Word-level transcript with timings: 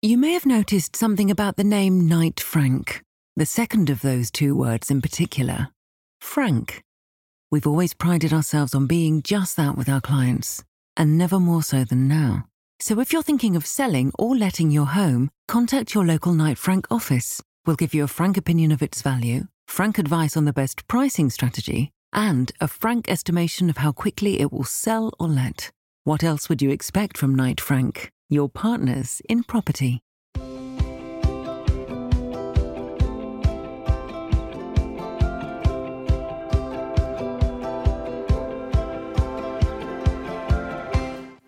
You 0.00 0.16
may 0.16 0.34
have 0.34 0.46
noticed 0.46 0.94
something 0.94 1.28
about 1.28 1.56
the 1.56 1.64
name 1.64 2.06
Knight 2.06 2.38
Frank, 2.38 3.02
the 3.34 3.44
second 3.44 3.90
of 3.90 4.00
those 4.00 4.30
two 4.30 4.54
words 4.54 4.92
in 4.92 5.02
particular. 5.02 5.70
Frank. 6.20 6.84
We've 7.50 7.66
always 7.66 7.94
prided 7.94 8.32
ourselves 8.32 8.76
on 8.76 8.86
being 8.86 9.22
just 9.22 9.56
that 9.56 9.76
with 9.76 9.88
our 9.88 10.00
clients, 10.00 10.62
and 10.96 11.18
never 11.18 11.40
more 11.40 11.64
so 11.64 11.82
than 11.82 12.06
now. 12.06 12.44
So 12.78 13.00
if 13.00 13.12
you're 13.12 13.24
thinking 13.24 13.56
of 13.56 13.66
selling 13.66 14.12
or 14.16 14.36
letting 14.36 14.70
your 14.70 14.86
home, 14.86 15.30
contact 15.48 15.94
your 15.94 16.06
local 16.06 16.32
Knight 16.32 16.58
Frank 16.58 16.86
office. 16.92 17.42
We'll 17.66 17.74
give 17.74 17.92
you 17.92 18.04
a 18.04 18.06
frank 18.06 18.36
opinion 18.36 18.70
of 18.70 18.82
its 18.84 19.02
value, 19.02 19.48
frank 19.66 19.98
advice 19.98 20.36
on 20.36 20.44
the 20.44 20.52
best 20.52 20.86
pricing 20.86 21.28
strategy, 21.28 21.90
and 22.12 22.52
a 22.60 22.68
frank 22.68 23.10
estimation 23.10 23.68
of 23.68 23.78
how 23.78 23.90
quickly 23.90 24.38
it 24.38 24.52
will 24.52 24.62
sell 24.62 25.12
or 25.18 25.26
let. 25.26 25.72
What 26.04 26.22
else 26.22 26.48
would 26.48 26.62
you 26.62 26.70
expect 26.70 27.18
from 27.18 27.34
Knight 27.34 27.60
Frank, 27.60 28.12
your 28.30 28.48
partners 28.48 29.20
in 29.28 29.42
property? 29.42 30.02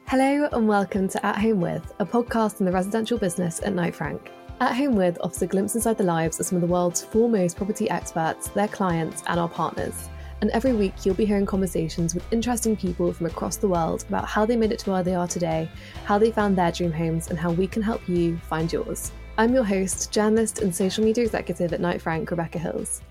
Hello 0.07 0.49
and 0.53 0.67
welcome 0.67 1.09
to 1.09 1.25
At 1.25 1.39
Home 1.39 1.61
With, 1.61 1.93
a 2.01 2.05
podcast 2.05 2.61
on 2.61 2.67
the 2.67 2.73
residential 2.73 3.17
business 3.17 3.61
at 3.63 3.75
Knight 3.75 3.95
Frank. 3.95 4.31
At 4.61 4.75
Home 4.75 4.97
With 4.97 5.17
offers 5.23 5.41
a 5.43 5.47
glimpse 5.47 5.77
inside 5.77 5.99
the 5.99 6.05
lives 6.05 6.41
of 6.41 6.47
some 6.47 6.57
of 6.57 6.63
the 6.63 6.67
world's 6.67 7.03
foremost 7.03 7.57
property 7.57 7.89
experts, 7.89 8.49
their 8.49 8.69
clients, 8.69 9.23
and 9.29 9.39
our 9.39 9.49
partners. 9.49 10.10
And 10.41 10.51
every 10.51 10.73
week, 10.73 11.05
you'll 11.05 11.15
be 11.15 11.27
hearing 11.27 11.45
conversations 11.45 12.15
with 12.15 12.33
interesting 12.33 12.77
people 12.77 13.13
from 13.13 13.27
across 13.27 13.57
the 13.57 13.69
world 13.69 14.05
about 14.09 14.27
how 14.27 14.47
they 14.47 14.57
made 14.57 14.73
it 14.73 14.79
to 14.81 14.91
where 14.91 15.03
they 15.03 15.15
are 15.15 15.29
today, 15.29 15.69
how 16.05 16.19
they 16.19 16.31
found 16.31 16.57
their 16.57 16.73
dream 16.73 16.93
homes, 16.93 17.29
and 17.29 17.39
how 17.39 17.51
we 17.51 17.67
can 17.67 17.83
help 17.83 18.09
you 18.09 18.39
find 18.49 18.73
yours. 18.73 19.13
I'm 19.37 19.53
your 19.53 19.65
host, 19.65 20.11
journalist, 20.13 20.61
and 20.61 20.75
social 20.75 21.05
media 21.05 21.25
executive 21.25 21.73
at 21.73 21.81
Knight 21.81 22.01
Frank, 22.01 22.31
Rebecca 22.31 22.59
Hills. 22.59 23.03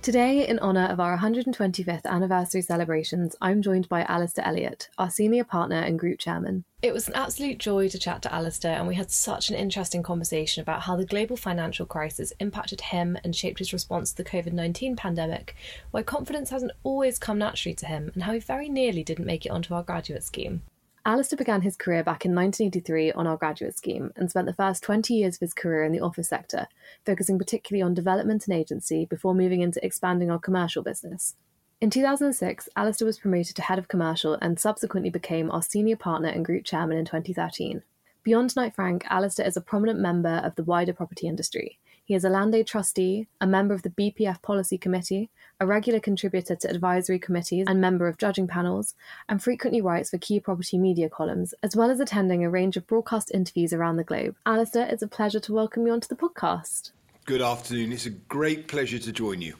Today, 0.00 0.46
in 0.46 0.60
honour 0.60 0.86
of 0.86 1.00
our 1.00 1.18
125th 1.18 2.06
anniversary 2.06 2.62
celebrations, 2.62 3.34
I'm 3.40 3.60
joined 3.60 3.88
by 3.88 4.04
Alistair 4.04 4.46
Elliott, 4.46 4.88
our 4.96 5.10
senior 5.10 5.42
partner 5.42 5.80
and 5.80 5.98
group 5.98 6.20
chairman. 6.20 6.64
It 6.82 6.94
was 6.94 7.08
an 7.08 7.16
absolute 7.16 7.58
joy 7.58 7.88
to 7.88 7.98
chat 7.98 8.22
to 8.22 8.32
Alistair, 8.32 8.78
and 8.78 8.86
we 8.86 8.94
had 8.94 9.10
such 9.10 9.50
an 9.50 9.56
interesting 9.56 10.04
conversation 10.04 10.62
about 10.62 10.82
how 10.82 10.94
the 10.94 11.04
global 11.04 11.36
financial 11.36 11.84
crisis 11.84 12.32
impacted 12.38 12.80
him 12.80 13.18
and 13.24 13.34
shaped 13.34 13.58
his 13.58 13.72
response 13.72 14.12
to 14.12 14.22
the 14.22 14.30
COVID 14.30 14.52
19 14.52 14.94
pandemic, 14.94 15.56
why 15.90 16.04
confidence 16.04 16.50
hasn't 16.50 16.72
always 16.84 17.18
come 17.18 17.38
naturally 17.38 17.74
to 17.74 17.86
him, 17.86 18.12
and 18.14 18.22
how 18.22 18.32
he 18.32 18.38
very 18.38 18.68
nearly 18.68 19.02
didn't 19.02 19.26
make 19.26 19.44
it 19.44 19.50
onto 19.50 19.74
our 19.74 19.82
graduate 19.82 20.22
scheme. 20.22 20.62
Alistair 21.06 21.36
began 21.36 21.62
his 21.62 21.76
career 21.76 22.02
back 22.02 22.24
in 22.24 22.34
1983 22.34 23.12
on 23.12 23.26
our 23.26 23.36
graduate 23.36 23.76
scheme 23.76 24.12
and 24.16 24.28
spent 24.28 24.46
the 24.46 24.52
first 24.52 24.82
20 24.82 25.14
years 25.14 25.36
of 25.36 25.40
his 25.40 25.54
career 25.54 25.84
in 25.84 25.92
the 25.92 26.00
office 26.00 26.28
sector, 26.28 26.66
focusing 27.06 27.38
particularly 27.38 27.82
on 27.82 27.94
development 27.94 28.46
and 28.46 28.56
agency 28.56 29.06
before 29.06 29.34
moving 29.34 29.60
into 29.60 29.84
expanding 29.84 30.30
our 30.30 30.38
commercial 30.38 30.82
business. 30.82 31.36
In 31.80 31.90
2006, 31.90 32.68
Alistair 32.76 33.06
was 33.06 33.20
promoted 33.20 33.54
to 33.54 33.62
head 33.62 33.78
of 33.78 33.86
commercial 33.86 34.34
and 34.42 34.58
subsequently 34.58 35.10
became 35.10 35.50
our 35.50 35.62
senior 35.62 35.96
partner 35.96 36.28
and 36.28 36.44
group 36.44 36.64
chairman 36.64 36.98
in 36.98 37.04
2013. 37.04 37.82
Beyond 38.28 38.54
Knight 38.56 38.74
Frank, 38.74 39.06
Alistair 39.08 39.46
is 39.46 39.56
a 39.56 39.62
prominent 39.62 40.00
member 40.00 40.42
of 40.44 40.54
the 40.54 40.62
wider 40.62 40.92
property 40.92 41.26
industry. 41.26 41.78
He 42.04 42.14
is 42.14 42.26
a 42.26 42.28
LandAid 42.28 42.66
trustee, 42.66 43.26
a 43.40 43.46
member 43.46 43.72
of 43.72 43.80
the 43.80 43.88
BPF 43.88 44.42
Policy 44.42 44.76
Committee, 44.76 45.30
a 45.58 45.66
regular 45.66 45.98
contributor 45.98 46.54
to 46.54 46.68
advisory 46.68 47.18
committees 47.18 47.64
and 47.66 47.80
member 47.80 48.06
of 48.06 48.18
judging 48.18 48.46
panels, 48.46 48.94
and 49.30 49.42
frequently 49.42 49.80
writes 49.80 50.10
for 50.10 50.18
key 50.18 50.40
property 50.40 50.76
media 50.76 51.08
columns, 51.08 51.54
as 51.62 51.74
well 51.74 51.90
as 51.90 52.00
attending 52.00 52.44
a 52.44 52.50
range 52.50 52.76
of 52.76 52.86
broadcast 52.86 53.30
interviews 53.32 53.72
around 53.72 53.96
the 53.96 54.04
globe. 54.04 54.36
Alistair, 54.44 54.86
it's 54.90 55.02
a 55.02 55.08
pleasure 55.08 55.40
to 55.40 55.54
welcome 55.54 55.86
you 55.86 55.92
onto 55.94 56.08
the 56.08 56.14
podcast. 56.14 56.90
Good 57.24 57.40
afternoon. 57.40 57.92
It's 57.92 58.04
a 58.04 58.10
great 58.10 58.68
pleasure 58.68 58.98
to 58.98 59.10
join 59.10 59.40
you. 59.40 59.54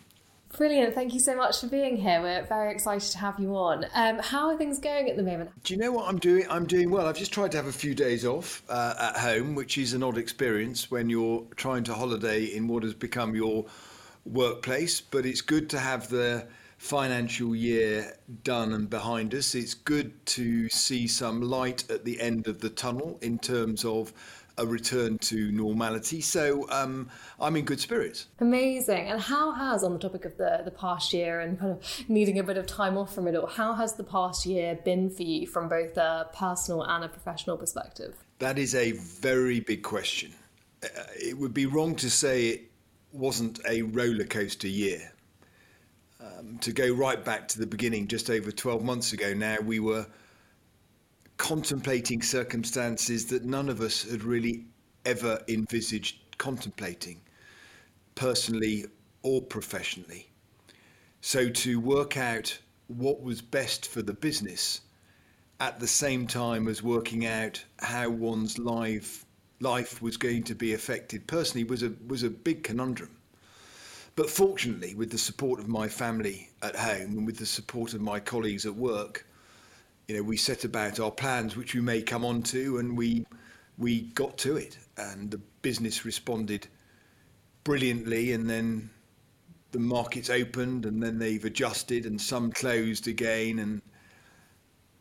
Brilliant. 0.59 0.92
Thank 0.92 1.14
you 1.14 1.20
so 1.20 1.37
much 1.37 1.61
for 1.61 1.69
being 1.69 1.97
here. 1.97 2.20
We're 2.20 2.45
very 2.45 2.73
excited 2.73 3.12
to 3.12 3.19
have 3.19 3.38
you 3.38 3.55
on. 3.55 3.87
Um, 3.94 4.19
how 4.19 4.49
are 4.49 4.56
things 4.56 4.81
going 4.81 5.09
at 5.09 5.16
the 5.16 5.22
moment? 5.22 5.50
Do 5.62 5.72
you 5.72 5.78
know 5.78 5.93
what 5.93 6.09
I'm 6.09 6.19
doing? 6.19 6.47
I'm 6.50 6.66
doing 6.66 6.91
well. 6.91 7.06
I've 7.06 7.16
just 7.16 7.32
tried 7.32 7.53
to 7.53 7.59
have 7.59 7.69
a 7.69 7.72
few 7.72 7.94
days 7.94 8.27
off 8.27 8.65
uh, 8.69 8.94
at 8.99 9.19
home, 9.19 9.55
which 9.55 9.78
is 9.78 9.93
an 9.93 10.03
odd 10.03 10.19
experience 10.19 10.91
when 10.91 11.09
you're 11.09 11.44
trying 11.55 11.84
to 11.84 11.94
holiday 11.94 12.47
in 12.47 12.66
what 12.66 12.82
has 12.82 12.93
become 12.93 13.37
your 13.37 13.66
workplace. 14.27 15.00
But 15.00 15.27
it's 15.27 15.43
good 15.43 15.71
to 15.71 15.78
have 15.78 16.09
the 16.09 16.49
financial 16.78 17.55
year 17.55 18.16
done 18.43 18.72
and 18.72 18.91
behind 18.91 19.37
us. 19.37 19.55
It's 19.55 19.75
good 19.75 20.27
to 20.27 20.69
see 20.71 21.06
some 21.06 21.41
light 21.41 21.88
at 21.88 22.05
the 22.05 22.21
end 22.21 22.49
of 22.49 22.59
the 22.59 22.71
tunnel 22.71 23.21
in 23.22 23.38
terms 23.38 23.84
of 23.84 24.12
a 24.58 24.66
return 24.66 25.19
to 25.19 25.50
normality. 25.52 26.20
So 26.20 26.69
um, 26.70 27.08
I'm 27.41 27.56
in 27.56 27.64
good 27.64 27.80
spirits. 27.80 28.26
Amazing. 28.41 29.08
And 29.08 29.20
how 29.20 29.52
has, 29.52 29.84
on 29.84 29.92
the 29.92 29.98
topic 29.98 30.24
of 30.24 30.36
the, 30.36 30.62
the 30.64 30.70
past 30.70 31.12
year 31.12 31.41
and 31.41 31.58
kind 31.58 31.72
of 31.72 32.08
needing 32.08 32.38
a 32.38 32.42
bit 32.42 32.56
of 32.56 32.66
time 32.66 32.98
off 32.98 33.14
from 33.14 33.28
it 33.28 33.36
all, 33.36 33.46
how 33.46 33.72
has 33.74 33.94
the 33.94 34.04
past 34.04 34.44
year 34.44 34.78
been 34.84 35.08
for 35.08 35.22
you 35.22 35.46
from 35.46 35.69
both 35.69 35.96
a 35.96 36.28
personal 36.34 36.82
and 36.82 37.04
a 37.04 37.08
professional 37.08 37.56
perspective? 37.56 38.14
That 38.41 38.58
is 38.58 38.74
a 38.74 38.92
very 38.92 39.60
big 39.60 39.82
question. 39.82 40.32
Uh, 40.82 40.88
it 41.16 41.38
would 41.38 41.54
be 41.54 41.66
wrong 41.66 41.94
to 41.96 42.10
say 42.10 42.48
it 42.48 42.70
wasn't 43.12 43.60
a 43.69 43.82
roller 43.82 44.25
coaster 44.25 44.69
year. 44.69 45.12
Um, 46.20 46.58
to 46.58 46.72
go 46.72 46.92
right 46.92 47.25
back 47.25 47.46
to 47.48 47.60
the 47.60 47.66
beginning, 47.66 48.08
just 48.08 48.28
over 48.28 48.50
12 48.50 48.82
months 48.82 49.12
ago 49.12 49.34
now, 49.34 49.56
we 49.64 49.78
were 49.78 50.06
contemplating 51.38 52.21
circumstances 52.21 53.26
that 53.26 53.44
none 53.44 53.69
of 53.69 53.81
us 53.81 54.03
had 54.03 54.22
really 54.22 54.66
ever 55.06 55.41
envisaged 55.49 56.19
contemplating, 56.37 57.21
personally 58.15 58.84
or 59.22 59.41
professionally. 59.41 60.28
So 61.21 61.49
to 61.49 61.81
work 61.81 62.16
out 62.16 62.59
what 62.88 63.22
was 63.22 63.41
best 63.41 63.88
for 63.88 64.03
the 64.03 64.12
business 64.12 64.82
at 65.60 65.81
the 65.81 65.87
same 65.87 66.26
time 66.26 66.69
as 66.69 66.82
working 66.82 67.26
out 67.26 67.65
how 67.81 68.10
one's 68.10 68.59
life 68.59 69.25
life 69.60 70.00
was 70.00 70.16
going 70.16 70.44
to 70.44 70.55
be 70.55 70.72
affected 70.72 71.26
personally 71.26 71.65
was 71.65 71.82
a 71.82 71.93
was 72.06 72.22
a 72.22 72.31
big 72.31 72.62
conundrum. 72.62 73.10
But 74.15 74.31
fortunately, 74.31 74.94
with 74.94 75.10
the 75.10 75.19
support 75.19 75.60
of 75.60 75.69
my 75.69 75.88
family 75.88 76.50
at 76.62 76.76
home 76.76 77.19
and 77.19 77.26
with 77.26 77.37
the 77.37 77.47
support 77.47 77.94
of 77.94 78.00
my 78.00 78.19
colleagues 78.20 78.66
at 78.66 78.75
work, 78.75 79.26
you 80.08 80.16
know, 80.16 80.22
we 80.22 80.38
set 80.38 80.64
about 80.64 80.98
our 80.98 81.10
plans, 81.10 81.54
which 81.54 81.74
we 81.74 81.82
may 81.82 82.00
come 82.00 82.24
on 82.24 82.42
to, 82.42 82.78
and 82.78 82.96
we 82.96 83.26
we 83.76 84.00
got 84.00 84.36
to 84.38 84.56
it, 84.56 84.76
and 84.96 85.30
the 85.30 85.38
business 85.62 86.04
responded 86.04 86.66
brilliantly, 87.62 88.32
and 88.32 88.48
then 88.48 88.91
the 89.70 89.78
markets 89.78 90.30
opened, 90.30 90.86
and 90.86 91.02
then 91.02 91.19
they've 91.19 91.44
adjusted, 91.44 92.06
and 92.06 92.20
some 92.20 92.50
closed 92.50 93.06
again, 93.06 93.58
and 93.58 93.82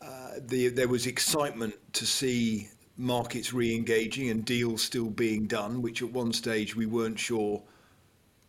uh, 0.01 0.31
the, 0.45 0.67
there 0.67 0.89
was 0.89 1.07
excitement 1.07 1.73
to 1.93 2.05
see 2.05 2.67
markets 2.97 3.53
re-engaging 3.53 4.29
and 4.29 4.43
deals 4.43 4.83
still 4.83 5.09
being 5.09 5.47
done, 5.47 5.81
which 5.81 6.01
at 6.01 6.11
one 6.11 6.33
stage 6.33 6.75
we 6.75 6.85
weren't 6.85 7.17
sure 7.17 7.63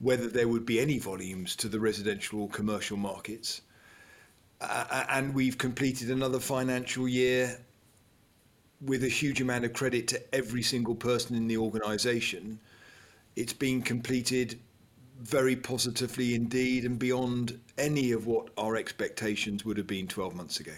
whether 0.00 0.28
there 0.28 0.48
would 0.48 0.66
be 0.66 0.80
any 0.80 0.98
volumes 0.98 1.54
to 1.56 1.68
the 1.68 1.78
residential 1.78 2.42
or 2.42 2.48
commercial 2.48 2.96
markets. 2.96 3.62
And 4.60 5.34
we've 5.34 5.58
completed 5.58 6.10
another 6.10 6.40
financial 6.40 7.06
year 7.06 7.58
with 8.80 9.04
a 9.04 9.08
huge 9.08 9.40
amount 9.40 9.64
of 9.64 9.72
credit 9.72 10.08
to 10.08 10.34
every 10.34 10.62
single 10.62 10.94
person 10.94 11.36
in 11.36 11.48
the 11.48 11.56
organisation. 11.56 12.60
It's 13.36 13.52
been 13.52 13.82
completed 13.82 14.58
very 15.20 15.56
positively 15.56 16.34
indeed 16.34 16.84
and 16.84 16.98
beyond 16.98 17.58
any 17.76 18.12
of 18.12 18.26
what 18.26 18.50
our 18.56 18.76
expectations 18.76 19.64
would 19.64 19.76
have 19.76 19.86
been 19.86 20.06
12 20.06 20.34
months 20.34 20.60
ago. 20.60 20.72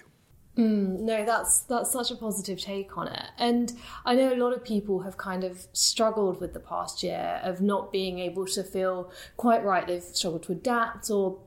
Mm, 0.56 1.00
no, 1.00 1.24
that's 1.24 1.60
that's 1.60 1.92
such 1.92 2.10
a 2.10 2.16
positive 2.16 2.58
take 2.58 2.98
on 2.98 3.06
it, 3.06 3.26
and 3.38 3.72
I 4.04 4.16
know 4.16 4.32
a 4.32 4.36
lot 4.36 4.52
of 4.52 4.64
people 4.64 5.00
have 5.00 5.16
kind 5.16 5.44
of 5.44 5.66
struggled 5.72 6.40
with 6.40 6.54
the 6.54 6.60
past 6.60 7.04
year 7.04 7.40
of 7.44 7.60
not 7.60 7.92
being 7.92 8.18
able 8.18 8.46
to 8.46 8.64
feel 8.64 9.12
quite 9.36 9.64
right. 9.64 9.86
They've 9.86 10.02
struggled 10.02 10.42
to 10.44 10.52
adapt, 10.52 11.08
or 11.08 11.38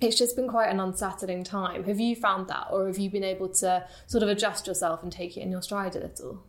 it's 0.00 0.16
just 0.16 0.36
been 0.36 0.48
quite 0.48 0.70
an 0.70 0.80
unsettling 0.80 1.44
time. 1.44 1.84
Have 1.84 2.00
you 2.00 2.14
found 2.16 2.48
that, 2.48 2.68
or 2.70 2.86
have 2.86 2.98
you 2.98 3.10
been 3.10 3.24
able 3.24 3.48
to 3.48 3.86
sort 4.06 4.22
of 4.22 4.28
adjust 4.28 4.66
yourself 4.66 5.02
and 5.02 5.10
take 5.10 5.36
it 5.36 5.40
in 5.40 5.50
your 5.50 5.62
stride 5.62 5.96
a 5.96 6.00
little? 6.00 6.42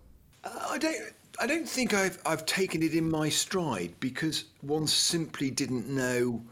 Uh, 0.44 0.68
I 0.70 0.78
don't. 0.78 1.14
I 1.42 1.48
don't 1.48 1.68
think 1.68 1.94
I've 1.94 2.20
I've 2.26 2.46
taken 2.46 2.84
it 2.84 2.94
in 2.94 3.10
my 3.10 3.30
stride 3.30 3.94
because 4.00 4.46
one 4.62 4.88
simply 4.88 5.50
didn't 5.50 5.88
know 5.88 6.44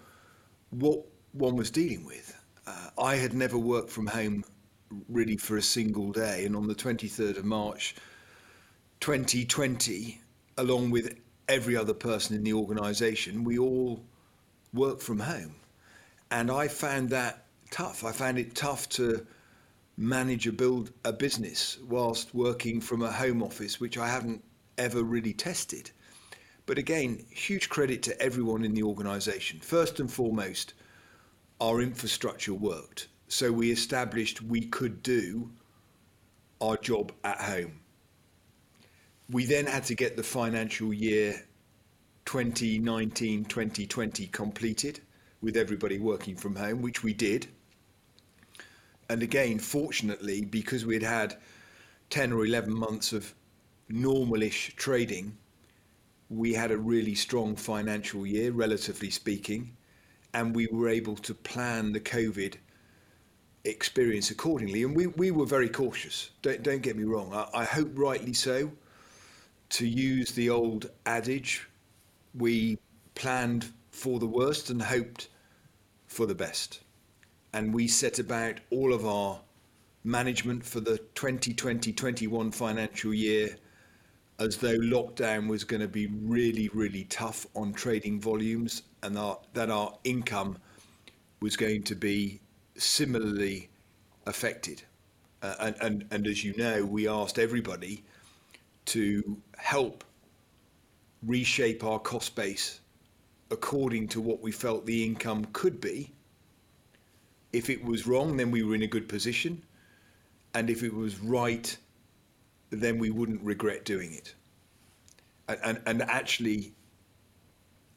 what 0.69 1.03
one 1.33 1.55
was 1.55 1.71
dealing 1.71 2.05
with. 2.05 2.33
Uh, 2.65 2.89
I 2.97 3.15
had 3.15 3.33
never 3.33 3.57
worked 3.57 3.89
from 3.89 4.07
home 4.07 4.43
really 5.09 5.37
for 5.37 5.57
a 5.57 5.61
single 5.61 6.11
day. 6.11 6.45
And 6.45 6.55
on 6.55 6.67
the 6.67 6.75
23rd 6.75 7.37
of 7.37 7.45
March 7.45 7.95
2020, 8.99 10.21
along 10.57 10.89
with 10.91 11.17
every 11.47 11.75
other 11.75 11.93
person 11.93 12.35
in 12.35 12.43
the 12.43 12.53
organisation, 12.53 13.43
we 13.43 13.57
all 13.57 14.03
worked 14.73 15.01
from 15.01 15.19
home. 15.19 15.55
And 16.31 16.51
I 16.51 16.67
found 16.67 17.09
that 17.09 17.45
tough. 17.71 18.03
I 18.03 18.11
found 18.11 18.37
it 18.37 18.55
tough 18.55 18.89
to 18.89 19.25
manage 19.97 20.45
a 20.47 20.51
build 20.51 20.91
a 21.03 21.11
business 21.11 21.77
whilst 21.87 22.35
working 22.35 22.79
from 22.81 23.01
a 23.01 23.11
home 23.11 23.41
office, 23.41 23.79
which 23.79 23.97
I 23.97 24.07
haven't 24.07 24.43
ever 24.77 25.03
really 25.03 25.33
tested. 25.33 25.91
But 26.65 26.77
again, 26.77 27.25
huge 27.29 27.69
credit 27.69 28.03
to 28.03 28.21
everyone 28.21 28.63
in 28.63 28.73
the 28.73 28.83
organisation. 28.83 29.59
First 29.59 29.99
and 29.99 30.11
foremost, 30.11 30.73
our 31.59 31.81
infrastructure 31.81 32.53
worked. 32.53 33.07
So 33.29 33.51
we 33.51 33.71
established 33.71 34.41
we 34.41 34.61
could 34.61 35.01
do 35.01 35.49
our 36.61 36.77
job 36.77 37.11
at 37.23 37.41
home. 37.41 37.79
We 39.29 39.45
then 39.45 39.65
had 39.65 39.85
to 39.85 39.95
get 39.95 40.15
the 40.15 40.23
financial 40.23 40.93
year 40.93 41.43
2019 42.25 43.45
2020 43.45 44.27
completed 44.27 44.99
with 45.41 45.55
everybody 45.55 45.99
working 45.99 46.35
from 46.35 46.55
home, 46.55 46.81
which 46.81 47.03
we 47.03 47.13
did. 47.13 47.47
And 49.09 49.23
again, 49.23 49.59
fortunately, 49.59 50.43
because 50.43 50.85
we'd 50.85 51.03
had 51.03 51.37
10 52.09 52.33
or 52.33 52.45
11 52.45 52.73
months 52.73 53.13
of 53.13 53.33
normalish 53.89 54.75
trading, 54.75 55.37
we 56.29 56.53
had 56.53 56.71
a 56.71 56.77
really 56.77 57.15
strong 57.15 57.55
financial 57.55 58.25
year, 58.25 58.51
relatively 58.51 59.09
speaking, 59.09 59.75
and 60.33 60.55
we 60.55 60.67
were 60.67 60.89
able 60.89 61.15
to 61.15 61.33
plan 61.33 61.93
the 61.93 61.99
COVID 61.99 62.55
experience 63.63 64.29
accordingly. 64.29 64.83
And 64.83 64.95
we, 64.95 65.07
we 65.07 65.31
were 65.31 65.45
very 65.45 65.69
cautious. 65.69 66.31
Don't, 66.41 66.63
don't 66.63 66.81
get 66.81 66.97
me 66.97 67.03
wrong. 67.03 67.33
I, 67.33 67.61
I 67.61 67.63
hope 67.63 67.91
rightly 67.93 68.33
so. 68.33 68.71
To 69.71 69.87
use 69.87 70.31
the 70.31 70.49
old 70.49 70.89
adage, 71.05 71.67
we 72.33 72.77
planned 73.15 73.71
for 73.97 74.19
the 74.19 74.27
worst 74.27 74.69
and 74.69 74.81
hoped 74.81 75.27
for 76.05 76.27
the 76.27 76.35
best. 76.35 76.81
And 77.51 77.73
we 77.73 77.87
set 77.87 78.19
about 78.19 78.59
all 78.69 78.93
of 78.93 79.05
our 79.05 79.41
management 80.03 80.63
for 80.63 80.79
the 80.79 80.99
2020-21 81.15 82.53
financial 82.53 83.13
year 83.13 83.57
as 84.39 84.57
though 84.57 84.77
lockdown 84.77 85.47
was 85.47 85.63
going 85.63 85.81
to 85.81 85.87
be 85.87 86.05
really, 86.07 86.69
really 86.69 87.05
tough 87.05 87.47
on 87.55 87.73
trading 87.73 88.21
volumes 88.21 88.83
and 89.01 89.17
our, 89.17 89.39
that 89.53 89.71
our 89.71 89.97
income 90.03 90.57
was 91.39 91.57
going 91.57 91.81
to 91.81 91.95
be 91.95 92.39
similarly 92.75 93.67
affected. 94.27 94.83
Uh, 95.41 95.55
and, 95.59 95.75
and, 95.81 96.05
and 96.11 96.27
as 96.27 96.43
you 96.43 96.55
know, 96.55 96.85
we 96.85 97.07
asked 97.07 97.39
everybody 97.39 98.03
to 98.85 99.37
help 99.57 100.03
reshape 101.23 101.83
our 101.83 101.97
cost 101.97 102.35
base 102.35 102.79
according 103.51 104.07
to 104.09 104.21
what 104.21 104.41
we 104.41 104.51
felt 104.51 104.85
the 104.85 105.03
income 105.03 105.45
could 105.53 105.79
be. 105.79 106.13
If 107.53 107.69
it 107.69 107.83
was 107.83 108.05
wrong, 108.05 108.37
then 108.37 108.51
we 108.51 108.63
were 108.63 108.75
in 108.75 108.83
a 108.83 108.87
good 108.87 109.07
position. 109.07 109.63
And 110.53 110.69
if 110.69 110.83
it 110.83 110.93
was 110.93 111.19
right, 111.19 111.75
then 112.69 112.97
we 112.97 113.09
wouldn't 113.09 113.41
regret 113.41 113.85
doing 113.85 114.13
it. 114.13 114.35
And, 115.47 115.59
and, 115.63 115.81
and 115.85 116.01
actually, 116.03 116.73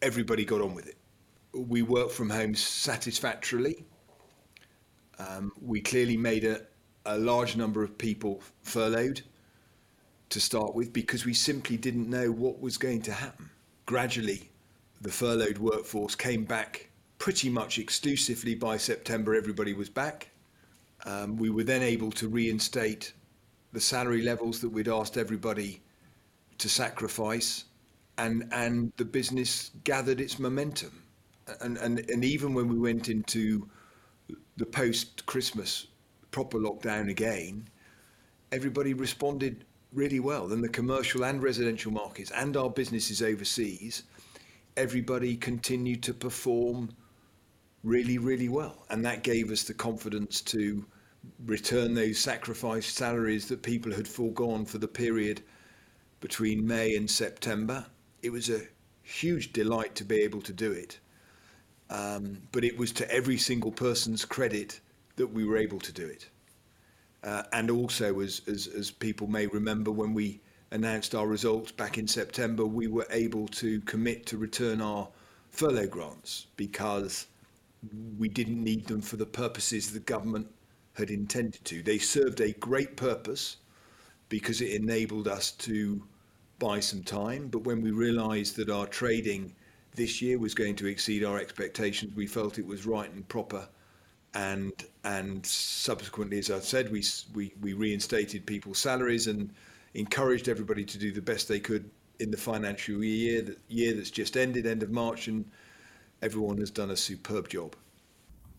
everybody 0.02 0.44
got 0.44 0.60
on 0.60 0.74
with 0.74 0.86
it. 0.86 0.96
We 1.52 1.82
worked 1.82 2.12
from 2.12 2.30
home 2.30 2.54
satisfactorily. 2.54 3.84
Um, 5.18 5.52
we 5.60 5.80
clearly 5.80 6.16
made 6.16 6.44
a, 6.44 6.62
a 7.06 7.18
large 7.18 7.56
number 7.56 7.82
of 7.82 7.98
people 7.98 8.40
furloughed 8.62 9.22
to 10.30 10.40
start 10.40 10.74
with 10.74 10.92
because 10.92 11.24
we 11.24 11.34
simply 11.34 11.76
didn't 11.76 12.08
know 12.08 12.30
what 12.30 12.60
was 12.60 12.78
going 12.78 13.02
to 13.02 13.12
happen. 13.12 13.50
Gradually, 13.84 14.49
the 15.00 15.10
furloughed 15.10 15.58
workforce 15.58 16.14
came 16.14 16.44
back 16.44 16.90
pretty 17.18 17.48
much 17.48 17.78
exclusively 17.78 18.54
by 18.54 18.76
September, 18.76 19.34
everybody 19.34 19.72
was 19.72 19.88
back. 19.88 20.30
Um, 21.04 21.36
we 21.36 21.50
were 21.50 21.64
then 21.64 21.82
able 21.82 22.10
to 22.12 22.28
reinstate 22.28 23.12
the 23.72 23.80
salary 23.80 24.22
levels 24.22 24.60
that 24.60 24.68
we'd 24.68 24.88
asked 24.88 25.16
everybody 25.16 25.80
to 26.58 26.68
sacrifice, 26.68 27.64
and 28.18 28.48
and 28.52 28.92
the 28.96 29.04
business 29.04 29.70
gathered 29.84 30.20
its 30.20 30.38
momentum. 30.38 31.02
And 31.60 31.78
and 31.78 32.10
and 32.10 32.24
even 32.24 32.54
when 32.54 32.68
we 32.68 32.78
went 32.78 33.08
into 33.08 33.68
the 34.56 34.66
post 34.66 35.24
Christmas 35.26 35.86
proper 36.30 36.58
lockdown 36.58 37.10
again, 37.10 37.68
everybody 38.52 38.94
responded 38.94 39.64
really 39.92 40.20
well. 40.20 40.46
Then 40.48 40.60
the 40.60 40.68
commercial 40.68 41.24
and 41.24 41.42
residential 41.42 41.92
markets 41.92 42.30
and 42.30 42.56
our 42.56 42.70
businesses 42.70 43.22
overseas, 43.22 44.04
everybody 44.76 45.36
continued 45.36 46.02
to 46.04 46.14
perform 46.14 46.90
really, 47.82 48.18
really 48.18 48.48
well. 48.48 48.84
And 48.90 49.04
that 49.04 49.22
gave 49.22 49.50
us 49.50 49.64
the 49.64 49.74
confidence 49.74 50.40
to 50.42 50.84
return 51.46 51.94
those 51.94 52.18
sacrificed 52.18 52.94
salaries 52.96 53.48
that 53.48 53.62
people 53.62 53.92
had 53.92 54.08
foregone 54.08 54.64
for 54.64 54.78
the 54.78 54.88
period 54.88 55.42
between 56.20 56.66
May 56.66 56.96
and 56.96 57.10
September. 57.10 57.86
It 58.22 58.30
was 58.30 58.50
a 58.50 58.62
huge 59.02 59.52
delight 59.52 59.94
to 59.96 60.04
be 60.04 60.20
able 60.20 60.42
to 60.42 60.52
do 60.52 60.72
it. 60.72 60.98
Um, 61.88 62.38
but 62.52 62.64
it 62.64 62.78
was 62.78 62.92
to 62.92 63.10
every 63.10 63.38
single 63.38 63.72
person's 63.72 64.24
credit 64.24 64.80
that 65.16 65.26
we 65.26 65.44
were 65.44 65.56
able 65.56 65.80
to 65.80 65.92
do 65.92 66.06
it. 66.06 66.28
Uh, 67.22 67.42
and 67.52 67.70
also, 67.70 68.20
as, 68.20 68.42
as, 68.46 68.66
as 68.68 68.90
people 68.90 69.26
may 69.26 69.46
remember, 69.46 69.90
when 69.90 70.14
we 70.14 70.40
announced 70.70 71.14
our 71.14 71.26
results 71.26 71.72
back 71.72 71.98
in 71.98 72.06
September, 72.06 72.64
we 72.64 72.86
were 72.86 73.06
able 73.10 73.48
to 73.48 73.80
commit 73.82 74.26
to 74.26 74.36
return 74.36 74.80
our 74.80 75.08
furlough 75.48 75.86
grants 75.86 76.46
because 76.56 77.26
we 78.18 78.28
didn't 78.28 78.62
need 78.62 78.86
them 78.86 79.00
for 79.00 79.16
the 79.16 79.26
purposes 79.26 79.92
the 79.92 80.00
government 80.00 80.46
had 80.94 81.10
intended 81.10 81.64
to. 81.64 81.82
They 81.82 81.98
served 81.98 82.40
a 82.40 82.52
great 82.52 82.96
purpose 82.96 83.56
because 84.28 84.60
it 84.60 84.72
enabled 84.72 85.26
us 85.26 85.52
to 85.52 86.02
buy 86.58 86.78
some 86.78 87.02
time. 87.02 87.48
But 87.48 87.64
when 87.64 87.80
we 87.80 87.90
realised 87.90 88.56
that 88.56 88.70
our 88.70 88.86
trading 88.86 89.54
this 89.94 90.22
year 90.22 90.38
was 90.38 90.54
going 90.54 90.76
to 90.76 90.86
exceed 90.86 91.24
our 91.24 91.38
expectations, 91.38 92.14
we 92.14 92.26
felt 92.26 92.58
it 92.58 92.66
was 92.66 92.86
right 92.86 93.10
and 93.12 93.26
proper. 93.28 93.68
And 94.34 94.72
and 95.02 95.44
subsequently, 95.44 96.38
as 96.38 96.50
I 96.52 96.60
said, 96.60 96.92
we 96.92 97.02
we, 97.34 97.52
we 97.60 97.72
reinstated 97.72 98.46
people's 98.46 98.78
salaries 98.78 99.26
and 99.26 99.52
encouraged 99.94 100.48
everybody 100.48 100.84
to 100.84 100.98
do 100.98 101.12
the 101.12 101.22
best 101.22 101.48
they 101.48 101.60
could 101.60 101.90
in 102.18 102.30
the 102.30 102.36
financial 102.36 103.02
year 103.02 103.42
that 103.42 103.58
year 103.68 103.94
that's 103.94 104.10
just 104.10 104.36
ended, 104.36 104.66
end 104.66 104.82
of 104.82 104.90
March, 104.90 105.28
and 105.28 105.44
everyone 106.22 106.58
has 106.58 106.70
done 106.70 106.90
a 106.90 106.96
superb 106.96 107.48
job. 107.48 107.74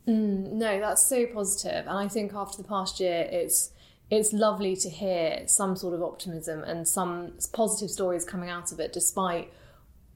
Mm, 0.07 0.54
no, 0.54 0.80
that's 0.80 1.07
so 1.07 1.28
positive, 1.28 1.86
and 1.88 1.98
I 1.98 2.07
think 2.07 2.33
after 2.33 2.62
the 2.62 2.68
past 2.68 3.00
year, 3.00 3.28
it's 3.31 3.72
it's 4.10 4.33
lovely 4.33 4.75
to 4.75 4.89
hear 4.89 5.44
some 5.48 5.75
sort 5.75 5.94
of 5.94 6.04
optimism 6.04 6.63
and 6.63 6.86
some 6.86 7.34
positive 7.54 7.89
stories 7.89 8.25
coming 8.25 8.50
out 8.50 8.72
of 8.74 8.80
it, 8.80 8.92
despite 8.92 9.54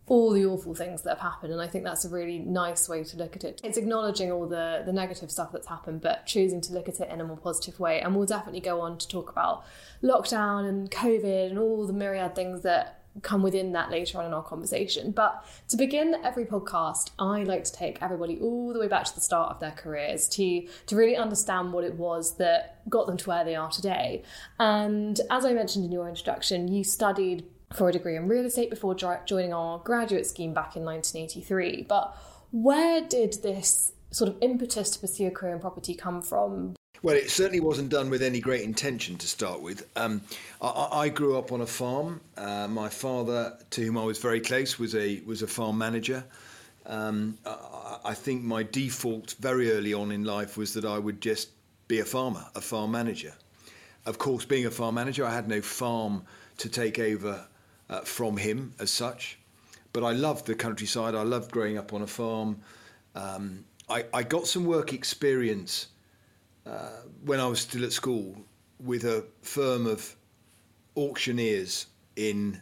all 0.08 0.32
the 0.32 0.46
awful 0.46 0.76
things 0.76 1.02
that 1.02 1.10
have 1.10 1.20
happened. 1.20 1.52
And 1.52 1.62
I 1.62 1.68
think 1.68 1.84
that's 1.84 2.06
a 2.06 2.10
really 2.10 2.40
nice 2.40 2.88
way 2.88 3.04
to 3.04 3.18
look 3.18 3.36
at 3.36 3.44
it. 3.44 3.60
It's 3.64 3.78
acknowledging 3.78 4.32
all 4.32 4.48
the 4.48 4.84
the 4.86 4.94
negative 4.94 5.32
stuff 5.32 5.52
that's 5.52 5.68
happened, 5.68 6.02
but 6.02 6.26
choosing 6.26 6.62
to 6.62 6.74
look 6.74 6.88
at 6.88 7.00
it 7.00 7.10
in 7.10 7.22
a 7.22 7.24
more 7.24 7.38
positive 7.38 7.80
way. 7.80 8.02
And 8.02 8.16
we'll 8.16 8.28
definitely 8.28 8.62
go 8.62 8.82
on 8.82 8.98
to 8.98 9.08
talk 9.08 9.30
about 9.32 9.64
lockdown 10.04 10.68
and 10.68 10.92
COVID 10.92 11.50
and 11.50 11.60
all 11.60 11.88
the 11.88 11.94
myriad 11.94 12.36
things 12.36 12.62
that 12.62 13.02
come 13.22 13.42
within 13.42 13.72
that 13.72 13.90
later 13.90 14.20
on 14.20 14.26
in 14.26 14.34
our 14.34 14.44
conversation. 14.44 15.12
But 15.12 15.46
to 15.70 15.78
begin 15.78 16.16
every 16.24 16.46
podcast, 16.46 17.12
I 17.18 17.44
like 17.44 17.64
to 17.64 17.72
take 17.72 18.02
everybody 18.02 18.38
all 18.40 18.74
the 18.74 18.80
way 18.80 18.88
back 18.88 19.06
to 19.06 19.16
the 19.16 19.22
start 19.22 19.52
of 19.52 19.60
their 19.60 19.72
careers 19.72 20.28
to 20.30 20.68
to 20.88 20.96
really 20.96 21.16
understand 21.16 21.74
what 21.74 21.84
it 21.84 21.96
was 21.96 22.38
that 22.38 22.88
got 22.90 23.08
them 23.08 23.18
to 23.18 23.30
where 23.30 23.44
they 23.44 23.56
are 23.56 23.72
today. 23.72 24.24
And 24.60 25.20
as 25.32 25.46
I 25.46 25.54
mentioned 25.54 25.86
in 25.86 25.92
your 25.92 26.08
introduction, 26.08 26.68
you 26.68 26.84
studied 26.84 27.46
for 27.74 27.90
a 27.90 27.92
degree 27.92 28.16
in 28.16 28.28
real 28.28 28.46
estate 28.46 28.70
before 28.70 28.96
joining 28.96 29.54
our 29.54 29.80
graduate 29.80 30.28
scheme 30.28 30.54
back 30.54 30.76
in 30.76 30.84
1983. 30.84 31.86
But 31.88 32.16
where 32.52 33.02
did 33.02 33.42
this 33.44 33.92
sort 34.12 34.30
of 34.30 34.38
impetus 34.42 34.92
to 34.92 35.00
pursue 35.00 35.28
a 35.28 35.32
career 35.32 35.54
in 35.54 35.60
property 35.60 35.94
come 35.94 36.22
from? 36.22 36.76
Well, 37.02 37.16
it 37.16 37.30
certainly 37.30 37.60
wasn't 37.60 37.90
done 37.90 38.10
with 38.10 38.24
any 38.24 38.40
great 38.40 38.62
intention 38.62 39.18
to 39.18 39.28
start 39.28 39.62
with. 39.62 39.88
Um, 39.96 40.22
I, 40.62 40.88
I, 40.92 41.10
grew 41.10 41.38
up 41.38 41.52
on 41.52 41.62
a 41.62 41.68
farm. 41.68 42.22
Uh, 42.36 42.68
my 42.68 42.90
father, 42.90 43.58
to 43.72 43.82
whom 43.82 43.98
I 43.98 44.04
was 44.04 44.18
very 44.18 44.40
close, 44.40 44.80
was 44.80 44.96
a 44.96 45.22
was 45.26 45.42
a 45.42 45.48
farm 45.48 45.78
manager. 45.78 46.24
Um, 46.86 47.38
I, 47.46 47.98
I 48.06 48.14
think 48.14 48.44
my 48.44 48.64
default 48.64 49.36
very 49.40 49.72
early 49.72 49.94
on 49.94 50.12
in 50.12 50.24
life 50.24 50.58
was 50.58 50.74
that 50.74 50.86
I 50.86 50.98
would 50.98 51.22
just 51.22 51.50
be 51.88 52.00
a 52.00 52.06
farmer, 52.06 52.46
a 52.56 52.62
farm 52.62 52.92
manager. 52.92 53.34
Of 54.06 54.18
course, 54.18 54.46
being 54.46 54.66
a 54.66 54.72
farm 54.72 54.96
manager, 54.96 55.26
I 55.26 55.34
had 55.34 55.48
no 55.48 55.62
farm 55.62 56.24
to 56.58 56.70
take 56.70 56.98
over 56.98 57.46
uh, 57.90 58.02
from 58.02 58.38
him 58.38 58.74
as 58.80 58.92
such. 58.92 59.38
But 59.94 60.04
I 60.04 60.12
loved 60.12 60.46
the 60.46 60.56
countryside. 60.56 61.16
I 61.16 61.24
loved 61.24 61.52
growing 61.52 61.78
up 61.78 61.94
on 61.94 62.02
a 62.02 62.08
farm. 62.08 62.58
Um, 63.16 63.64
I, 63.90 64.06
I 64.14 64.24
got 64.24 64.48
some 64.48 64.66
work 64.66 64.94
experience 64.94 65.88
uh, 66.66 66.90
when 67.24 67.40
I 67.40 67.48
was 67.48 67.62
still 67.62 67.84
at 67.84 67.94
school 67.94 68.36
with 68.84 69.06
a 69.06 69.24
firm 69.42 69.86
of 69.86 70.16
auctioneers 70.96 71.88
in 72.16 72.62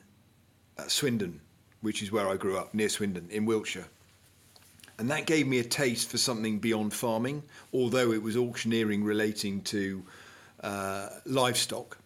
uh, 0.78 0.88
Swindon, 0.88 1.40
which 1.82 2.04
is 2.04 2.12
where 2.12 2.28
I 2.28 2.36
grew 2.36 2.58
up, 2.58 2.74
near 2.74 2.90
Swindon 2.90 3.28
in 3.30 3.46
Wiltshire. 3.46 3.88
And 5.00 5.10
that 5.10 5.26
gave 5.26 5.48
me 5.48 5.60
a 5.60 5.64
taste 5.64 6.10
for 6.10 6.18
something 6.18 6.60
beyond 6.60 6.94
farming, 6.94 7.44
although 7.74 8.12
it 8.12 8.22
was 8.22 8.38
auctioneering 8.38 9.04
relating 9.04 9.62
to 9.64 10.04
uh, 10.62 11.10
livestock. 11.26 11.98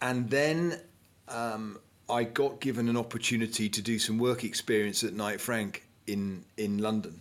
And 0.00 0.28
then 0.30 0.80
um, 1.28 1.78
I 2.08 2.24
got 2.24 2.60
given 2.60 2.88
an 2.88 2.96
opportunity 2.96 3.68
to 3.68 3.82
do 3.82 3.98
some 3.98 4.18
work 4.18 4.44
experience 4.44 5.02
at 5.02 5.14
Knight 5.14 5.40
Frank 5.40 5.84
in 6.06 6.44
in 6.56 6.78
London, 6.78 7.20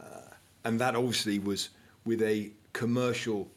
uh, 0.00 0.34
and 0.64 0.80
that 0.80 0.94
obviously 0.94 1.38
was 1.38 1.70
with 2.04 2.22
a 2.22 2.50
commercial 2.72 3.48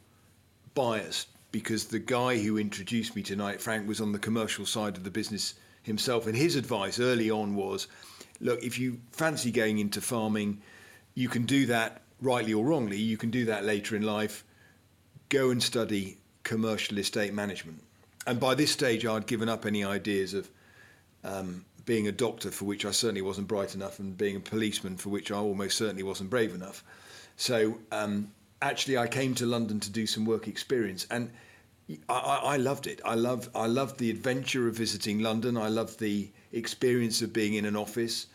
bias 0.73 1.27
because 1.51 1.85
the 1.85 1.99
guy 1.99 2.37
who 2.37 2.57
introduced 2.57 3.15
me 3.15 3.23
to 3.23 3.35
Knight 3.35 3.61
Frank 3.61 3.87
was 3.87 4.01
on 4.01 4.11
the 4.11 4.19
commercial 4.19 4.65
side 4.65 4.97
of 4.97 5.03
the 5.03 5.09
business 5.09 5.55
himself, 5.83 6.27
and 6.27 6.35
his 6.35 6.55
advice 6.55 6.99
early 6.99 7.31
on 7.31 7.55
was, 7.55 7.87
look, 8.41 8.61
if 8.61 8.77
you 8.77 8.99
fancy 9.11 9.51
going 9.51 9.79
into 9.79 10.01
farming, 10.01 10.61
you 11.13 11.29
can 11.29 11.45
do 11.45 11.65
that 11.65 12.01
rightly 12.21 12.53
or 12.53 12.65
wrongly. 12.65 12.97
You 12.97 13.17
can 13.17 13.29
do 13.29 13.45
that 13.45 13.63
later 13.63 13.95
in 13.95 14.01
life. 14.01 14.43
Go 15.29 15.51
and 15.51 15.61
study 15.61 16.17
commercial 16.43 16.97
estate 16.97 17.33
management. 17.33 17.81
And 18.25 18.39
by 18.39 18.55
this 18.55 18.71
stage, 18.71 19.05
I'd 19.05 19.27
given 19.27 19.49
up 19.49 19.65
any 19.65 19.83
ideas 19.83 20.33
of 20.33 20.49
um, 21.23 21.65
being 21.85 22.07
a 22.07 22.11
doctor, 22.11 22.51
for 22.51 22.65
which 22.65 22.85
I 22.85 22.91
certainly 22.91 23.21
wasn't 23.21 23.47
bright 23.47 23.75
enough, 23.75 23.99
and 23.99 24.17
being 24.17 24.35
a 24.35 24.39
policeman, 24.39 24.97
for 24.97 25.09
which 25.09 25.31
I 25.31 25.35
almost 25.35 25.77
certainly 25.77 26.03
wasn't 26.03 26.29
brave 26.29 26.53
enough. 26.53 26.83
So 27.37 27.79
um, 27.91 28.31
actually, 28.61 28.97
I 28.97 29.07
came 29.07 29.35
to 29.35 29.45
London 29.45 29.79
to 29.81 29.91
do 29.91 30.07
some 30.07 30.25
work 30.25 30.47
experience, 30.47 31.05
and 31.11 31.31
I, 32.09 32.41
I 32.43 32.57
loved 32.57 32.87
it. 32.87 33.01
I 33.05 33.15
love 33.15 33.49
I 33.53 33.67
loved 33.67 33.99
the 33.99 34.09
adventure 34.09 34.67
of 34.67 34.75
visiting 34.75 35.19
London. 35.19 35.57
I 35.57 35.67
loved 35.67 35.99
the 35.99 36.31
experience 36.51 37.21
of 37.21 37.31
being 37.33 37.53
in 37.53 37.65
an 37.65 37.75
office, 37.75 38.27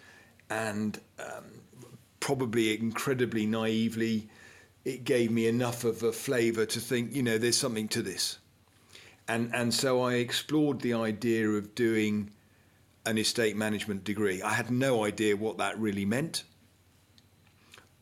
and 0.48 1.00
um, 1.18 1.44
probably 2.20 2.78
incredibly 2.78 3.46
naively, 3.46 4.28
it 4.84 5.04
gave 5.04 5.30
me 5.30 5.46
enough 5.48 5.84
of 5.84 6.02
a 6.02 6.12
flavour 6.12 6.66
to 6.66 6.78
think, 6.78 7.14
you 7.14 7.22
know, 7.22 7.38
there's 7.38 7.56
something 7.56 7.88
to 7.88 8.02
this, 8.02 8.38
and 9.34 9.54
and 9.54 9.72
so 9.72 10.02
I 10.02 10.14
explored 10.14 10.80
the 10.80 10.94
idea 10.94 11.48
of 11.48 11.74
doing 11.74 12.30
an 13.06 13.16
estate 13.16 13.56
management 13.56 14.04
degree. 14.04 14.42
I 14.42 14.52
had 14.52 14.70
no 14.70 15.04
idea 15.04 15.36
what 15.36 15.58
that 15.58 15.78
really 15.78 16.04
meant 16.04 16.44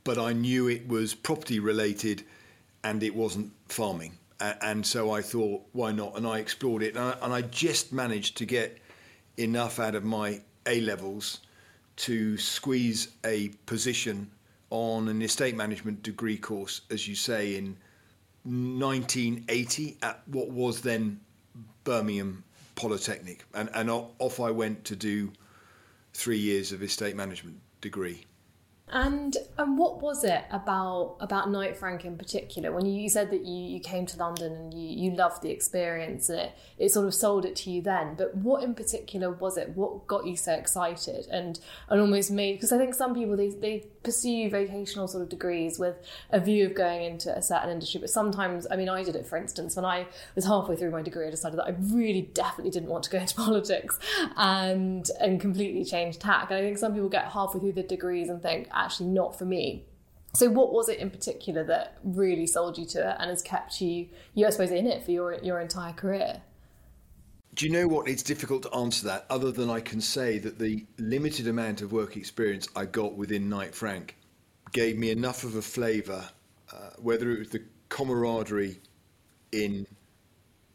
but 0.08 0.16
I 0.16 0.32
knew 0.32 0.68
it 0.68 0.88
was 0.88 1.14
property 1.14 1.60
related 1.60 2.24
and 2.82 3.02
it 3.02 3.14
wasn't 3.14 3.52
farming. 3.68 4.16
And 4.40 4.86
so 4.86 5.10
I 5.10 5.20
thought, 5.20 5.66
why 5.72 5.92
not? 5.92 6.16
And 6.16 6.26
I 6.26 6.38
explored 6.38 6.82
it. 6.82 6.96
And 6.96 7.34
I, 7.34 7.42
just 7.42 7.92
managed 7.92 8.38
to 8.38 8.46
get 8.46 8.78
enough 9.36 9.78
out 9.78 9.94
of 9.94 10.04
my 10.04 10.40
A 10.64 10.80
levels 10.80 11.40
to 11.96 12.38
squeeze 12.38 13.08
a 13.22 13.48
position 13.66 14.30
on 14.70 15.08
an 15.08 15.20
estate 15.20 15.54
management 15.54 16.02
degree 16.02 16.38
course, 16.38 16.80
as 16.90 17.06
you 17.06 17.14
say, 17.14 17.56
in 17.56 17.76
1980 18.48 19.98
at 20.02 20.22
what 20.26 20.50
was 20.50 20.80
then 20.80 21.20
Birmingham 21.84 22.44
Polytechnic. 22.74 23.44
And, 23.54 23.68
and 23.74 23.90
off 23.90 24.40
I 24.40 24.50
went 24.50 24.84
to 24.84 24.96
do 24.96 25.32
three 26.14 26.38
years 26.38 26.72
of 26.72 26.82
estate 26.82 27.16
management 27.16 27.60
degree. 27.80 28.24
And 28.90 29.36
and 29.58 29.76
what 29.76 30.00
was 30.00 30.24
it 30.24 30.44
about 30.50 31.16
about 31.20 31.50
Knight 31.50 31.76
Frank 31.76 32.06
in 32.06 32.16
particular? 32.16 32.72
When 32.72 32.86
you, 32.86 33.10
said 33.10 33.30
that 33.32 33.44
you, 33.44 33.74
you 33.74 33.80
came 33.80 34.06
to 34.06 34.18
London 34.18 34.52
and 34.52 34.74
you, 34.74 35.10
you 35.10 35.16
loved 35.16 35.42
the 35.42 35.50
experience 35.50 36.30
it, 36.30 36.52
it 36.78 36.90
sort 36.90 37.06
of 37.06 37.14
sold 37.14 37.44
it 37.44 37.54
to 37.56 37.70
you 37.70 37.82
then. 37.82 38.14
But 38.14 38.34
what 38.34 38.62
in 38.62 38.74
particular 38.74 39.30
was 39.30 39.58
it? 39.58 39.76
What 39.76 40.06
got 40.06 40.26
you 40.26 40.36
so 40.36 40.54
excited 40.54 41.26
and 41.30 41.60
and 41.90 42.00
almost 42.00 42.30
made 42.30 42.54
because 42.54 42.72
I 42.72 42.78
think 42.78 42.94
some 42.94 43.14
people 43.14 43.36
they, 43.36 43.50
they 43.50 43.84
pursue 44.08 44.48
vocational 44.48 45.06
sort 45.06 45.22
of 45.22 45.28
degrees 45.28 45.78
with 45.78 45.96
a 46.30 46.40
view 46.40 46.64
of 46.64 46.74
going 46.74 47.02
into 47.02 47.36
a 47.36 47.42
certain 47.42 47.68
industry. 47.68 48.00
But 48.00 48.08
sometimes 48.08 48.66
I 48.70 48.76
mean 48.76 48.88
I 48.88 49.04
did 49.04 49.16
it 49.16 49.26
for 49.26 49.36
instance 49.36 49.76
when 49.76 49.84
I 49.84 50.06
was 50.34 50.46
halfway 50.46 50.76
through 50.76 50.92
my 50.92 51.02
degree 51.02 51.26
I 51.26 51.30
decided 51.30 51.58
that 51.58 51.66
I 51.66 51.74
really 51.92 52.22
definitely 52.22 52.70
didn't 52.70 52.88
want 52.88 53.04
to 53.04 53.10
go 53.10 53.18
into 53.24 53.34
politics 53.34 53.98
and 54.36 55.08
and 55.20 55.38
completely 55.40 55.84
change 55.84 56.18
tack. 56.18 56.50
And 56.50 56.58
I 56.58 56.62
think 56.62 56.78
some 56.78 56.94
people 56.94 57.10
get 57.10 57.26
halfway 57.26 57.60
through 57.60 57.72
the 57.72 57.82
degrees 57.82 58.30
and 58.30 58.42
think 58.42 58.68
actually 58.72 59.10
not 59.10 59.38
for 59.38 59.44
me. 59.44 59.84
So, 60.34 60.48
what 60.50 60.72
was 60.72 60.88
it 60.88 60.98
in 60.98 61.10
particular 61.10 61.64
that 61.64 61.98
really 62.04 62.46
sold 62.46 62.78
you 62.78 62.86
to 62.86 63.10
it 63.10 63.16
and 63.18 63.30
has 63.30 63.42
kept 63.42 63.80
you, 63.80 64.08
you 64.34 64.46
I 64.46 64.50
suppose, 64.50 64.70
in 64.70 64.86
it 64.86 65.02
for 65.02 65.10
your 65.10 65.34
your 65.42 65.60
entire 65.60 65.92
career? 65.92 66.42
Do 67.58 67.66
you 67.66 67.72
know 67.72 67.88
what? 67.88 68.06
It's 68.06 68.22
difficult 68.22 68.62
to 68.62 68.72
answer 68.72 69.04
that, 69.08 69.26
other 69.30 69.50
than 69.50 69.68
I 69.68 69.80
can 69.80 70.00
say 70.00 70.38
that 70.38 70.60
the 70.60 70.86
limited 70.96 71.48
amount 71.48 71.82
of 71.82 71.90
work 71.90 72.16
experience 72.16 72.68
I 72.76 72.84
got 72.84 73.16
within 73.16 73.48
Knight 73.48 73.74
Frank 73.74 74.16
gave 74.70 74.96
me 74.96 75.10
enough 75.10 75.42
of 75.42 75.56
a 75.56 75.62
flavour, 75.62 76.24
uh, 76.72 76.90
whether 76.98 77.32
it 77.32 77.40
was 77.40 77.48
the 77.48 77.64
camaraderie 77.88 78.78
in 79.50 79.88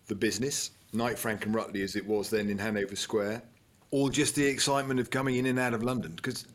the 0.07 0.15
business, 0.15 0.71
Knight 0.91 1.17
Frank 1.17 1.45
and 1.45 1.55
Rutley 1.55 1.85
as 1.85 1.95
it 1.95 2.05
was 2.05 2.29
then 2.29 2.49
in 2.49 2.57
Hanover 2.57 2.97
Square, 2.97 3.43
or 3.91 4.09
just 4.09 4.35
the 4.35 4.45
excitement 4.45 4.99
of 4.99 5.09
coming 5.09 5.37
in 5.37 5.45
and 5.45 5.59
out 5.59 5.73
of 5.73 5.83
London. 5.83 6.11
Because 6.17 6.45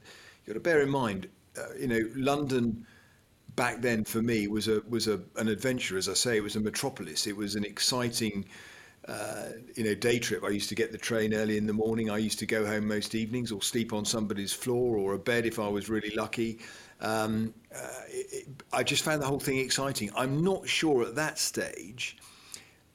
you've 0.44 0.48
got 0.48 0.52
to 0.52 0.60
bear 0.60 0.82
in 0.82 0.90
mind, 0.90 1.26
uh, 1.56 1.72
you 1.80 1.88
know, 1.88 2.02
London 2.14 2.86
back 3.56 3.80
then 3.80 4.04
for 4.04 4.20
me 4.20 4.46
was 4.46 4.68
a 4.68 4.82
was 4.90 5.08
a 5.08 5.22
an 5.36 5.48
adventure. 5.48 5.96
As 5.96 6.06
I 6.06 6.12
say, 6.12 6.36
it 6.36 6.42
was 6.42 6.56
a 6.56 6.60
metropolis. 6.60 7.26
It 7.26 7.34
was 7.34 7.54
an 7.54 7.64
exciting. 7.64 8.44
Uh, 9.08 9.52
you 9.74 9.84
know, 9.84 9.94
day 9.94 10.18
trip. 10.18 10.44
I 10.44 10.50
used 10.50 10.68
to 10.68 10.74
get 10.74 10.92
the 10.92 10.98
train 10.98 11.32
early 11.32 11.56
in 11.56 11.66
the 11.66 11.72
morning. 11.72 12.10
I 12.10 12.18
used 12.18 12.38
to 12.40 12.46
go 12.46 12.66
home 12.66 12.86
most 12.86 13.14
evenings 13.14 13.50
or 13.50 13.62
sleep 13.62 13.94
on 13.94 14.04
somebody's 14.04 14.52
floor 14.52 14.98
or 14.98 15.14
a 15.14 15.18
bed 15.18 15.46
if 15.46 15.58
I 15.58 15.66
was 15.66 15.88
really 15.88 16.10
lucky. 16.14 16.58
Um, 17.00 17.54
uh, 17.74 18.02
it, 18.08 18.48
I 18.72 18.82
just 18.82 19.02
found 19.02 19.22
the 19.22 19.26
whole 19.26 19.40
thing 19.40 19.58
exciting. 19.58 20.10
I'm 20.14 20.44
not 20.44 20.68
sure 20.68 21.04
at 21.04 21.14
that 21.14 21.38
stage 21.38 22.18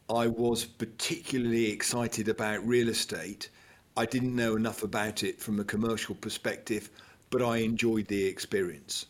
I 0.09 0.27
was 0.27 0.65
particularly 0.65 1.71
excited 1.71 2.27
about 2.27 2.63
real 2.67 2.89
estate. 2.89 3.49
I 3.97 4.05
didn't 4.05 4.35
know 4.35 4.55
enough 4.55 4.83
about 4.83 5.23
it 5.23 5.39
from 5.39 5.59
a 5.59 5.63
commercial 5.63 6.13
perspective 6.15 6.91
but 7.33 7.41
I 7.41 7.57
enjoyed 7.57 8.07
the 8.09 8.25
experience. 8.25 9.07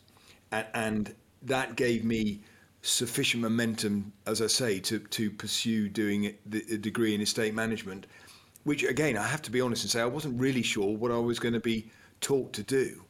And, 0.53 0.65
and 0.73 1.15
that 1.41 1.75
gave 1.75 2.05
me 2.05 2.39
sufficient 2.83 3.41
momentum, 3.41 4.11
as 4.27 4.41
I 4.41 4.47
say, 4.47 4.79
to, 4.81 4.99
to 4.99 5.31
pursue 5.31 5.87
doing 5.89 6.35
a 6.51 6.77
degree 6.77 7.15
in 7.15 7.21
estate 7.21 7.53
management, 7.53 8.05
which 8.65 8.83
again, 8.83 9.17
I 9.17 9.25
have 9.25 9.41
to 9.43 9.51
be 9.51 9.61
honest 9.61 9.83
and 9.83 9.91
say, 9.91 10.01
I 10.01 10.05
wasn't 10.05 10.39
really 10.39 10.61
sure 10.61 10.95
what 10.95 11.09
I 11.11 11.17
was 11.17 11.39
going 11.39 11.53
to 11.53 11.61
be 11.61 11.89
taught 12.19 12.51
to 12.53 12.63
do. 12.63 13.03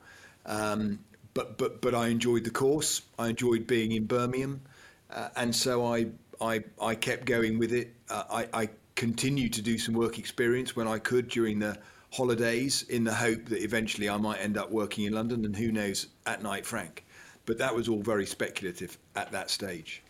Um, 0.45 0.99
but, 1.33 1.57
but, 1.57 1.81
but 1.81 1.95
I 1.95 2.07
enjoyed 2.07 2.43
the 2.43 2.51
course. 2.51 3.01
I 3.17 3.29
enjoyed 3.29 3.65
being 3.65 3.93
in 3.93 4.05
Birmingham. 4.05 4.61
Uh, 5.09 5.29
and 5.35 5.55
so 5.55 5.85
I, 5.91 6.07
I, 6.39 6.63
I 6.79 6.93
kept 6.93 7.25
going 7.25 7.57
with 7.57 7.73
it. 7.73 7.95
Uh, 8.09 8.23
I, 8.29 8.47
I 8.53 8.69
continued 8.95 9.53
to 9.53 9.63
do 9.63 9.79
some 9.79 9.95
work 9.95 10.19
experience 10.19 10.75
when 10.75 10.87
I 10.87 10.99
could 10.99 11.29
during 11.29 11.57
the 11.57 11.79
holidays 12.11 12.83
in 12.89 13.03
the 13.03 13.13
hope 13.13 13.45
that 13.45 13.63
eventually 13.63 14.07
I 14.07 14.17
might 14.17 14.37
end 14.37 14.55
up 14.55 14.69
working 14.69 15.05
in 15.05 15.13
London 15.13 15.45
and 15.45 15.55
who 15.55 15.71
knows 15.71 16.07
at 16.27 16.43
Knight, 16.43 16.63
Frank. 16.63 17.03
But 17.45 17.57
that 17.57 17.75
was 17.75 17.89
all 17.89 18.01
very 18.01 18.25
speculative 18.25 18.97
at 19.15 19.31
that 19.31 19.49
stage. 19.49 20.03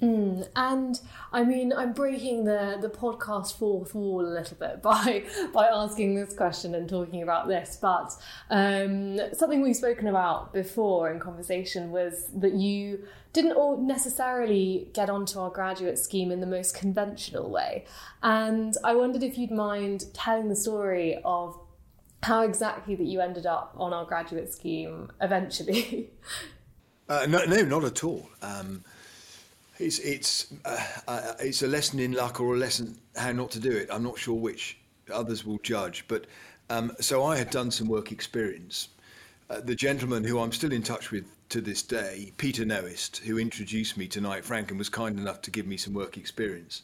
Mm, 0.00 0.46
and 0.54 1.00
I 1.32 1.42
mean, 1.42 1.72
I'm 1.72 1.92
breaking 1.92 2.44
the, 2.44 2.78
the 2.80 2.88
podcast 2.88 3.58
fourth 3.58 3.96
wall 3.96 4.20
a 4.20 4.30
little 4.30 4.56
bit 4.56 4.80
by 4.82 5.24
by 5.52 5.66
asking 5.66 6.14
this 6.14 6.34
question 6.34 6.74
and 6.74 6.88
talking 6.88 7.22
about 7.22 7.48
this. 7.48 7.78
But 7.80 8.12
um, 8.50 9.18
something 9.34 9.60
we've 9.60 9.76
spoken 9.76 10.06
about 10.06 10.52
before 10.52 11.10
in 11.10 11.18
conversation 11.18 11.90
was 11.90 12.28
that 12.36 12.54
you 12.54 13.04
didn't 13.32 13.52
all 13.52 13.76
necessarily 13.76 14.88
get 14.94 15.10
onto 15.10 15.38
our 15.40 15.50
graduate 15.50 15.98
scheme 15.98 16.30
in 16.30 16.40
the 16.40 16.46
most 16.46 16.76
conventional 16.76 17.50
way. 17.50 17.84
And 18.22 18.74
I 18.84 18.94
wondered 18.94 19.22
if 19.22 19.36
you'd 19.36 19.50
mind 19.50 20.06
telling 20.14 20.48
the 20.48 20.56
story 20.56 21.20
of 21.24 21.58
how 22.22 22.42
exactly 22.42 22.94
that 22.96 23.04
you 23.04 23.20
ended 23.20 23.46
up 23.46 23.74
on 23.76 23.92
our 23.92 24.04
graduate 24.04 24.52
scheme 24.52 25.10
eventually. 25.20 26.10
uh, 27.08 27.26
no, 27.28 27.44
no, 27.44 27.62
not 27.62 27.84
at 27.84 28.04
all. 28.04 28.28
Um, 28.42 28.84
it's 29.78 29.98
it's 30.00 30.52
uh, 30.64 30.84
uh, 31.06 31.34
it's 31.40 31.62
a 31.62 31.66
lesson 31.66 32.00
in 32.00 32.12
luck 32.12 32.40
or 32.40 32.54
a 32.54 32.58
lesson 32.58 32.98
how 33.16 33.32
not 33.32 33.50
to 33.52 33.60
do 33.60 33.70
it. 33.70 33.88
I'm 33.92 34.02
not 34.02 34.18
sure 34.18 34.34
which 34.34 34.78
others 35.12 35.44
will 35.44 35.58
judge, 35.58 36.04
but 36.08 36.26
um, 36.70 36.92
so 37.00 37.24
I 37.24 37.36
had 37.36 37.50
done 37.50 37.70
some 37.70 37.88
work 37.88 38.12
experience. 38.12 38.88
Uh, 39.48 39.60
the 39.60 39.74
gentleman 39.74 40.24
who 40.24 40.38
I'm 40.40 40.52
still 40.52 40.72
in 40.72 40.82
touch 40.82 41.10
with 41.10 41.24
to 41.48 41.62
this 41.62 41.82
day, 41.82 42.32
Peter 42.36 42.66
Noest, 42.66 43.18
who 43.18 43.38
introduced 43.38 43.96
me 43.96 44.06
to 44.08 44.20
Knight 44.20 44.44
Frank 44.44 44.70
and 44.70 44.78
was 44.78 44.90
kind 44.90 45.18
enough 45.18 45.40
to 45.42 45.50
give 45.50 45.66
me 45.66 45.78
some 45.78 45.94
work 45.94 46.18
experience. 46.18 46.82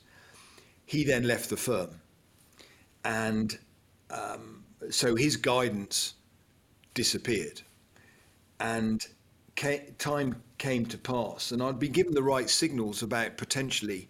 He 0.87 1.05
then 1.05 1.25
left 1.25 1.51
the 1.51 1.57
firm, 1.57 1.91
and 3.05 3.59
um, 4.11 4.65
so 4.91 5.17
his 5.17 5.37
guidance 5.37 6.15
disappeared, 6.95 7.61
and 8.61 9.05
came, 9.57 9.95
time 9.99 10.43
came 10.59 10.87
to 10.87 10.99
pass, 10.99 11.53
and 11.53 11.63
I'd 11.63 11.79
been 11.79 11.93
given 11.93 12.15
the 12.15 12.23
right 12.23 12.49
signals 12.49 13.03
about 13.03 13.37
potentially 13.37 14.09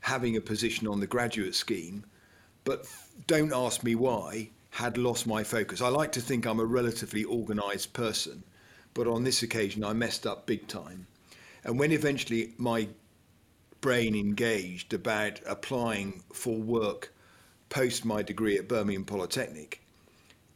having 0.00 0.36
a 0.36 0.40
position 0.40 0.86
on 0.86 1.00
the 1.00 1.06
graduate 1.06 1.54
scheme, 1.54 2.04
but 2.64 2.86
don't 3.26 3.52
ask 3.52 3.82
me 3.82 3.94
why, 3.94 4.50
had 4.70 4.96
lost 4.96 5.26
my 5.26 5.42
focus. 5.42 5.80
I 5.80 5.88
like 5.88 6.12
to 6.12 6.20
think 6.20 6.46
I'm 6.46 6.60
a 6.60 6.64
relatively 6.64 7.24
organised 7.24 7.92
person, 7.92 8.42
but 8.94 9.06
on 9.06 9.24
this 9.24 9.42
occasion 9.42 9.84
I 9.84 9.92
messed 9.92 10.26
up 10.26 10.46
big 10.46 10.66
time. 10.68 11.06
And 11.64 11.78
when 11.78 11.92
eventually 11.92 12.54
my 12.56 12.88
brain 13.80 14.14
engaged 14.14 14.94
about 14.94 15.40
applying 15.46 16.22
for 16.32 16.56
work 16.56 17.12
post 17.68 18.04
my 18.04 18.22
degree 18.22 18.58
at 18.58 18.68
Birmingham 18.68 19.04
Polytechnic, 19.04 19.82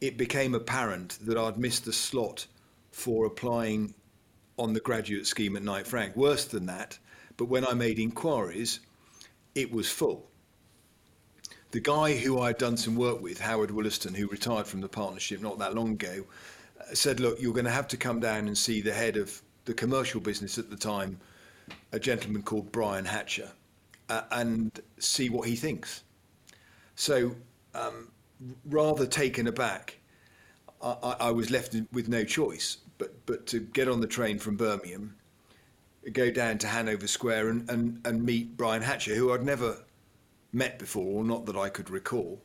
it 0.01 0.17
became 0.17 0.55
apparent 0.55 1.17
that 1.21 1.37
I'd 1.37 1.57
missed 1.57 1.85
the 1.85 1.93
slot 1.93 2.45
for 2.91 3.25
applying 3.25 3.93
on 4.57 4.73
the 4.73 4.79
graduate 4.79 5.27
scheme 5.27 5.55
at 5.55 5.63
Knight 5.63 5.87
Frank. 5.87 6.15
Worse 6.15 6.45
than 6.45 6.65
that, 6.67 6.97
but 7.37 7.45
when 7.45 7.65
I 7.65 7.73
made 7.73 7.99
inquiries, 7.99 8.79
it 9.53 9.71
was 9.71 9.89
full. 9.89 10.27
The 11.71 11.79
guy 11.79 12.15
who 12.15 12.39
I'd 12.39 12.57
done 12.57 12.77
some 12.77 12.95
work 12.95 13.21
with, 13.21 13.39
Howard 13.39 13.71
Wollaston, 13.71 14.13
who 14.13 14.27
retired 14.27 14.67
from 14.67 14.81
the 14.81 14.87
partnership 14.87 15.41
not 15.41 15.59
that 15.59 15.75
long 15.75 15.91
ago, 15.91 16.25
said, 16.93 17.19
Look, 17.19 17.41
you're 17.41 17.53
going 17.53 17.65
to 17.65 17.71
have 17.71 17.87
to 17.89 17.97
come 17.97 18.19
down 18.19 18.47
and 18.47 18.57
see 18.57 18.81
the 18.81 18.93
head 18.93 19.17
of 19.17 19.41
the 19.65 19.73
commercial 19.73 20.21
business 20.21 20.57
at 20.57 20.69
the 20.69 20.77
time, 20.77 21.19
a 21.91 21.99
gentleman 21.99 22.43
called 22.43 22.71
Brian 22.71 23.05
Hatcher, 23.05 23.49
uh, 24.09 24.21
and 24.31 24.79
see 24.99 25.29
what 25.29 25.47
he 25.47 25.55
thinks. 25.55 26.03
So, 26.95 27.35
um, 27.73 28.09
rather 28.65 29.05
taken 29.05 29.47
aback, 29.47 29.97
I, 30.81 31.15
I, 31.19 31.31
was 31.31 31.51
left 31.51 31.75
with 31.91 32.07
no 32.07 32.23
choice 32.23 32.77
but, 32.97 33.25
but 33.25 33.47
to 33.47 33.59
get 33.59 33.87
on 33.87 34.01
the 34.01 34.07
train 34.07 34.39
from 34.39 34.55
Birmingham, 34.55 35.15
go 36.11 36.31
down 36.31 36.57
to 36.59 36.67
Hanover 36.67 37.07
Square 37.07 37.49
and, 37.49 37.69
and, 37.69 38.01
and 38.05 38.23
meet 38.23 38.57
Brian 38.57 38.81
Hatcher, 38.81 39.15
who 39.15 39.33
I'd 39.33 39.43
never 39.43 39.77
met 40.53 40.79
before, 40.79 41.21
or 41.21 41.23
not 41.23 41.45
that 41.47 41.57
I 41.57 41.69
could 41.69 41.89
recall. 41.89 42.41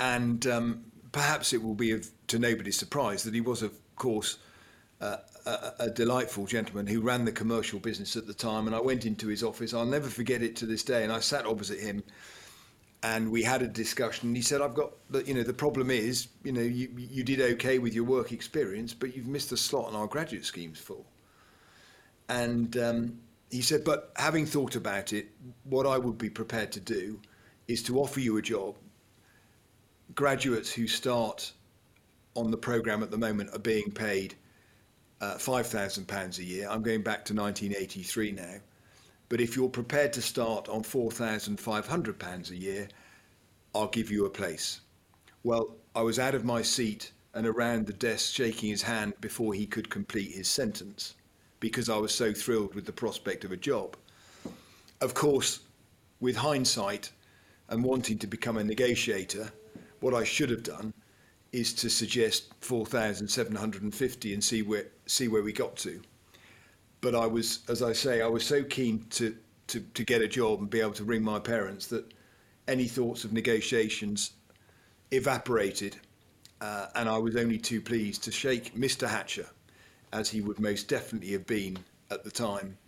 And 0.00 0.46
um, 0.46 0.84
perhaps 1.12 1.52
it 1.52 1.62
will 1.62 1.74
be 1.74 1.92
of, 1.92 2.08
to 2.28 2.38
nobody's 2.38 2.76
surprise 2.76 3.22
that 3.24 3.34
he 3.34 3.40
was, 3.40 3.62
of 3.62 3.72
course, 3.96 4.38
uh, 5.00 5.18
a, 5.46 5.72
a, 5.80 5.90
delightful 5.90 6.46
gentleman 6.46 6.86
who 6.86 7.00
ran 7.00 7.24
the 7.24 7.32
commercial 7.32 7.78
business 7.78 8.16
at 8.16 8.26
the 8.26 8.34
time. 8.34 8.66
And 8.66 8.74
I 8.74 8.80
went 8.80 9.04
into 9.04 9.28
his 9.28 9.42
office. 9.42 9.74
I'll 9.74 9.84
never 9.84 10.08
forget 10.08 10.42
it 10.42 10.56
to 10.56 10.66
this 10.66 10.82
day. 10.82 11.04
And 11.04 11.12
I 11.12 11.20
sat 11.20 11.46
opposite 11.46 11.80
him, 11.80 12.02
and 13.04 13.30
we 13.30 13.42
had 13.42 13.60
a 13.60 13.68
discussion. 13.68 14.34
He 14.34 14.40
said, 14.40 14.62
"I've 14.62 14.74
got, 14.74 14.92
the, 15.10 15.22
you 15.24 15.34
know, 15.34 15.42
the 15.42 15.52
problem 15.52 15.90
is, 15.90 16.28
you 16.42 16.52
know, 16.52 16.62
you 16.62 16.88
you 16.96 17.22
did 17.22 17.38
okay 17.40 17.78
with 17.78 17.94
your 17.94 18.04
work 18.04 18.32
experience, 18.32 18.94
but 18.94 19.14
you've 19.14 19.26
missed 19.26 19.52
a 19.52 19.58
slot 19.58 19.88
on 19.88 19.94
our 19.94 20.06
graduate 20.06 20.46
schemes 20.46 20.78
full." 20.80 21.04
And 22.30 22.74
um, 22.78 23.20
he 23.50 23.60
said, 23.60 23.84
"But 23.84 24.10
having 24.16 24.46
thought 24.46 24.74
about 24.74 25.12
it, 25.12 25.26
what 25.64 25.86
I 25.86 25.98
would 25.98 26.16
be 26.16 26.30
prepared 26.30 26.72
to 26.72 26.80
do 26.80 27.20
is 27.68 27.82
to 27.84 28.00
offer 28.00 28.20
you 28.20 28.38
a 28.38 28.42
job. 28.42 28.74
Graduates 30.14 30.72
who 30.72 30.88
start 30.88 31.52
on 32.34 32.50
the 32.50 32.56
program 32.56 33.02
at 33.02 33.10
the 33.10 33.18
moment 33.18 33.50
are 33.54 33.60
being 33.60 33.90
paid." 33.90 34.34
uh, 35.20 35.36
£5,000 35.36 36.38
a 36.38 36.44
year. 36.44 36.68
I'm 36.68 36.82
going 36.82 37.02
back 37.02 37.24
to 37.26 37.34
1983 37.34 38.32
now. 38.32 38.56
But 39.28 39.40
if 39.40 39.56
you're 39.56 39.68
prepared 39.68 40.12
to 40.14 40.22
start 40.22 40.68
on 40.68 40.82
£4,500 40.82 42.50
a 42.50 42.56
year, 42.56 42.88
I'll 43.74 43.88
give 43.88 44.10
you 44.10 44.26
a 44.26 44.30
place. 44.30 44.80
Well, 45.42 45.76
I 45.94 46.02
was 46.02 46.18
out 46.18 46.34
of 46.34 46.44
my 46.44 46.62
seat 46.62 47.12
and 47.34 47.46
around 47.46 47.86
the 47.86 47.92
desk 47.92 48.34
shaking 48.34 48.70
his 48.70 48.82
hand 48.82 49.14
before 49.20 49.54
he 49.54 49.66
could 49.66 49.90
complete 49.90 50.32
his 50.32 50.48
sentence 50.48 51.14
because 51.60 51.88
I 51.88 51.96
was 51.96 52.14
so 52.14 52.32
thrilled 52.32 52.74
with 52.74 52.84
the 52.84 52.92
prospect 52.92 53.44
of 53.44 53.52
a 53.52 53.56
job. 53.56 53.96
Of 55.00 55.14
course, 55.14 55.60
with 56.20 56.36
hindsight 56.36 57.10
and 57.68 57.82
wanting 57.82 58.18
to 58.18 58.26
become 58.26 58.56
a 58.56 58.64
negotiator, 58.64 59.50
what 60.00 60.14
I 60.14 60.24
should 60.24 60.50
have 60.50 60.62
done 60.62 60.92
is 61.52 61.72
to 61.74 61.88
suggest 61.88 62.52
4,750 62.60 64.34
and 64.34 64.44
see 64.44 64.62
where 64.62 64.86
see 65.06 65.28
where 65.28 65.42
we 65.42 65.52
got 65.52 65.76
to. 65.76 66.02
But 67.04 67.14
I 67.14 67.26
was, 67.26 67.58
as 67.68 67.82
I 67.82 67.92
say, 67.92 68.22
I 68.22 68.26
was 68.28 68.46
so 68.46 68.64
keen 68.64 69.04
to, 69.10 69.36
to, 69.66 69.80
to 69.80 70.04
get 70.04 70.22
a 70.22 70.26
job 70.26 70.60
and 70.60 70.70
be 70.70 70.80
able 70.80 70.92
to 70.92 71.04
ring 71.04 71.22
my 71.22 71.38
parents 71.38 71.88
that 71.88 72.10
any 72.66 72.86
thoughts 72.88 73.24
of 73.24 73.32
negotiations 73.34 74.30
evaporated. 75.10 75.96
Uh, 76.62 76.86
and 76.94 77.06
I 77.06 77.18
was 77.18 77.36
only 77.36 77.58
too 77.58 77.82
pleased 77.82 78.24
to 78.24 78.32
shake 78.32 78.74
Mr. 78.74 79.06
Hatcher, 79.06 79.46
as 80.14 80.30
he 80.30 80.40
would 80.40 80.58
most 80.58 80.88
definitely 80.88 81.32
have 81.32 81.46
been 81.46 81.76
at 82.10 82.24
the 82.24 82.30
time, 82.30 82.78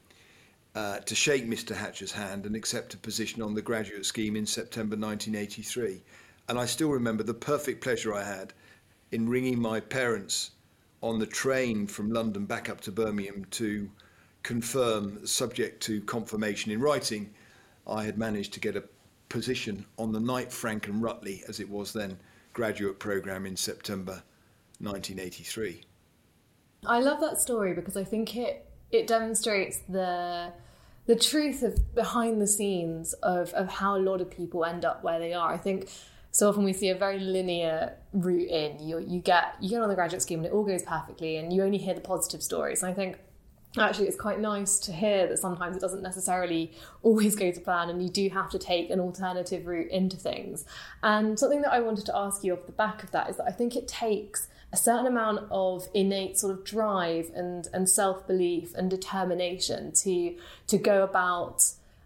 uh, 0.74 1.00
to 1.00 1.14
shake 1.14 1.46
Mr. 1.46 1.76
Hatcher's 1.76 2.12
hand 2.12 2.46
and 2.46 2.56
accept 2.56 2.94
a 2.94 2.96
position 2.96 3.42
on 3.42 3.52
the 3.52 3.60
graduate 3.60 4.06
scheme 4.06 4.34
in 4.34 4.46
September 4.46 4.96
1983. 4.96 6.02
And 6.48 6.58
I 6.58 6.64
still 6.64 6.88
remember 6.88 7.22
the 7.22 7.34
perfect 7.34 7.82
pleasure 7.82 8.14
I 8.14 8.24
had 8.24 8.54
in 9.12 9.28
ringing 9.28 9.60
my 9.60 9.78
parents 9.78 10.52
on 11.02 11.18
the 11.18 11.26
train 11.26 11.86
from 11.86 12.10
London 12.10 12.46
back 12.46 12.70
up 12.70 12.80
to 12.80 12.90
Birmingham 12.90 13.44
to 13.50 13.90
confirm, 14.46 15.26
subject 15.26 15.82
to 15.82 16.00
confirmation 16.02 16.70
in 16.70 16.80
writing, 16.80 17.28
I 17.84 18.04
had 18.04 18.16
managed 18.16 18.52
to 18.52 18.60
get 18.60 18.76
a 18.76 18.84
position 19.28 19.84
on 19.98 20.12
the 20.12 20.20
Knight 20.20 20.52
Frank 20.52 20.86
and 20.86 21.02
Rutley, 21.02 21.42
as 21.48 21.58
it 21.58 21.68
was 21.68 21.92
then, 21.92 22.16
graduate 22.52 23.00
programme 23.00 23.44
in 23.44 23.56
September 23.56 24.22
1983. 24.78 25.82
I 26.86 27.00
love 27.00 27.20
that 27.20 27.40
story 27.40 27.74
because 27.74 27.96
I 27.96 28.04
think 28.04 28.36
it 28.36 28.70
it 28.92 29.08
demonstrates 29.08 29.78
the 29.88 30.52
the 31.06 31.16
truth 31.16 31.64
of 31.64 31.94
behind 31.96 32.40
the 32.40 32.46
scenes 32.46 33.14
of, 33.14 33.52
of 33.52 33.68
how 33.68 33.96
a 33.96 33.98
lot 33.98 34.20
of 34.20 34.30
people 34.30 34.64
end 34.64 34.84
up 34.84 35.02
where 35.02 35.18
they 35.18 35.34
are. 35.34 35.52
I 35.52 35.56
think 35.56 35.88
so 36.30 36.48
often 36.48 36.62
we 36.62 36.72
see 36.72 36.90
a 36.90 36.94
very 36.94 37.18
linear 37.18 37.96
route 38.12 38.48
in. 38.48 38.78
You 38.78 39.00
you 39.00 39.18
get 39.18 39.56
you 39.60 39.70
get 39.70 39.82
on 39.82 39.88
the 39.88 39.96
graduate 39.96 40.22
scheme 40.22 40.38
and 40.38 40.46
it 40.46 40.52
all 40.52 40.64
goes 40.64 40.84
perfectly, 40.84 41.36
and 41.36 41.52
you 41.52 41.64
only 41.64 41.78
hear 41.78 41.94
the 41.94 42.00
positive 42.00 42.44
stories. 42.44 42.84
And 42.84 42.92
I 42.92 42.94
think 42.94 43.18
actually 43.78 44.08
it's 44.08 44.16
quite 44.16 44.40
nice 44.40 44.78
to 44.80 44.92
hear 44.92 45.26
that 45.26 45.38
sometimes 45.38 45.76
it 45.76 45.80
doesn't 45.80 46.02
necessarily 46.02 46.72
always 47.02 47.36
go 47.36 47.50
to 47.50 47.60
plan 47.60 47.90
and 47.90 48.02
you 48.02 48.08
do 48.08 48.28
have 48.30 48.50
to 48.50 48.58
take 48.58 48.90
an 48.90 49.00
alternative 49.00 49.66
route 49.66 49.90
into 49.90 50.16
things. 50.16 50.64
And 51.02 51.38
something 51.38 51.62
that 51.62 51.72
I 51.72 51.80
wanted 51.80 52.06
to 52.06 52.16
ask 52.16 52.44
you 52.44 52.52
off 52.54 52.66
the 52.66 52.72
back 52.72 53.02
of 53.02 53.10
that 53.12 53.30
is 53.30 53.36
that 53.36 53.46
I 53.46 53.52
think 53.52 53.76
it 53.76 53.88
takes 53.88 54.48
a 54.72 54.76
certain 54.76 55.06
amount 55.06 55.40
of 55.50 55.86
innate 55.94 56.38
sort 56.38 56.52
of 56.52 56.64
drive 56.64 57.30
and, 57.34 57.68
and 57.72 57.88
self-belief 57.88 58.74
and 58.74 58.90
determination 58.90 59.92
to 59.92 60.34
to 60.66 60.78
go 60.78 61.02
about 61.04 61.62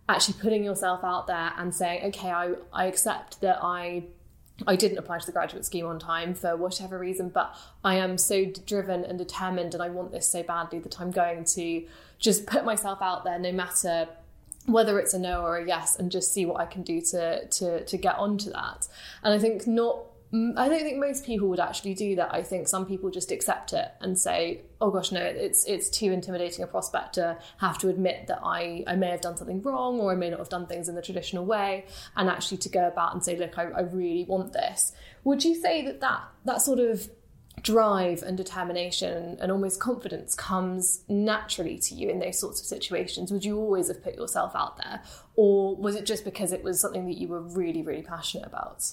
actually 0.08 0.34
putting 0.40 0.64
yourself 0.64 1.04
out 1.04 1.26
there 1.26 1.52
and 1.56 1.74
saying, 1.74 2.04
okay, 2.06 2.30
I, 2.30 2.54
I 2.72 2.86
accept 2.86 3.40
that 3.40 3.58
I 3.62 4.04
I 4.66 4.76
didn't 4.76 4.98
apply 4.98 5.18
to 5.18 5.26
the 5.26 5.32
graduate 5.32 5.64
scheme 5.64 5.86
on 5.86 5.98
time 5.98 6.34
for 6.34 6.56
whatever 6.56 6.98
reason, 6.98 7.28
but 7.28 7.56
I 7.84 7.96
am 7.96 8.18
so 8.18 8.44
driven 8.44 9.04
and 9.04 9.18
determined 9.18 9.74
and 9.74 9.82
I 9.82 9.88
want 9.88 10.12
this 10.12 10.28
so 10.28 10.42
badly 10.42 10.78
that 10.80 11.00
I'm 11.00 11.10
going 11.10 11.44
to 11.44 11.84
just 12.18 12.46
put 12.46 12.64
myself 12.64 13.00
out 13.00 13.24
there 13.24 13.38
no 13.38 13.52
matter 13.52 14.08
whether 14.66 14.98
it's 15.00 15.14
a 15.14 15.18
no 15.18 15.42
or 15.42 15.56
a 15.56 15.66
yes 15.66 15.96
and 15.96 16.10
just 16.10 16.32
see 16.32 16.44
what 16.44 16.60
I 16.60 16.66
can 16.66 16.82
do 16.82 17.00
to 17.00 17.46
to 17.46 17.84
to 17.84 17.96
get 17.96 18.16
onto 18.16 18.50
that. 18.52 18.88
And 19.22 19.32
I 19.32 19.38
think 19.38 19.66
not 19.66 20.04
I 20.32 20.68
don't 20.68 20.82
think 20.82 20.98
most 20.98 21.26
people 21.26 21.48
would 21.48 21.58
actually 21.58 21.94
do 21.94 22.14
that. 22.14 22.32
I 22.32 22.44
think 22.44 22.68
some 22.68 22.86
people 22.86 23.10
just 23.10 23.32
accept 23.32 23.72
it 23.72 23.88
and 24.00 24.16
say, 24.16 24.60
"Oh 24.80 24.90
gosh, 24.92 25.10
no, 25.10 25.20
it's 25.20 25.64
it's 25.66 25.90
too 25.90 26.12
intimidating 26.12 26.62
a 26.62 26.68
prospect 26.68 27.14
to 27.14 27.36
have 27.58 27.78
to 27.78 27.88
admit 27.88 28.28
that 28.28 28.38
I 28.44 28.84
I 28.86 28.94
may 28.94 29.08
have 29.08 29.20
done 29.20 29.36
something 29.36 29.60
wrong 29.60 29.98
or 29.98 30.12
I 30.12 30.14
may 30.14 30.30
not 30.30 30.38
have 30.38 30.48
done 30.48 30.66
things 30.66 30.88
in 30.88 30.94
the 30.94 31.02
traditional 31.02 31.44
way." 31.44 31.84
And 32.14 32.28
actually 32.28 32.58
to 32.58 32.68
go 32.68 32.86
about 32.86 33.12
and 33.12 33.24
say, 33.24 33.36
"Look, 33.36 33.58
I, 33.58 33.64
I 33.64 33.80
really 33.80 34.24
want 34.24 34.52
this." 34.52 34.92
Would 35.24 35.44
you 35.44 35.56
say 35.56 35.84
that 35.84 36.00
that 36.00 36.22
that 36.44 36.62
sort 36.62 36.78
of 36.78 37.10
drive 37.62 38.22
and 38.22 38.36
determination 38.36 39.36
and 39.40 39.50
almost 39.50 39.80
confidence 39.80 40.36
comes 40.36 41.02
naturally 41.08 41.76
to 41.78 41.94
you 41.96 42.08
in 42.08 42.20
those 42.20 42.38
sorts 42.38 42.60
of 42.60 42.66
situations? 42.66 43.32
Would 43.32 43.44
you 43.44 43.58
always 43.58 43.88
have 43.88 44.00
put 44.00 44.14
yourself 44.14 44.52
out 44.54 44.76
there, 44.76 45.02
or 45.34 45.74
was 45.74 45.96
it 45.96 46.06
just 46.06 46.24
because 46.24 46.52
it 46.52 46.62
was 46.62 46.80
something 46.80 47.06
that 47.06 47.18
you 47.18 47.26
were 47.26 47.40
really 47.40 47.82
really 47.82 48.02
passionate 48.02 48.46
about? 48.46 48.92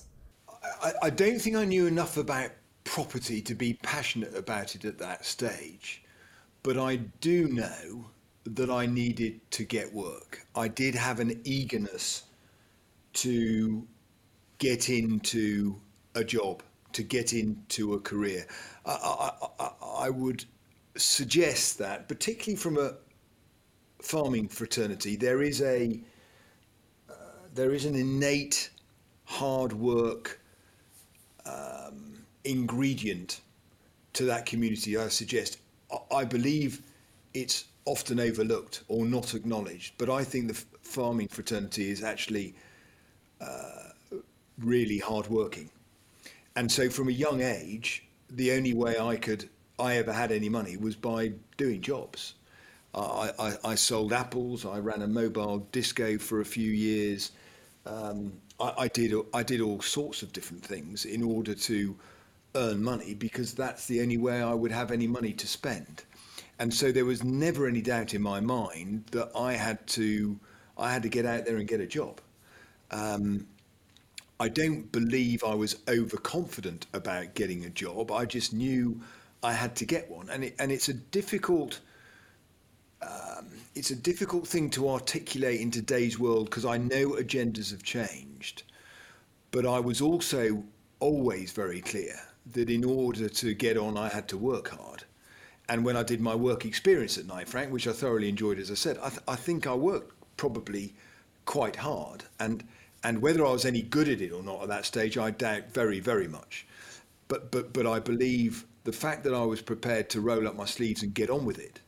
I, 0.82 0.94
I 1.04 1.10
don't 1.10 1.40
think 1.40 1.56
I 1.56 1.66
knew 1.66 1.88
enough 1.88 2.18
about 2.18 2.52
property 2.84 3.42
to 3.42 3.56
be 3.56 3.74
passionate 3.74 4.36
about 4.36 4.76
it 4.76 4.86
at 4.86 4.98
that 5.00 5.26
stage, 5.26 6.04
but 6.64 6.78
I 6.78 6.96
do 6.96 7.48
know 7.48 8.06
that 8.46 8.70
I 8.70 8.86
needed 8.86 9.40
to 9.52 9.64
get 9.64 9.94
work. 9.94 10.46
I 10.56 10.68
did 10.68 10.96
have 10.96 11.20
an 11.20 11.42
eagerness 11.44 12.24
to 13.14 13.86
get 14.58 14.90
into 14.90 15.76
a 16.16 16.24
job, 16.24 16.64
to 16.94 17.04
get 17.04 17.34
into 17.34 17.94
a 17.94 18.00
career. 18.00 18.46
I, 18.86 19.32
I, 19.60 19.72
I, 20.06 20.10
would 20.10 20.46
suggest 20.96 21.78
that, 21.80 22.08
particularly 22.08 22.56
from 22.56 22.78
a 22.78 22.94
farming 24.02 24.48
fraternity, 24.48 25.16
there 25.16 25.42
is 25.42 25.62
a 25.62 26.00
uh, 27.10 27.14
there 27.54 27.74
is 27.74 27.86
an 27.86 27.96
innate 27.96 28.70
hard 29.26 29.74
work 29.74 30.40
um, 31.48 32.24
ingredient 32.44 33.42
to 34.14 34.26
that 34.26 34.46
community, 34.46 34.98
I 34.98 35.08
suggest. 35.08 35.60
I 36.12 36.26
believe 36.26 36.82
it's 37.34 37.66
often 37.86 38.20
overlooked 38.20 38.84
or 38.88 39.06
not 39.06 39.34
acknowledged, 39.34 39.94
but 39.98 40.10
I 40.10 40.24
think 40.24 40.48
the 40.48 40.64
farming 40.82 41.30
fraternity 41.30 41.90
is 41.90 42.04
actually 42.04 42.56
uh, 43.40 43.92
really 44.58 44.98
hardworking. 44.98 45.70
And 46.56 46.72
so, 46.72 46.90
from 46.90 47.08
a 47.08 47.12
young 47.12 47.42
age, 47.42 48.04
the 48.30 48.52
only 48.52 48.74
way 48.74 49.00
I 49.00 49.16
could 49.16 49.50
I 49.80 49.98
ever 49.98 50.12
had 50.12 50.32
any 50.32 50.50
money 50.50 50.76
was 50.76 50.96
by 50.96 51.34
doing 51.56 51.82
jobs. 51.82 52.34
I, 52.96 53.32
I, 53.38 53.54
I 53.64 53.76
sold 53.76 54.12
apples. 54.12 54.66
I 54.66 54.80
ran 54.80 55.04
a 55.04 55.08
mobile 55.08 55.60
disco 55.72 56.18
for 56.18 56.42
a 56.42 56.46
few 56.46 56.72
years. 56.72 57.32
Um, 57.86 58.34
I, 58.60 58.74
I 58.78 58.88
did 58.88 59.13
I 59.34 59.43
did 59.43 59.62
all 59.62 59.82
sorts 59.82 60.22
of 60.22 60.34
different 60.34 60.63
things 60.63 61.06
in 61.06 61.22
order 61.24 61.54
to 61.54 61.96
earn 62.56 62.84
money 62.84 63.13
because 63.13 63.54
that's 63.54 63.86
the 63.88 64.02
only 64.02 64.17
way 64.17 64.41
I 64.41 64.54
would 64.54 64.72
have 64.72 64.91
any 64.91 65.08
money 65.08 65.34
to 65.34 65.48
spend. 65.48 66.04
And 66.60 66.74
so 66.74 66.91
there 66.91 67.06
was 67.06 67.24
never 67.24 67.67
any 67.67 67.82
doubt 67.82 68.13
in 68.13 68.22
my 68.22 68.39
mind 68.39 69.06
that 69.12 69.32
I 69.36 69.54
had 69.54 69.86
to 69.88 70.39
I 70.78 70.91
had 70.91 71.04
to 71.04 71.10
get 71.10 71.26
out 71.26 71.46
there 71.46 71.58
and 71.58 71.67
get 71.67 71.82
a 71.82 71.88
job. 71.88 72.22
Um, 72.91 73.48
I 74.39 74.50
don't 74.50 74.91
believe 74.91 75.43
I 75.43 75.56
was 75.56 75.78
overconfident 75.88 76.86
about 76.93 77.34
getting 77.34 77.65
a 77.65 77.70
job. 77.70 78.12
I 78.12 78.26
just 78.26 78.54
knew 78.54 79.02
I 79.43 79.54
had 79.54 79.76
to 79.78 79.86
get 79.86 80.10
one, 80.12 80.30
and 80.30 80.43
it, 80.46 80.56
and 80.60 80.72
it's 80.72 80.89
a 80.89 80.93
difficult 80.93 81.80
um, 83.02 83.48
it's 83.76 83.91
a 83.91 83.96
difficult 83.96 84.48
thing 84.48 84.70
to 84.72 84.89
articulate 84.89 85.62
in 85.62 85.72
today's 85.72 86.17
world 86.20 86.50
because 86.50 86.65
I 86.65 86.78
know 86.78 87.12
agendas 87.12 87.72
have 87.72 87.84
changed, 87.84 88.27
but 89.52 89.66
I 89.66 89.80
was 89.80 90.02
also 90.02 90.64
always 91.00 91.52
very 91.52 91.82
clear 91.82 92.16
that 92.54 92.70
in 92.70 92.84
order 92.84 93.30
to 93.30 93.54
get 93.54 93.78
on, 93.78 93.98
I 93.98 94.10
had 94.10 94.28
to 94.30 94.38
work 94.38 94.70
hard. 94.70 95.04
And 95.70 95.84
when 95.84 95.98
I 95.98 96.04
did 96.04 96.22
my 96.22 96.36
work 96.36 96.66
experience 96.66 97.18
at 97.18 97.26
Knight 97.26 97.50
Frank, 97.50 97.72
which 97.72 97.88
I 97.88 97.92
thoroughly 97.92 98.30
enjoyed, 98.30 98.60
as 98.60 98.72
I 98.72 98.76
said, 98.76 98.98
I, 99.02 99.10
th- 99.10 99.22
I 99.28 99.36
think 99.36 99.68
I 99.68 99.74
worked 99.74 100.14
probably 100.38 100.94
quite 101.46 101.76
hard. 101.76 102.24
And 102.40 102.64
and 103.04 103.22
whether 103.22 103.46
I 103.46 103.52
was 103.52 103.66
any 103.66 103.84
good 103.84 104.10
at 104.10 104.22
it 104.22 104.32
or 104.32 104.42
not 104.42 104.64
at 104.64 104.70
that 104.70 104.86
stage, 104.86 105.18
I 105.18 105.32
doubt 105.32 105.72
very, 105.72 106.00
very 106.00 106.28
much. 106.28 106.66
But 107.28 107.52
but 107.52 107.74
but 107.74 107.86
I 107.86 108.00
believe 108.00 108.66
the 108.86 108.94
fact 108.94 109.24
that 109.26 109.34
I 109.34 109.44
was 109.44 109.62
prepared 109.62 110.10
to 110.12 110.22
roll 110.22 110.48
up 110.48 110.56
my 110.56 110.66
sleeves 110.66 111.04
and 111.04 111.14
get 111.14 111.30
on 111.30 111.46
with 111.46 111.60
it 111.60 111.82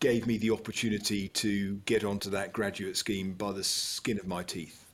gave 0.00 0.26
me 0.26 0.38
the 0.38 0.50
opportunity 0.50 1.28
to 1.28 1.74
get 1.84 2.04
onto 2.04 2.30
that 2.30 2.52
graduate 2.52 2.96
scheme 2.96 3.32
by 3.32 3.52
the 3.52 3.64
skin 3.64 4.18
of 4.18 4.26
my 4.26 4.42
teeth. 4.42 4.84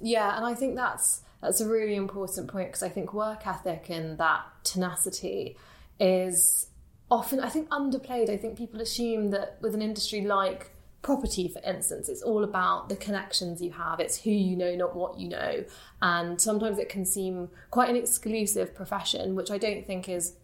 Yeah, 0.00 0.36
and 0.36 0.46
I 0.46 0.54
think 0.54 0.76
that's 0.76 1.23
that's 1.44 1.60
a 1.60 1.68
really 1.68 1.94
important 1.94 2.48
point 2.48 2.68
because 2.68 2.82
I 2.82 2.88
think 2.88 3.12
work 3.12 3.46
ethic 3.46 3.86
and 3.90 4.18
that 4.18 4.42
tenacity 4.64 5.56
is 6.00 6.68
often 7.10 7.40
I 7.40 7.48
think 7.48 7.68
underplayed. 7.68 8.30
I 8.30 8.36
think 8.36 8.56
people 8.56 8.80
assume 8.80 9.30
that 9.30 9.58
with 9.60 9.74
an 9.74 9.82
industry 9.82 10.22
like 10.22 10.70
property, 11.02 11.48
for 11.48 11.60
instance, 11.62 12.08
it's 12.08 12.22
all 12.22 12.42
about 12.42 12.88
the 12.88 12.96
connections 12.96 13.60
you 13.60 13.70
have. 13.72 14.00
It's 14.00 14.22
who 14.22 14.30
you 14.30 14.56
know, 14.56 14.74
not 14.74 14.96
what 14.96 15.18
you 15.18 15.28
know. 15.28 15.64
And 16.00 16.40
sometimes 16.40 16.78
it 16.78 16.88
can 16.88 17.04
seem 17.04 17.50
quite 17.70 17.90
an 17.90 17.96
exclusive 17.96 18.74
profession, 18.74 19.36
which 19.36 19.50
I 19.50 19.58
don't 19.58 19.86
think 19.86 20.08
is 20.08 20.34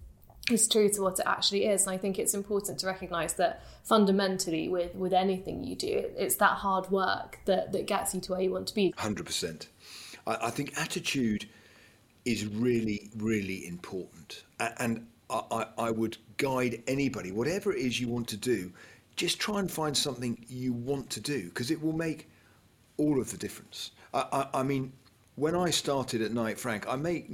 is 0.51 0.67
true 0.69 0.89
to 0.89 1.03
what 1.03 1.19
it 1.19 1.27
actually 1.27 1.67
is. 1.67 1.83
And 1.87 1.93
I 1.93 1.99
think 1.99 2.19
it's 2.19 2.35
important 2.35 2.81
to 2.81 2.87
recognise 2.87 3.35
that 3.35 3.63
fundamentally, 3.85 4.69
with 4.69 4.95
with 4.95 5.13
anything 5.13 5.65
you 5.65 5.75
do, 5.75 6.11
it's 6.17 6.37
that 6.37 6.59
hard 6.59 6.91
work 6.91 7.39
that 7.47 7.73
that 7.73 7.87
gets 7.87 8.15
you 8.15 8.21
to 8.21 8.33
where 8.33 8.41
you 8.41 8.53
want 8.53 8.69
to 8.69 8.75
be. 8.75 8.95
Hundred 8.97 9.27
percent. 9.27 9.69
I, 10.27 10.37
I 10.43 10.51
think 10.51 10.79
attitude 10.79 11.49
is 12.25 12.47
really, 12.47 13.11
really 13.17 13.67
important, 13.67 14.45
and 14.79 15.07
I, 15.31 15.67
I 15.79 15.91
would 15.91 16.19
guide 16.37 16.83
anybody, 16.87 17.33
whatever 17.33 17.73
it 17.73 17.79
is 17.79 18.01
you 18.01 18.09
want 18.09 18.29
to 18.29 18.37
do, 18.37 18.73
just 19.17 19.39
try 19.39 19.59
and 19.59 19.71
find 19.71 19.97
something 19.97 20.45
you 20.49 20.73
want 20.73 21.11
to 21.11 21.21
do 21.21 21.45
because 21.49 21.71
it 21.71 21.81
will 21.83 21.93
make 21.93 22.29
all 22.97 23.21
of 23.21 23.31
the 23.31 23.37
difference. 23.37 23.93
I, 24.13 24.27
I, 24.33 24.61
I 24.61 24.63
mean, 24.63 24.93
when 25.37 25.55
I 25.55 25.71
started 25.71 26.21
at 26.23 26.33
Knight 26.33 26.59
Frank, 26.59 26.89
I 26.89 26.97
make 26.97 27.31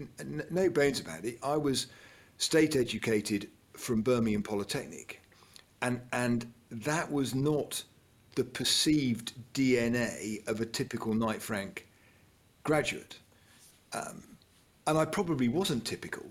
no 0.50 0.68
bones 0.70 1.00
about 1.00 1.24
it. 1.24 1.38
I 1.42 1.56
was 1.56 1.88
state 2.38 2.76
educated 2.76 3.48
from 3.72 4.02
Birmingham 4.02 4.42
Polytechnic, 4.42 5.22
and 5.82 6.00
and 6.12 6.52
that 6.70 7.10
was 7.10 7.34
not 7.34 7.82
the 8.34 8.44
perceived 8.44 9.32
DNA 9.54 10.46
of 10.46 10.60
a 10.60 10.66
typical 10.66 11.14
Knight 11.14 11.40
Frank 11.40 11.85
graduate. 12.66 13.16
Um, 13.92 14.24
and 14.88 14.98
I 14.98 15.04
probably 15.04 15.48
wasn't 15.48 15.84
typical, 15.84 16.26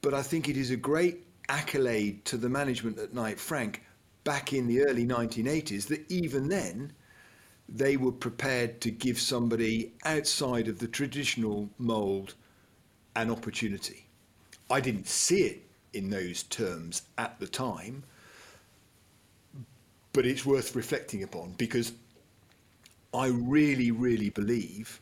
but 0.00 0.14
I 0.14 0.22
think 0.22 0.48
it 0.48 0.56
is 0.56 0.70
a 0.70 0.76
great 0.76 1.20
accolade 1.50 2.24
to 2.24 2.38
the 2.38 2.48
management 2.48 2.98
at 2.98 3.12
Knight 3.12 3.38
Frank 3.38 3.82
back 4.24 4.54
in 4.54 4.66
the 4.66 4.80
early 4.80 5.04
1980s 5.06 5.86
that 5.88 6.10
even 6.10 6.48
then 6.48 6.92
they 7.68 7.98
were 7.98 8.12
prepared 8.12 8.80
to 8.80 8.90
give 8.90 9.20
somebody 9.20 9.92
outside 10.06 10.66
of 10.66 10.78
the 10.78 10.88
traditional 10.88 11.68
mold 11.78 12.34
an 13.14 13.30
opportunity. 13.30 14.06
I 14.70 14.80
didn't 14.80 15.08
see 15.08 15.42
it 15.42 15.62
in 15.92 16.08
those 16.08 16.44
terms 16.44 17.02
at 17.18 17.38
the 17.38 17.46
time, 17.46 18.02
but 20.14 20.24
it's 20.24 20.46
worth 20.46 20.74
reflecting 20.74 21.22
upon 21.22 21.52
because 21.58 21.92
I 23.12 23.26
really, 23.26 23.90
really 23.90 24.30
believe 24.30 25.00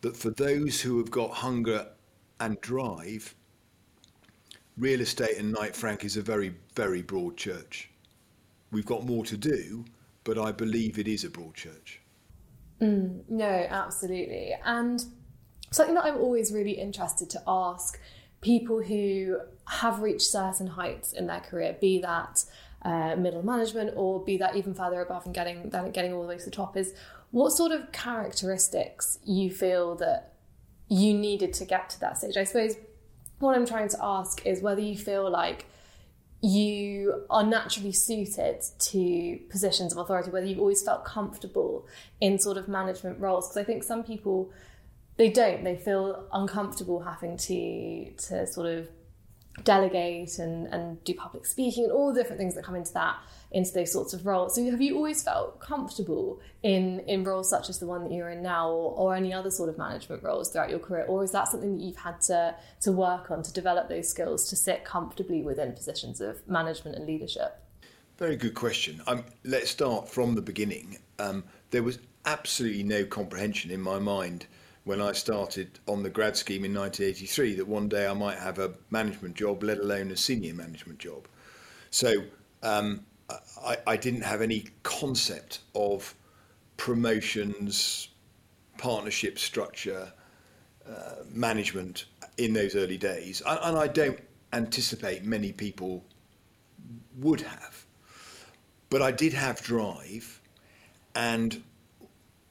that 0.00 0.16
for 0.16 0.30
those 0.30 0.80
who 0.80 0.98
have 0.98 1.10
got 1.10 1.30
hunger 1.30 1.88
and 2.40 2.60
drive, 2.60 3.34
real 4.76 5.00
estate 5.00 5.38
and 5.38 5.52
Knight 5.52 5.74
Frank 5.74 6.04
is 6.04 6.16
a 6.16 6.22
very, 6.22 6.54
very 6.74 7.02
broad 7.02 7.36
church. 7.36 7.90
We've 8.70 8.86
got 8.86 9.04
more 9.04 9.24
to 9.24 9.36
do, 9.36 9.84
but 10.24 10.38
I 10.38 10.52
believe 10.52 10.98
it 10.98 11.08
is 11.08 11.24
a 11.24 11.30
broad 11.30 11.54
church. 11.54 12.00
Mm, 12.80 13.22
no, 13.28 13.66
absolutely. 13.70 14.54
And 14.64 15.04
something 15.70 15.94
that 15.94 16.04
I'm 16.04 16.16
always 16.16 16.52
really 16.52 16.72
interested 16.72 17.28
to 17.30 17.42
ask 17.46 17.98
people 18.40 18.82
who 18.82 19.38
have 19.66 20.00
reached 20.00 20.22
certain 20.22 20.68
heights 20.68 21.12
in 21.12 21.26
their 21.26 21.40
career, 21.40 21.76
be 21.80 21.98
that 22.00 22.44
uh, 22.82 23.16
middle 23.16 23.44
management 23.44 23.92
or 23.96 24.24
be 24.24 24.36
that 24.36 24.54
even 24.54 24.74
further 24.74 25.00
above 25.00 25.26
and 25.26 25.34
getting 25.34 25.68
getting 25.92 26.12
all 26.12 26.22
the 26.22 26.28
way 26.28 26.38
to 26.38 26.44
the 26.44 26.50
top, 26.50 26.76
is 26.76 26.94
what 27.30 27.50
sort 27.50 27.72
of 27.72 27.92
characteristics 27.92 29.18
you 29.24 29.50
feel 29.50 29.94
that 29.96 30.34
you 30.88 31.14
needed 31.14 31.52
to 31.54 31.64
get 31.64 31.90
to 31.90 32.00
that 32.00 32.18
stage? 32.18 32.36
I 32.36 32.44
suppose 32.44 32.76
what 33.38 33.54
I'm 33.54 33.66
trying 33.66 33.88
to 33.90 33.98
ask 34.02 34.44
is 34.46 34.62
whether 34.62 34.80
you 34.80 34.96
feel 34.96 35.30
like 35.30 35.66
you 36.40 37.24
are 37.30 37.42
naturally 37.42 37.92
suited 37.92 38.62
to 38.78 39.38
positions 39.50 39.92
of 39.92 39.98
authority, 39.98 40.30
whether 40.30 40.46
you've 40.46 40.60
always 40.60 40.82
felt 40.82 41.04
comfortable 41.04 41.86
in 42.20 42.38
sort 42.38 42.56
of 42.56 42.68
management 42.68 43.18
roles. 43.20 43.48
Because 43.48 43.56
I 43.56 43.64
think 43.64 43.82
some 43.82 44.04
people 44.04 44.52
they 45.16 45.30
don't. 45.30 45.64
They 45.64 45.76
feel 45.76 46.26
uncomfortable 46.32 47.00
having 47.00 47.36
to 47.36 48.12
to 48.28 48.46
sort 48.46 48.68
of 48.68 48.88
delegate 49.64 50.38
and, 50.38 50.66
and 50.68 51.02
do 51.04 51.14
public 51.14 51.46
speaking 51.46 51.84
and 51.84 51.92
all 51.92 52.12
the 52.12 52.20
different 52.20 52.38
things 52.38 52.54
that 52.54 52.64
come 52.64 52.74
into 52.74 52.92
that 52.92 53.16
into 53.50 53.72
those 53.72 53.90
sorts 53.90 54.12
of 54.12 54.26
roles. 54.26 54.54
So 54.54 54.70
have 54.70 54.80
you 54.80 54.96
always 54.96 55.22
felt 55.22 55.60
comfortable 55.60 56.40
in 56.62 57.00
in 57.00 57.24
roles 57.24 57.48
such 57.48 57.68
as 57.70 57.78
the 57.78 57.86
one 57.86 58.04
that 58.04 58.12
you're 58.12 58.28
in 58.28 58.42
now 58.42 58.70
or, 58.70 58.92
or 58.92 59.14
any 59.14 59.32
other 59.32 59.50
sort 59.50 59.68
of 59.68 59.78
management 59.78 60.22
roles 60.22 60.50
throughout 60.50 60.70
your 60.70 60.78
career? 60.78 61.04
Or 61.08 61.24
is 61.24 61.32
that 61.32 61.48
something 61.48 61.78
that 61.78 61.84
you've 61.84 61.96
had 61.96 62.20
to 62.22 62.54
to 62.82 62.92
work 62.92 63.30
on 63.30 63.42
to 63.42 63.52
develop 63.52 63.88
those 63.88 64.08
skills 64.08 64.48
to 64.50 64.56
sit 64.56 64.84
comfortably 64.84 65.42
within 65.42 65.72
positions 65.72 66.20
of 66.20 66.46
management 66.48 66.96
and 66.96 67.06
leadership? 67.06 67.62
Very 68.18 68.36
good 68.36 68.54
question. 68.54 69.00
Um, 69.06 69.24
let's 69.44 69.70
start 69.70 70.08
from 70.08 70.34
the 70.34 70.42
beginning. 70.42 70.98
Um, 71.20 71.44
there 71.70 71.84
was 71.84 71.98
absolutely 72.26 72.82
no 72.82 73.04
comprehension 73.04 73.70
in 73.70 73.80
my 73.80 73.98
mind 73.98 74.46
when 74.88 75.02
I 75.02 75.12
started 75.12 75.78
on 75.86 76.02
the 76.02 76.08
grad 76.08 76.34
scheme 76.34 76.64
in 76.64 76.72
1983 76.72 77.56
that 77.56 77.68
one 77.68 77.90
day 77.90 78.06
I 78.06 78.14
might 78.14 78.38
have 78.38 78.58
a 78.58 78.72
management 78.88 79.34
job, 79.34 79.62
let 79.62 79.76
alone 79.76 80.10
a 80.10 80.16
senior 80.16 80.54
management 80.54 80.98
job. 80.98 81.28
So 81.90 82.24
um, 82.62 83.04
I, 83.62 83.76
I 83.86 83.96
didn't 83.98 84.22
have 84.22 84.40
any 84.40 84.64
concept 84.84 85.58
of 85.74 86.14
promotions, 86.78 88.08
partnership 88.78 89.38
structure, 89.38 90.10
uh, 90.88 91.16
management 91.34 92.06
in 92.38 92.54
those 92.54 92.74
early 92.74 92.96
days. 92.96 93.42
And, 93.44 93.58
and 93.62 93.76
I 93.76 93.88
don't 93.88 94.18
anticipate 94.54 95.22
many 95.22 95.52
people 95.52 96.02
would 97.18 97.42
have. 97.42 97.84
But 98.88 99.02
I 99.02 99.10
did 99.10 99.34
have 99.34 99.60
drive 99.60 100.40
and 101.14 101.62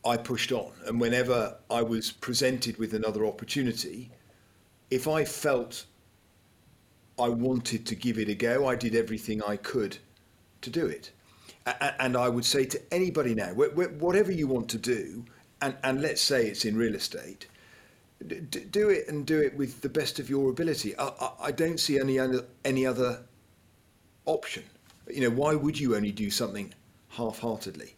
I 0.08 0.18
pushed 0.18 0.52
on. 0.52 0.72
And 0.86 1.02
whenever 1.02 1.58
I 1.70 1.82
was 1.82 2.12
presented 2.12 2.78
with 2.78 2.94
another 2.94 3.26
opportunity, 3.26 4.10
if 4.90 5.08
I 5.08 5.26
felt 5.26 5.86
I 7.20 7.30
wanted 7.30 7.86
to 7.88 7.96
give 7.96 8.18
it 8.18 8.30
a 8.30 8.36
go, 8.36 8.68
I 8.68 8.76
did 8.76 8.96
everything 8.96 9.44
I 9.44 9.58
could 9.58 9.98
to 10.62 10.70
do 10.70 10.86
it. 10.86 11.12
And 12.00 12.16
I 12.16 12.30
would 12.30 12.46
say 12.46 12.64
to 12.66 12.82
anybody 12.94 13.36
now, 13.36 13.50
whatever 13.50 14.32
you 14.32 14.48
want 14.48 14.70
to 14.70 14.78
do, 14.78 15.26
and, 15.62 15.76
and 15.84 16.02
let's 16.02 16.22
say 16.22 16.48
it's 16.48 16.64
in 16.64 16.78
real 16.78 16.96
estate, 16.96 17.48
do 18.26 18.90
it 18.90 19.10
and 19.10 19.26
do 19.26 19.42
it 19.42 19.56
with 19.58 19.82
the 19.82 19.90
best 19.90 20.20
of 20.20 20.30
your 20.30 20.50
ability. 20.50 20.98
I, 20.98 21.32
I 21.42 21.52
don't 21.52 21.80
see 21.80 22.00
any 22.00 22.18
other, 22.18 22.46
any 22.64 22.86
other 22.86 23.20
option. 24.26 24.64
You 25.12 25.22
know, 25.22 25.30
why 25.32 25.56
would 25.56 25.78
you 25.78 25.96
only 25.96 26.12
do 26.12 26.30
something 26.30 26.74
half-heartedly? 27.10 27.96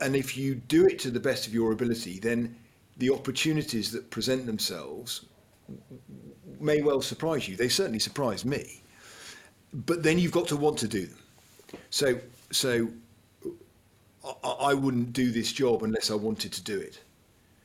And 0.00 0.16
if 0.16 0.36
you 0.36 0.54
do 0.54 0.86
it 0.86 0.98
to 1.00 1.10
the 1.10 1.20
best 1.20 1.46
of 1.46 1.54
your 1.54 1.72
ability, 1.72 2.18
then 2.18 2.56
the 2.96 3.10
opportunities 3.10 3.92
that 3.92 4.10
present 4.10 4.46
themselves 4.46 5.26
may 6.60 6.82
well 6.82 7.00
surprise 7.00 7.48
you. 7.48 7.56
They 7.56 7.68
certainly 7.68 7.98
surprised 7.98 8.44
me. 8.44 8.82
But 9.72 10.02
then 10.02 10.18
you've 10.18 10.32
got 10.32 10.48
to 10.48 10.56
want 10.56 10.78
to 10.78 10.88
do 10.88 11.06
them. 11.06 11.18
So, 11.90 12.18
so 12.50 12.88
I, 14.42 14.48
I 14.48 14.74
wouldn't 14.74 15.12
do 15.12 15.30
this 15.30 15.52
job 15.52 15.82
unless 15.82 16.10
I 16.10 16.14
wanted 16.14 16.52
to 16.52 16.62
do 16.62 16.78
it. 16.78 17.00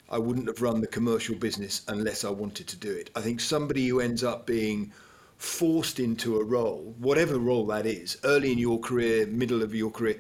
I 0.10 0.18
wouldn't 0.18 0.48
have 0.48 0.62
run 0.62 0.82
the 0.82 0.88
commercial 0.88 1.36
business 1.36 1.82
unless 1.88 2.24
I 2.24 2.30
wanted 2.30 2.68
to 2.68 2.76
do 2.76 2.92
it. 2.92 3.10
I 3.16 3.22
think 3.22 3.40
somebody 3.40 3.88
who 3.88 4.00
ends 4.00 4.24
up 4.24 4.46
being 4.46 4.92
forced 5.38 6.00
into 6.00 6.40
a 6.40 6.44
role, 6.44 6.94
whatever 7.00 7.40
role 7.40 7.66
that 7.68 7.86
is, 7.86 8.18
early 8.24 8.52
in 8.52 8.58
your 8.58 8.80
career, 8.80 9.26
middle 9.28 9.64
of 9.64 9.74
your 9.74 9.90
career, 9.90 10.20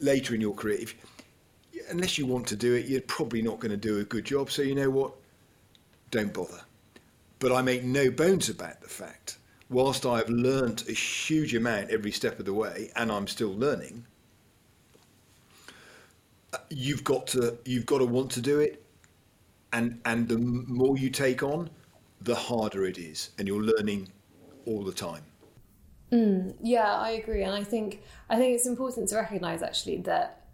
later 0.00 0.34
in 0.34 0.40
your 0.40 0.54
career, 0.54 0.78
if, 0.80 0.94
unless 1.90 2.18
you 2.18 2.26
want 2.26 2.46
to 2.48 2.56
do 2.56 2.74
it, 2.74 2.86
you're 2.86 3.00
probably 3.02 3.42
not 3.42 3.60
going 3.60 3.70
to 3.70 3.76
do 3.76 3.98
a 3.98 4.04
good 4.04 4.24
job. 4.24 4.50
So 4.50 4.62
you 4.62 4.74
know 4.74 4.90
what? 4.90 5.12
Don't 6.10 6.32
bother. 6.32 6.60
But 7.38 7.52
I 7.52 7.62
make 7.62 7.84
no 7.84 8.10
bones 8.10 8.48
about 8.48 8.80
the 8.80 8.88
fact, 8.88 9.38
whilst 9.68 10.04
I've 10.04 10.28
learnt 10.28 10.88
a 10.88 10.92
huge 10.92 11.54
amount 11.54 11.90
every 11.90 12.12
step 12.12 12.38
of 12.38 12.44
the 12.44 12.54
way, 12.54 12.90
and 12.96 13.10
I'm 13.10 13.26
still 13.26 13.54
learning, 13.54 14.04
you've 16.68 17.04
got 17.04 17.26
to 17.28 17.56
you've 17.64 17.86
got 17.86 17.98
to 17.98 18.04
want 18.06 18.30
to 18.32 18.40
do 18.40 18.60
it, 18.60 18.82
and 19.72 20.00
and 20.04 20.28
the 20.28 20.38
more 20.38 20.98
you 20.98 21.10
take 21.10 21.42
on, 21.42 21.70
the 22.20 22.34
harder 22.34 22.84
it 22.84 22.98
is, 22.98 23.30
and 23.38 23.48
you're 23.48 23.62
learning 23.62 24.08
all 24.66 24.84
the 24.84 24.92
time. 24.92 25.22
Mm, 26.12 26.56
yeah, 26.60 26.92
I 26.94 27.10
agree, 27.10 27.42
and 27.44 27.54
I 27.54 27.62
think 27.62 28.02
I 28.28 28.36
think 28.36 28.54
it's 28.54 28.66
important 28.66 29.08
to 29.10 29.16
recognise 29.16 29.62
actually 29.62 29.98
that 30.02 30.46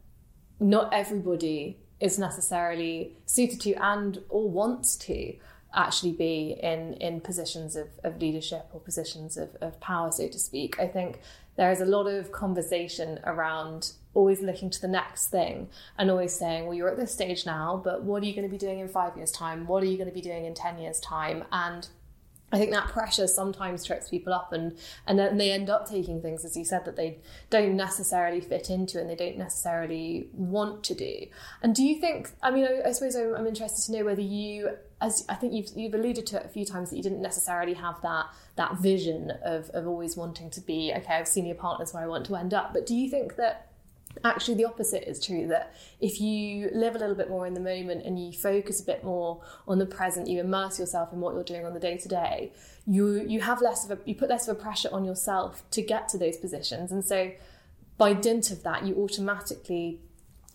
not 0.61 0.93
everybody 0.93 1.79
is 1.99 2.19
necessarily 2.19 3.17
suited 3.25 3.61
to 3.63 3.73
and 3.75 4.19
or 4.29 4.51
wants 4.51 4.97
to 4.97 5.35
actually 5.75 6.13
be 6.13 6.59
in 6.63 6.95
in 6.95 7.21
positions 7.21 7.75
of, 7.75 7.89
of 8.05 8.21
leadership 8.21 8.67
or 8.73 8.81
positions 8.81 9.37
of, 9.39 9.57
of 9.63 9.81
power, 9.81 10.11
so 10.13 10.29
to 10.29 10.39
speak. 10.39 10.79
I 10.79 10.87
think 10.87 11.21
there 11.57 11.71
is 11.71 11.81
a 11.81 11.87
lot 11.87 12.07
of 12.07 12.33
conversation 12.33 13.19
around 13.25 13.93
always 14.13 14.41
looking 14.41 14.71
to 14.71 14.81
the 14.81 14.89
next 14.89 15.29
thing 15.29 15.69
and 15.99 16.11
always 16.11 16.35
saying, 16.35 16.67
well, 16.67 16.75
you're 16.75 16.91
at 16.91 16.97
this 16.97 17.13
stage 17.13 17.45
now, 17.45 17.81
but 17.83 18.03
what 18.03 18.23
are 18.23 18.27
you 18.27 18.35
going 18.35 18.47
to 18.47 18.51
be 18.51 18.59
doing 18.59 18.81
in 18.81 18.89
five 18.89 19.17
years' 19.17 19.31
time? 19.31 19.67
What 19.67 19.83
are 19.83 19.87
you 19.87 19.97
going 19.97 20.09
to 20.09 20.15
be 20.15 20.23
doing 20.23 20.45
in 20.45 20.55
10 20.55 20.79
years' 20.79 21.01
time? 21.01 21.45
And 21.53 21.87
I 22.53 22.59
think 22.59 22.71
that 22.71 22.89
pressure 22.89 23.27
sometimes 23.27 23.85
trips 23.85 24.09
people 24.09 24.33
up 24.33 24.53
and 24.53 24.79
and 25.07 25.19
then 25.19 25.37
they 25.37 25.51
end 25.51 25.69
up 25.69 25.89
taking 25.89 26.23
things, 26.23 26.45
as 26.45 26.57
you 26.57 26.65
said, 26.65 26.85
that 26.85 26.95
they 26.95 27.19
don't 27.51 27.77
necessarily 27.77 28.41
fit 28.41 28.71
into 28.71 29.01
and 29.01 29.11
they 29.11 29.17
don't 29.17 29.37
necessarily 29.37 30.29
want 30.33 30.85
to 30.85 30.95
do. 30.95 31.27
And 31.61 31.75
do 31.75 31.83
you 31.83 32.01
think, 32.01 32.31
I 32.43 32.53
mean, 32.53 32.65
I, 32.65 32.89
I 32.89 32.93
suppose 32.93 33.17
I'm, 33.17 33.35
I'm, 33.35 33.47
interested 33.47 33.85
to 33.87 33.99
know 33.99 34.05
whether 34.05 34.21
you, 34.21 34.77
as 35.01 35.25
I 35.29 35.35
think 35.35 35.55
you've, 35.55 35.71
you've 35.75 35.95
alluded 35.95 36.27
to 36.29 36.37
it 36.37 36.47
a 36.47 36.49
few 36.49 36.65
times, 36.65 36.91
that 36.91 36.97
you 36.97 37.03
didn't 37.03 37.23
necessarily 37.23 37.75
have 37.75 38.01
that 38.03 38.27
that 38.55 38.79
vision 38.79 39.33
of, 39.45 39.69
of 39.71 39.87
always 39.87 40.17
wanting 40.17 40.49
to 40.51 40.61
be, 40.61 40.93
okay, 40.97 41.15
I've 41.15 41.29
senior 41.29 41.55
partners 41.55 41.93
where 41.93 42.05
I 42.05 42.07
want 42.07 42.27
to 42.27 42.37
end 42.37 42.55
up. 42.55 42.73
But 42.73 42.87
do 42.87 42.95
you 42.95 43.11
think 43.11 43.37
that 43.37 43.71
actually 44.25 44.55
the 44.55 44.65
opposite 44.65 45.09
is 45.09 45.25
true 45.25 45.47
that 45.47 45.75
if 46.01 46.21
you 46.21 46.71
live 46.73 46.95
a 46.95 46.99
little 46.99 47.15
bit 47.15 47.29
more 47.29 47.47
in 47.47 47.55
the 47.55 47.61
moment 47.61 48.05
and 48.05 48.19
you 48.19 48.33
focus 48.33 48.81
a 48.81 48.85
bit 48.85 49.05
more 49.05 49.43
on 49.69 49.79
the 49.79 49.87
present 49.87 50.27
you 50.27 50.41
immerse 50.41 50.79
yourself 50.79 51.13
in 51.13 51.21
what 51.21 51.35
you're 51.35 51.45
doing 51.45 51.67
on 51.67 51.75
the 51.75 51.81
day 51.81 51.97
to 51.97 52.09
day 52.09 52.53
you 52.87 53.25
you 53.27 53.41
have 53.41 53.61
less 53.61 53.85
of 53.85 53.91
a 53.91 54.09
you 54.09 54.15
put 54.15 54.31
less 54.31 54.47
of 54.49 54.57
a 54.57 54.61
pressure 54.61 54.89
on 54.93 55.05
yourself 55.05 55.69
to 55.73 55.83
get 55.83 56.09
to 56.09 56.19
those 56.19 56.37
positions. 56.37 56.93
And 56.93 57.05
so 57.05 57.33
by 57.99 58.13
dint 58.13 58.51
of 58.51 58.63
that 58.63 58.87
you 58.87 58.95
automatically 58.97 60.01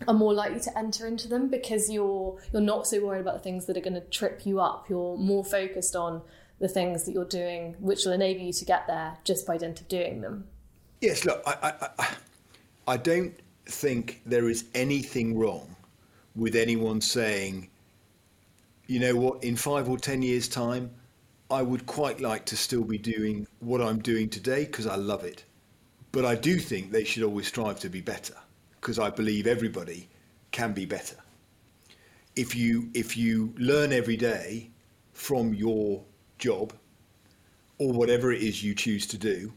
are 0.08 0.14
more 0.14 0.34
likely 0.34 0.60
to 0.60 0.78
enter 0.78 1.06
into 1.06 1.28
them 1.28 1.50
because 1.50 1.90
you're 1.90 2.40
you're 2.54 2.62
not 2.62 2.88
so 2.88 3.06
worried 3.06 3.22
about 3.22 3.36
the 3.36 3.44
things 3.44 3.66
that 3.66 3.78
are 3.78 3.82
going 3.82 3.94
to 3.94 4.02
trip 4.02 4.46
you 4.46 4.60
up. 4.60 4.90
You're 4.90 5.18
more 5.18 5.44
focused 5.44 5.96
on 5.96 6.22
the 6.60 6.68
things 6.68 7.04
that 7.06 7.12
you're 7.12 7.26
doing 7.26 7.76
which 7.80 8.06
will 8.06 8.14
enable 8.14 8.42
you 8.42 8.54
to 8.54 8.66
get 8.66 8.88
there 8.88 9.18
just 9.24 9.46
by 9.46 9.58
dint 9.58 9.82
of 9.82 9.88
doing 9.88 10.22
them. 10.22 10.48
Yes 11.02 11.26
look 11.26 11.42
i 11.46 11.74
i, 12.00 12.16
I 12.88 12.98
don't 12.98 13.34
think 13.72 14.22
there 14.26 14.50
is 14.50 14.66
anything 14.76 15.38
wrong 15.38 15.76
with 16.36 16.56
anyone 16.56 17.02
saying, 17.02 17.70
you 18.88 19.00
know 19.00 19.16
what, 19.16 19.44
in 19.44 19.56
five 19.56 19.90
or 19.90 19.98
10 19.98 20.22
years' 20.22 20.48
time, 20.48 20.92
I 21.50 21.62
would 21.62 21.86
quite 21.86 22.22
like 22.22 22.46
to 22.46 22.58
still 22.58 22.84
be 22.84 22.98
doing 22.98 23.48
what 23.60 23.82
I'm 23.82 24.00
doing 24.00 24.30
today 24.30 24.66
because 24.66 24.88
I 24.88 24.96
love 24.96 25.24
it. 25.24 25.44
But 26.12 26.26
I 26.26 26.36
do 26.36 26.60
think 26.60 26.92
they 26.92 27.04
should 27.04 27.24
always 27.24 27.48
strive 27.48 27.80
to 27.82 27.90
be 27.90 28.02
better 28.02 28.36
because 28.80 29.00
I 29.00 29.10
believe 29.10 29.48
everybody 29.48 30.10
can 30.52 30.74
be 30.74 30.86
better. 30.86 31.16
If 32.36 32.56
you, 32.56 32.90
if 32.94 33.18
you 33.18 33.54
learn 33.58 33.92
every 33.92 34.18
day 34.18 34.70
from 35.14 35.54
your 35.54 36.04
job 36.38 36.74
or 37.78 37.92
whatever 37.92 38.32
it 38.32 38.42
is 38.42 38.64
you 38.64 38.74
choose 38.74 39.06
to 39.08 39.18
do, 39.18 39.52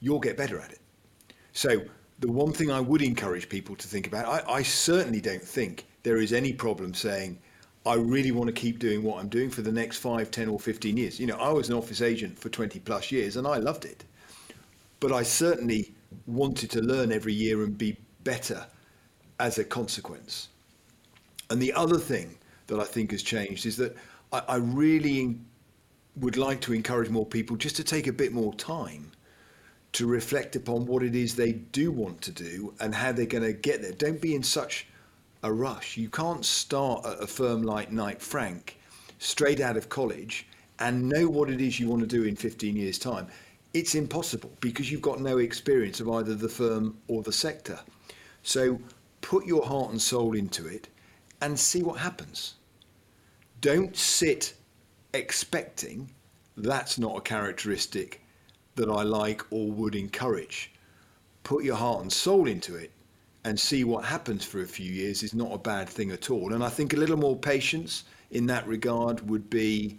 you'll 0.00 0.20
get 0.20 0.36
better 0.36 0.60
at 0.60 0.72
it. 0.72 0.80
So 1.52 1.82
the 2.18 2.30
one 2.30 2.52
thing 2.52 2.70
I 2.70 2.80
would 2.80 3.02
encourage 3.02 3.48
people 3.48 3.76
to 3.76 3.86
think 3.86 4.06
about, 4.06 4.26
I, 4.26 4.52
I 4.54 4.62
certainly 4.62 5.20
don't 5.20 5.42
think 5.42 5.86
there 6.02 6.16
is 6.16 6.32
any 6.32 6.52
problem 6.52 6.94
saying, 6.94 7.38
I 7.84 7.94
really 7.94 8.32
want 8.32 8.48
to 8.48 8.52
keep 8.52 8.78
doing 8.78 9.02
what 9.02 9.20
I'm 9.20 9.28
doing 9.28 9.50
for 9.50 9.62
the 9.62 9.70
next 9.70 9.98
five, 9.98 10.30
10, 10.30 10.48
or 10.48 10.58
15 10.58 10.96
years. 10.96 11.20
You 11.20 11.26
know, 11.26 11.36
I 11.36 11.50
was 11.50 11.68
an 11.68 11.76
office 11.76 12.00
agent 12.00 12.38
for 12.38 12.48
20 12.48 12.80
plus 12.80 13.12
years 13.12 13.36
and 13.36 13.46
I 13.46 13.58
loved 13.58 13.84
it. 13.84 14.04
But 14.98 15.12
I 15.12 15.22
certainly 15.22 15.94
wanted 16.26 16.70
to 16.70 16.80
learn 16.80 17.12
every 17.12 17.34
year 17.34 17.62
and 17.62 17.76
be 17.76 17.96
better 18.24 18.66
as 19.38 19.58
a 19.58 19.64
consequence. 19.64 20.48
And 21.50 21.60
the 21.60 21.72
other 21.74 21.98
thing 21.98 22.36
that 22.66 22.80
I 22.80 22.84
think 22.84 23.12
has 23.12 23.22
changed 23.22 23.66
is 23.66 23.76
that 23.76 23.94
I, 24.32 24.42
I 24.48 24.56
really 24.56 25.38
would 26.16 26.36
like 26.36 26.60
to 26.62 26.72
encourage 26.72 27.10
more 27.10 27.26
people 27.26 27.56
just 27.56 27.76
to 27.76 27.84
take 27.84 28.06
a 28.06 28.12
bit 28.12 28.32
more 28.32 28.54
time 28.54 29.12
to 29.96 30.06
reflect 30.06 30.56
upon 30.56 30.84
what 30.84 31.02
it 31.02 31.14
is 31.14 31.34
they 31.34 31.52
do 31.52 31.90
want 31.90 32.20
to 32.20 32.30
do 32.30 32.74
and 32.80 32.94
how 32.94 33.12
they're 33.12 33.24
going 33.24 33.42
to 33.42 33.54
get 33.54 33.80
there. 33.80 33.92
Don't 33.92 34.20
be 34.20 34.34
in 34.34 34.42
such 34.42 34.86
a 35.42 35.50
rush. 35.50 35.96
You 35.96 36.10
can't 36.10 36.44
start 36.44 37.06
at 37.06 37.22
a 37.22 37.26
firm 37.26 37.62
like 37.62 37.90
Knight 37.90 38.20
Frank 38.20 38.78
straight 39.18 39.58
out 39.58 39.74
of 39.74 39.88
college 39.88 40.48
and 40.80 41.08
know 41.08 41.30
what 41.30 41.48
it 41.48 41.62
is 41.62 41.80
you 41.80 41.88
want 41.88 42.02
to 42.02 42.06
do 42.06 42.24
in 42.24 42.36
15 42.36 42.76
years' 42.76 42.98
time. 42.98 43.26
It's 43.72 43.94
impossible 43.94 44.52
because 44.60 44.92
you've 44.92 45.00
got 45.00 45.18
no 45.22 45.38
experience 45.38 45.98
of 46.00 46.10
either 46.10 46.34
the 46.34 46.46
firm 46.46 46.98
or 47.08 47.22
the 47.22 47.32
sector. 47.32 47.80
So 48.42 48.78
put 49.22 49.46
your 49.46 49.64
heart 49.64 49.92
and 49.92 50.02
soul 50.02 50.34
into 50.34 50.66
it 50.66 50.88
and 51.40 51.58
see 51.58 51.82
what 51.82 51.98
happens. 51.98 52.56
Don't 53.62 53.96
sit 53.96 54.52
expecting 55.14 56.10
that's 56.54 56.98
not 56.98 57.16
a 57.16 57.22
characteristic 57.22 58.20
that 58.76 58.88
I 58.88 59.02
like 59.02 59.42
or 59.50 59.70
would 59.70 59.94
encourage. 59.94 60.72
Put 61.42 61.64
your 61.64 61.76
heart 61.76 62.02
and 62.02 62.12
soul 62.12 62.46
into 62.46 62.76
it 62.76 62.92
and 63.44 63.58
see 63.58 63.84
what 63.84 64.04
happens 64.04 64.44
for 64.44 64.62
a 64.62 64.66
few 64.66 64.90
years 64.90 65.22
is 65.22 65.34
not 65.34 65.52
a 65.52 65.58
bad 65.58 65.88
thing 65.88 66.10
at 66.10 66.30
all. 66.30 66.52
And 66.52 66.64
I 66.64 66.68
think 66.68 66.92
a 66.92 66.96
little 66.96 67.16
more 67.16 67.36
patience 67.36 68.04
in 68.30 68.46
that 68.46 68.66
regard 68.66 69.28
would 69.28 69.48
be 69.50 69.98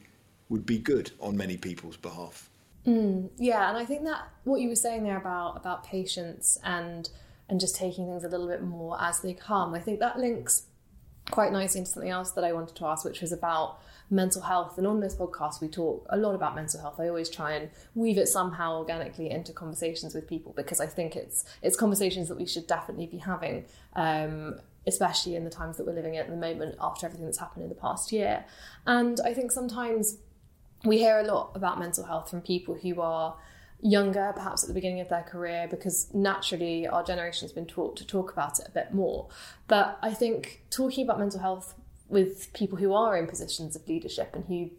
would 0.50 0.66
be 0.66 0.78
good 0.78 1.12
on 1.20 1.36
many 1.36 1.58
people's 1.58 1.98
behalf. 1.98 2.50
Mm, 2.86 3.30
yeah, 3.38 3.68
and 3.68 3.78
I 3.78 3.84
think 3.84 4.06
that 4.06 4.30
what 4.46 4.62
you 4.62 4.70
were 4.70 4.76
saying 4.76 5.04
there 5.04 5.18
about 5.18 5.58
about 5.58 5.84
patience 5.84 6.58
and 6.64 7.10
and 7.50 7.60
just 7.60 7.76
taking 7.76 8.06
things 8.06 8.24
a 8.24 8.30
little 8.30 8.48
bit 8.48 8.64
more 8.64 9.02
as 9.02 9.22
they 9.22 9.34
come, 9.34 9.74
I 9.74 9.80
think 9.80 10.00
that 10.00 10.20
links 10.20 10.64
quite 11.32 11.52
nicely 11.52 11.80
into 11.80 11.92
something 11.92 12.10
else 12.10 12.32
that 12.32 12.44
I 12.44 12.54
wanted 12.54 12.76
to 12.76 12.86
ask, 12.86 13.06
which 13.06 13.22
was 13.22 13.32
about 13.32 13.80
mental 14.10 14.42
health. 14.42 14.78
And 14.78 14.88
on 14.88 15.00
this 15.00 15.16
podcast, 15.16 15.62
we 15.62 15.68
talk 15.68 16.06
a 16.10 16.18
lot 16.18 16.36
about 16.36 16.56
mental 16.56 16.80
health. 16.80 17.00
I 17.00 17.08
always 17.08 17.30
try 17.30 17.54
and 17.54 17.70
weave 17.96 18.18
it 18.18 18.28
somehow 18.28 18.78
organically 18.78 19.30
into 19.30 19.52
conversations 19.52 20.14
with 20.14 20.28
people 20.28 20.54
because 20.56 20.80
I 20.80 20.88
think 20.88 21.16
it's 21.16 21.46
it's 21.62 21.76
conversations 21.76 22.30
that 22.30 22.38
we 22.38 22.46
should 22.46 22.68
definitely 22.68 23.08
be 23.08 23.18
having. 23.18 23.66
Um, 23.96 24.60
especially 24.86 25.36
in 25.36 25.44
the 25.44 25.50
times 25.50 25.76
that 25.76 25.86
we're 25.86 25.92
living 25.92 26.16
in 26.16 26.22
at 26.22 26.30
the 26.30 26.36
moment 26.38 26.74
after 26.80 27.06
everything 27.06 27.26
that's 27.26 27.40
happened 27.40 27.62
in 27.62 27.68
the 27.68 27.76
past 27.76 28.14
year. 28.14 28.46
And 28.86 29.20
I 29.26 29.34
think 29.34 29.52
sometimes 29.52 30.20
we 30.86 30.98
hear 30.98 31.20
a 31.20 31.24
lot 31.24 31.52
about 31.56 31.78
mental 31.78 32.06
health 32.06 32.30
from 32.30 32.40
people 32.40 32.76
who 32.76 33.02
are 33.02 33.36
younger, 33.82 34.32
perhaps 34.36 34.64
at 34.64 34.68
the 34.68 34.74
beginning 34.74 35.02
of 35.02 35.10
their 35.10 35.24
career, 35.24 35.68
because 35.70 36.14
naturally 36.14 36.88
our 36.88 37.04
generation 37.04 37.46
has 37.46 37.54
been 37.54 37.66
taught 37.66 37.96
to 37.98 38.06
talk 38.06 38.32
about 38.32 38.60
it 38.60 38.68
a 38.68 38.72
bit 38.72 38.94
more. 38.94 39.28
But 39.68 40.00
I 40.02 40.14
think 40.14 40.64
talking 40.70 41.04
about 41.04 41.20
mental 41.20 41.40
health 41.40 41.76
with 42.10 42.52
people 42.54 42.78
who 42.78 42.94
are 42.94 43.18
in 43.18 43.28
positions 43.28 43.76
of 43.76 43.88
leadership 43.88 44.32
and 44.34 44.46
who 44.46 44.72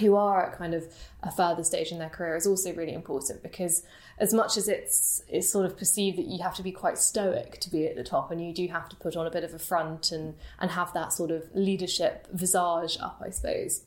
who 0.00 0.16
are 0.16 0.46
at 0.46 0.58
kind 0.58 0.74
of 0.74 0.92
a 1.22 1.30
further 1.30 1.62
stage 1.62 1.92
in 1.92 1.98
their 1.98 2.08
career 2.08 2.34
is 2.34 2.48
also 2.48 2.74
really 2.74 2.94
important 2.94 3.42
because 3.44 3.84
as 4.18 4.34
much 4.34 4.56
as 4.56 4.66
it's 4.66 5.22
it's 5.28 5.48
sort 5.48 5.64
of 5.64 5.76
perceived 5.76 6.18
that 6.18 6.26
you 6.26 6.42
have 6.42 6.54
to 6.54 6.64
be 6.64 6.72
quite 6.72 6.98
stoic 6.98 7.60
to 7.60 7.70
be 7.70 7.86
at 7.86 7.94
the 7.94 8.02
top 8.02 8.32
and 8.32 8.44
you 8.44 8.52
do 8.52 8.66
have 8.66 8.88
to 8.88 8.96
put 8.96 9.16
on 9.16 9.24
a 9.24 9.30
bit 9.30 9.44
of 9.44 9.54
a 9.54 9.58
front 9.58 10.10
and 10.10 10.34
and 10.58 10.72
have 10.72 10.92
that 10.94 11.12
sort 11.12 11.30
of 11.30 11.44
leadership 11.54 12.26
visage 12.32 12.98
up 13.00 13.22
I 13.24 13.30
suppose 13.30 13.84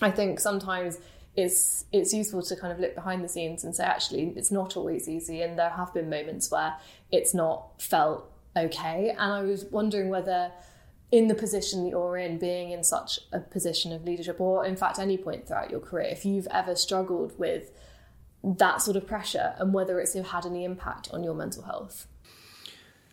I 0.00 0.12
think 0.12 0.38
sometimes 0.38 0.98
it's 1.36 1.84
it's 1.92 2.12
useful 2.12 2.42
to 2.42 2.56
kind 2.56 2.72
of 2.72 2.80
look 2.80 2.94
behind 2.94 3.22
the 3.22 3.28
scenes 3.28 3.62
and 3.64 3.74
say 3.74 3.84
actually 3.84 4.32
it's 4.36 4.50
not 4.50 4.76
always 4.76 5.08
easy 5.08 5.42
and 5.42 5.58
there 5.58 5.70
have 5.70 5.94
been 5.94 6.10
moments 6.10 6.50
where 6.50 6.74
it's 7.12 7.32
not 7.34 7.80
felt 7.80 8.30
okay 8.56 9.10
and 9.10 9.32
I 9.32 9.42
was 9.42 9.64
wondering 9.66 10.08
whether 10.08 10.50
in 11.12 11.26
the 11.26 11.34
position 11.34 11.84
that 11.84 11.90
you're 11.90 12.16
in, 12.16 12.38
being 12.38 12.70
in 12.70 12.84
such 12.84 13.18
a 13.32 13.40
position 13.40 13.92
of 13.92 14.04
leadership, 14.04 14.40
or 14.40 14.64
in 14.64 14.76
fact, 14.76 14.98
any 14.98 15.16
point 15.16 15.46
throughout 15.46 15.70
your 15.70 15.80
career, 15.80 16.08
if 16.08 16.24
you've 16.24 16.46
ever 16.52 16.76
struggled 16.76 17.36
with 17.38 17.72
that 18.42 18.80
sort 18.80 18.96
of 18.96 19.06
pressure 19.06 19.54
and 19.58 19.74
whether 19.74 19.98
it's 20.00 20.14
had 20.14 20.46
any 20.46 20.64
impact 20.64 21.10
on 21.12 21.24
your 21.24 21.34
mental 21.34 21.64
health? 21.64 22.06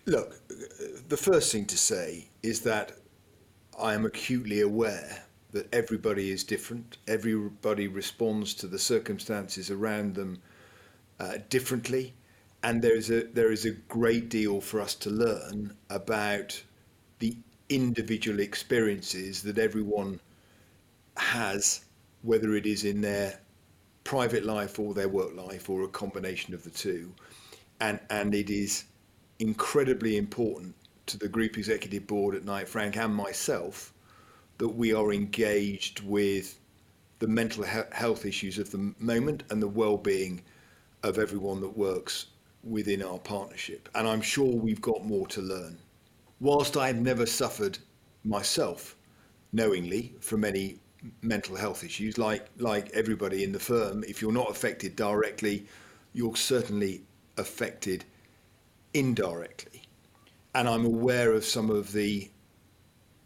Look, 0.05 0.35
the 1.09 1.17
first 1.17 1.51
thing 1.51 1.65
to 1.65 1.77
say 1.77 2.29
is 2.43 2.61
that 2.61 2.93
I 3.81 3.93
am 3.93 4.05
acutely 4.05 4.61
aware 4.61 5.23
that 5.57 5.73
everybody 5.73 6.29
is 6.29 6.43
different. 6.43 6.97
Everybody 7.07 7.87
responds 7.87 8.53
to 8.55 8.67
the 8.67 8.77
circumstances 8.77 9.71
around 9.71 10.13
them 10.13 10.39
uh, 11.19 11.39
differently, 11.49 12.13
and 12.61 12.79
there 12.79 12.95
is 12.95 13.09
a 13.09 13.23
there 13.23 13.51
is 13.51 13.65
a 13.65 13.71
great 13.71 14.29
deal 14.29 14.61
for 14.61 14.79
us 14.79 14.93
to 14.93 15.09
learn 15.09 15.75
about 15.89 16.61
the 17.17 17.35
individual 17.69 18.39
experiences 18.39 19.41
that 19.41 19.57
everyone 19.57 20.19
has, 21.17 21.85
whether 22.21 22.53
it 22.53 22.67
is 22.67 22.83
in 22.83 23.01
their 23.01 23.39
private 24.03 24.45
life 24.45 24.77
or 24.77 24.93
their 24.93 25.09
work 25.09 25.35
life 25.35 25.71
or 25.71 25.81
a 25.81 25.87
combination 25.87 26.53
of 26.53 26.63
the 26.63 26.69
two, 26.69 27.11
and 27.79 27.99
and 28.11 28.35
it 28.35 28.51
is 28.51 28.83
incredibly 29.39 30.17
important 30.17 30.75
to 31.07 31.17
the 31.17 31.27
group 31.27 31.57
executive 31.57 32.05
board 32.05 32.35
at 32.35 32.45
Knight 32.45 32.67
Frank 32.67 32.95
and 32.95 33.15
myself 33.15 33.91
that 34.57 34.69
we 34.69 34.93
are 34.93 35.11
engaged 35.13 36.01
with 36.01 36.59
the 37.19 37.27
mental 37.27 37.63
he- 37.63 37.81
health 37.91 38.25
issues 38.25 38.57
of 38.57 38.71
the 38.71 38.93
moment 38.99 39.43
and 39.49 39.61
the 39.61 39.67
well-being 39.67 40.41
of 41.03 41.17
everyone 41.17 41.61
that 41.61 41.77
works 41.77 42.27
within 42.63 43.01
our 43.01 43.19
partnership. 43.19 43.89
And 43.95 44.07
I'm 44.07 44.21
sure 44.21 44.55
we've 44.55 44.81
got 44.81 45.05
more 45.05 45.27
to 45.27 45.41
learn. 45.41 45.77
Whilst 46.39 46.77
I've 46.77 46.99
never 46.99 47.25
suffered 47.25 47.77
myself 48.23 48.95
knowingly 49.53 50.13
from 50.19 50.43
any 50.43 50.79
mental 51.21 51.55
health 51.55 51.83
issues, 51.83 52.17
like 52.17 52.47
like 52.57 52.89
everybody 52.91 53.43
in 53.43 53.51
the 53.51 53.59
firm, 53.59 54.03
if 54.03 54.21
you're 54.21 54.31
not 54.31 54.49
affected 54.49 54.95
directly, 54.95 55.65
you're 56.13 56.35
certainly 56.35 57.01
affected 57.37 58.03
indirectly. 58.93 59.83
And 60.55 60.67
I'm 60.67 60.85
aware 60.85 61.33
of 61.33 61.45
some 61.45 61.69
of 61.69 61.91
the 61.91 62.29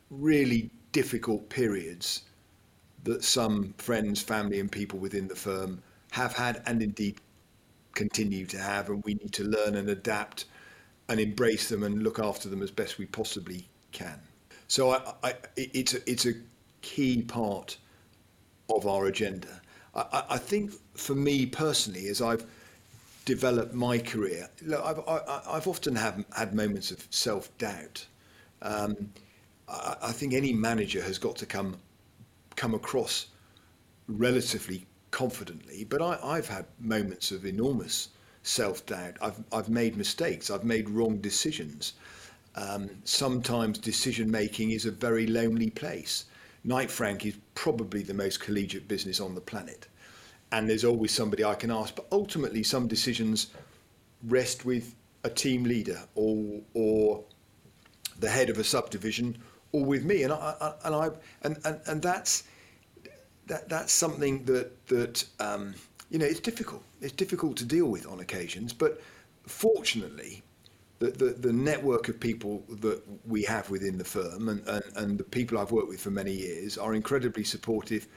really 0.09 0.69
difficult 0.91 1.49
periods 1.49 2.23
that 3.03 3.23
some 3.23 3.73
friends, 3.77 4.21
family, 4.21 4.59
and 4.59 4.71
people 4.71 4.99
within 4.99 5.27
the 5.27 5.35
firm 5.35 5.81
have 6.11 6.33
had 6.33 6.61
and 6.65 6.81
indeed 6.81 7.19
continue 7.93 8.45
to 8.47 8.57
have. 8.57 8.89
And 8.89 9.03
we 9.03 9.15
need 9.15 9.33
to 9.33 9.43
learn 9.43 9.75
and 9.75 9.89
adapt 9.89 10.45
and 11.09 11.19
embrace 11.19 11.69
them 11.69 11.83
and 11.83 12.03
look 12.03 12.19
after 12.19 12.49
them 12.49 12.61
as 12.61 12.71
best 12.71 12.97
we 12.97 13.05
possibly 13.05 13.67
can. 13.91 14.19
So 14.67 14.91
I, 14.91 15.13
I, 15.23 15.33
it's, 15.57 15.93
a, 15.93 16.09
it's 16.09 16.25
a 16.25 16.33
key 16.81 17.21
part 17.23 17.77
of 18.69 18.87
our 18.87 19.05
agenda. 19.07 19.61
I, 19.95 20.23
I 20.31 20.37
think 20.37 20.71
for 20.95 21.15
me 21.15 21.45
personally, 21.45 22.07
as 22.07 22.21
I've 22.21 22.45
developed 23.25 23.73
my 23.73 23.97
career, 23.97 24.49
look, 24.63 24.83
I've, 24.83 24.99
I, 25.07 25.41
I've 25.57 25.67
often 25.67 25.95
have, 25.95 26.23
had 26.35 26.53
moments 26.53 26.91
of 26.91 27.05
self 27.09 27.55
doubt. 27.57 28.05
Um, 28.61 29.11
I, 29.71 30.11
think 30.11 30.33
any 30.33 30.51
manager 30.51 31.01
has 31.01 31.17
got 31.17 31.37
to 31.37 31.45
come 31.45 31.77
come 32.55 32.73
across 32.73 33.27
relatively 34.07 34.85
confidently, 35.11 35.85
but 35.85 36.01
I, 36.01 36.19
I've 36.21 36.47
had 36.47 36.65
moments 36.79 37.31
of 37.31 37.45
enormous 37.45 38.09
self 38.43 38.85
doubt. 38.85 39.17
I've, 39.21 39.41
I've 39.51 39.69
made 39.69 39.95
mistakes, 39.95 40.49
I've 40.49 40.65
made 40.65 40.89
wrong 40.89 41.17
decisions. 41.17 41.93
Um, 42.55 42.89
sometimes 43.05 43.77
decision 43.77 44.29
making 44.29 44.71
is 44.71 44.85
a 44.85 44.91
very 44.91 45.25
lonely 45.25 45.69
place. 45.69 46.25
Knight 46.65 46.91
Frank 46.91 47.25
is 47.25 47.35
probably 47.55 48.03
the 48.03 48.13
most 48.13 48.41
collegiate 48.41 48.89
business 48.89 49.21
on 49.21 49.35
the 49.35 49.41
planet. 49.41 49.87
And 50.51 50.69
there's 50.69 50.83
always 50.83 51.13
somebody 51.13 51.45
I 51.45 51.55
can 51.55 51.71
ask. 51.71 51.95
But 51.95 52.07
ultimately, 52.11 52.61
some 52.61 52.87
decisions 52.87 53.47
rest 54.27 54.65
with 54.65 54.95
a 55.23 55.29
team 55.29 55.63
leader 55.63 56.01
or, 56.15 56.59
or 56.73 57.23
the 58.19 58.29
head 58.29 58.49
of 58.49 58.57
a 58.57 58.65
subdivision 58.65 59.37
or 59.71 59.85
with 59.85 60.03
me. 60.05 60.23
And 60.23 60.33
I, 60.33 60.55
I 60.61 60.73
and 60.85 60.95
I 60.95 61.09
and, 61.43 61.57
and, 61.65 61.79
and 61.87 62.01
that's 62.01 62.43
that 63.47 63.69
that's 63.69 63.93
something 63.93 64.43
that 64.45 64.87
that 64.87 65.25
um, 65.39 65.75
you 66.09 66.19
know 66.19 66.25
it's 66.25 66.39
difficult. 66.39 66.83
It's 67.01 67.13
difficult 67.13 67.57
to 67.57 67.65
deal 67.65 67.87
with 67.87 68.07
on 68.07 68.19
occasions. 68.19 68.73
But 68.73 69.01
fortunately, 69.47 70.43
the, 71.01 71.09
the, 71.09 71.25
the 71.33 71.53
network 71.53 72.09
of 72.09 72.19
people 72.19 72.63
that 72.69 73.01
we 73.25 73.43
have 73.43 73.69
within 73.71 73.97
the 73.97 74.03
firm 74.03 74.49
and, 74.49 74.67
and, 74.67 74.83
and 74.95 75.17
the 75.17 75.23
people 75.23 75.57
I've 75.57 75.71
worked 75.71 75.89
with 75.89 75.99
for 75.99 76.11
many 76.11 76.31
years 76.31 76.77
are 76.77 76.93
incredibly 76.93 77.43
supportive 77.43 78.07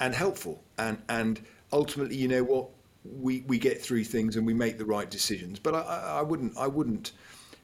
and 0.00 0.14
helpful. 0.14 0.62
And, 0.76 0.98
and 1.08 1.40
ultimately, 1.72 2.16
you 2.16 2.28
know 2.28 2.44
what, 2.44 2.68
we, 3.04 3.40
we 3.46 3.58
get 3.58 3.80
through 3.80 4.04
things 4.04 4.36
and 4.36 4.46
we 4.46 4.52
make 4.52 4.76
the 4.76 4.84
right 4.84 5.10
decisions. 5.10 5.58
But 5.58 5.76
I, 5.76 6.18
I 6.18 6.22
wouldn't, 6.22 6.58
I 6.58 6.66
wouldn't, 6.66 7.12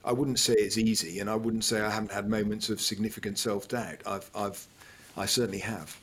I 0.04 0.12
wouldn't 0.12 0.38
say 0.38 0.54
it's 0.54 0.78
easy, 0.78 1.20
and 1.20 1.30
I 1.30 1.36
wouldn't 1.36 1.64
say 1.64 1.80
I 1.80 1.90
haven't 1.90 2.12
had 2.12 2.28
moments 2.28 2.68
of 2.70 2.80
significant 2.80 3.38
self 3.38 3.68
doubt. 3.68 4.02
I've, 4.06 4.30
I've, 4.34 4.66
I 5.16 5.26
certainly 5.26 5.60
have. 5.60 5.96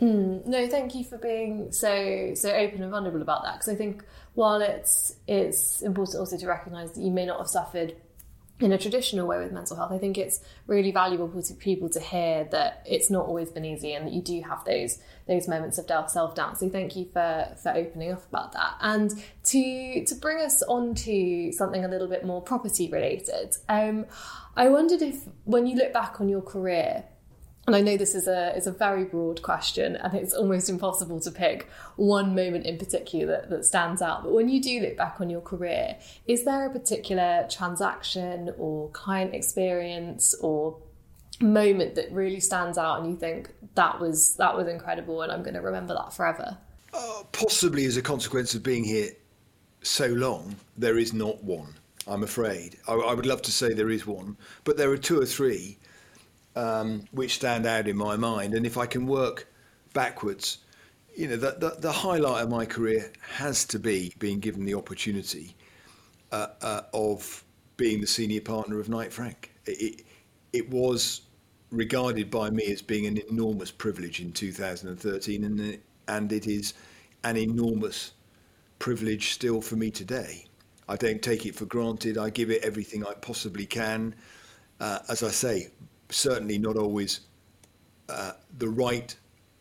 Mm, 0.00 0.44
no, 0.46 0.66
thank 0.66 0.94
you 0.94 1.04
for 1.04 1.16
being 1.18 1.70
so 1.70 2.32
so 2.34 2.50
open 2.50 2.82
and 2.82 2.90
vulnerable 2.90 3.22
about 3.22 3.44
that. 3.44 3.54
Because 3.54 3.68
I 3.68 3.76
think 3.76 4.02
while 4.34 4.60
it's 4.60 5.16
it's 5.28 5.82
important 5.82 6.18
also 6.18 6.36
to 6.36 6.46
recognise 6.46 6.92
that 6.92 7.00
you 7.00 7.10
may 7.10 7.24
not 7.24 7.38
have 7.38 7.48
suffered 7.48 7.94
in 8.62 8.72
a 8.72 8.78
traditional 8.78 9.26
way 9.26 9.38
with 9.38 9.52
mental 9.52 9.76
health, 9.76 9.92
I 9.92 9.98
think 9.98 10.16
it's 10.16 10.40
really 10.66 10.92
valuable 10.92 11.28
for 11.28 11.42
people 11.54 11.88
to 11.90 12.00
hear 12.00 12.44
that 12.50 12.82
it's 12.86 13.10
not 13.10 13.26
always 13.26 13.50
been 13.50 13.64
easy 13.64 13.92
and 13.94 14.06
that 14.06 14.12
you 14.12 14.22
do 14.22 14.40
have 14.42 14.64
those 14.64 14.98
those 15.28 15.46
moments 15.46 15.78
of 15.78 15.86
self 16.10 16.34
doubt. 16.34 16.58
So 16.58 16.68
thank 16.68 16.96
you 16.96 17.06
for 17.12 17.56
for 17.62 17.72
opening 17.72 18.12
up 18.12 18.26
about 18.28 18.52
that. 18.52 18.76
And 18.80 19.10
to 19.44 20.04
to 20.04 20.14
bring 20.16 20.40
us 20.44 20.62
on 20.62 20.94
to 20.94 21.52
something 21.52 21.84
a 21.84 21.88
little 21.88 22.08
bit 22.08 22.24
more 22.24 22.40
property 22.40 22.88
related, 22.88 23.54
um, 23.68 24.06
I 24.56 24.68
wondered 24.68 25.02
if 25.02 25.24
when 25.44 25.66
you 25.66 25.76
look 25.76 25.92
back 25.92 26.20
on 26.20 26.28
your 26.28 26.42
career 26.42 27.04
and 27.66 27.76
I 27.76 27.80
know 27.80 27.96
this 27.96 28.14
is 28.14 28.26
a 28.26 28.56
is 28.56 28.66
a 28.66 28.72
very 28.72 29.04
broad 29.04 29.42
question, 29.42 29.94
and 29.96 30.14
it's 30.14 30.34
almost 30.34 30.68
impossible 30.68 31.20
to 31.20 31.30
pick 31.30 31.68
one 31.96 32.34
moment 32.34 32.66
in 32.66 32.76
particular 32.76 33.26
that, 33.26 33.50
that 33.50 33.64
stands 33.64 34.02
out. 34.02 34.24
But 34.24 34.32
when 34.32 34.48
you 34.48 34.60
do 34.60 34.80
look 34.80 34.96
back 34.96 35.20
on 35.20 35.30
your 35.30 35.40
career, 35.40 35.96
is 36.26 36.44
there 36.44 36.66
a 36.66 36.70
particular 36.70 37.46
transaction 37.48 38.52
or 38.58 38.88
client 38.90 39.34
experience 39.34 40.34
or 40.40 40.76
moment 41.40 41.94
that 41.94 42.10
really 42.10 42.40
stands 42.40 42.78
out, 42.78 43.00
and 43.00 43.10
you 43.10 43.16
think 43.16 43.50
that 43.74 44.00
was 44.00 44.34
that 44.36 44.56
was 44.56 44.66
incredible, 44.66 45.22
and 45.22 45.30
I'm 45.30 45.42
going 45.42 45.54
to 45.54 45.60
remember 45.60 45.94
that 45.94 46.12
forever? 46.12 46.58
Uh, 46.92 47.22
possibly 47.30 47.86
as 47.86 47.96
a 47.96 48.02
consequence 48.02 48.54
of 48.56 48.64
being 48.64 48.82
here 48.82 49.10
so 49.82 50.06
long, 50.06 50.56
there 50.76 50.98
is 50.98 51.12
not 51.12 51.42
one. 51.44 51.74
I'm 52.08 52.24
afraid. 52.24 52.76
I, 52.88 52.94
I 52.94 53.14
would 53.14 53.26
love 53.26 53.42
to 53.42 53.52
say 53.52 53.72
there 53.72 53.90
is 53.90 54.04
one, 54.04 54.36
but 54.64 54.76
there 54.76 54.90
are 54.90 54.96
two 54.96 55.20
or 55.20 55.26
three 55.26 55.78
um, 56.56 57.04
which 57.12 57.34
stand 57.34 57.66
out 57.66 57.88
in 57.88 57.96
my 57.96 58.16
mind. 58.16 58.54
And 58.54 58.66
if 58.66 58.76
I 58.76 58.86
can 58.86 59.06
work 59.06 59.48
backwards, 59.92 60.58
you 61.14 61.28
know, 61.28 61.36
the, 61.36 61.56
the, 61.58 61.76
the 61.78 61.92
highlight 61.92 62.42
of 62.42 62.50
my 62.50 62.64
career 62.64 63.12
has 63.34 63.64
to 63.66 63.78
be 63.78 64.12
being 64.18 64.40
given 64.40 64.64
the 64.64 64.74
opportunity 64.74 65.54
uh, 66.30 66.48
uh, 66.62 66.82
of 66.94 67.44
being 67.76 68.00
the 68.00 68.06
senior 68.06 68.40
partner 68.40 68.80
of 68.80 68.88
Knight 68.88 69.12
Frank. 69.12 69.52
It, 69.66 70.04
it 70.52 70.70
was 70.70 71.22
regarded 71.70 72.30
by 72.30 72.50
me 72.50 72.64
as 72.66 72.82
being 72.82 73.06
an 73.06 73.18
enormous 73.30 73.70
privilege 73.70 74.20
in 74.20 74.32
2013, 74.32 75.44
and 75.44 75.78
and 76.08 76.32
it 76.32 76.46
is 76.46 76.74
an 77.24 77.36
enormous 77.36 78.12
privilege 78.78 79.32
still 79.32 79.60
for 79.60 79.76
me 79.76 79.90
today. 79.90 80.44
I 80.88 80.96
don't 80.96 81.22
take 81.22 81.46
it 81.46 81.54
for 81.54 81.64
granted. 81.64 82.18
I 82.18 82.30
give 82.30 82.50
it 82.50 82.64
everything 82.64 83.06
I 83.06 83.14
possibly 83.14 83.66
can. 83.66 84.14
Uh, 84.80 84.98
as 85.08 85.22
I 85.22 85.30
say, 85.30 85.68
certainly 86.12 86.58
not 86.58 86.76
always 86.76 87.20
uh, 88.08 88.32
the 88.58 88.68
right 88.68 89.14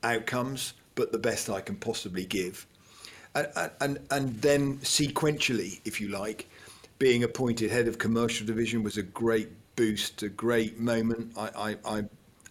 outcomes, 0.04 0.74
but 0.96 1.12
the 1.12 1.18
best 1.18 1.50
I 1.50 1.62
can 1.62 1.76
possibly 1.76 2.26
give. 2.26 2.66
And, 3.34 3.72
and, 3.80 4.00
and 4.12 4.42
then 4.42 4.78
sequentially, 4.80 5.80
if 5.86 6.02
you 6.02 6.10
like, 6.10 6.50
being 7.00 7.24
appointed 7.24 7.72
head 7.72 7.88
of 7.88 7.98
commercial 7.98 8.46
division 8.46 8.84
was 8.84 8.98
a 8.98 9.04
great 9.04 9.50
boost, 9.76 10.22
a 10.24 10.30
great 10.30 10.80
moment. 10.80 11.34
I, 11.38 11.50
I, 11.86 11.98
I, 11.98 12.04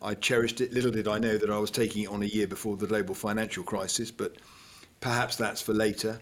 I 0.03 0.15
cherished 0.15 0.61
it. 0.61 0.73
Little 0.73 0.91
did 0.91 1.07
I 1.07 1.19
know 1.19 1.37
that 1.37 1.51
I 1.51 1.59
was 1.59 1.71
taking 1.71 2.05
it 2.05 2.09
on 2.09 2.23
a 2.23 2.27
year 2.27 2.47
before 2.47 2.77
the 2.77 2.87
global 2.87 3.15
financial 3.15 3.63
crisis, 3.63 4.11
but 4.11 4.37
perhaps 5.01 5.37
that's 5.37 5.61
for 5.61 5.75
later. 5.75 6.19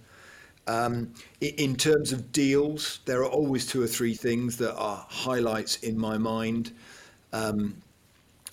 Um, 0.66 1.14
in 1.40 1.76
terms 1.76 2.12
of 2.12 2.30
deals, 2.32 3.00
there 3.06 3.20
are 3.22 3.30
always 3.30 3.66
two 3.66 3.82
or 3.82 3.86
three 3.86 4.14
things 4.14 4.56
that 4.58 4.74
are 4.74 5.06
highlights 5.08 5.76
in 5.76 5.96
my 5.96 6.18
mind. 6.18 6.72
Um, 7.32 7.82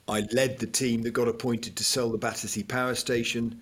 I 0.07 0.21
led 0.31 0.59
the 0.59 0.67
team 0.67 1.01
that 1.03 1.11
got 1.11 1.27
appointed 1.27 1.75
to 1.77 1.83
sell 1.83 2.09
the 2.09 2.17
Battersea 2.17 2.63
Power 2.63 2.95
Station 2.95 3.61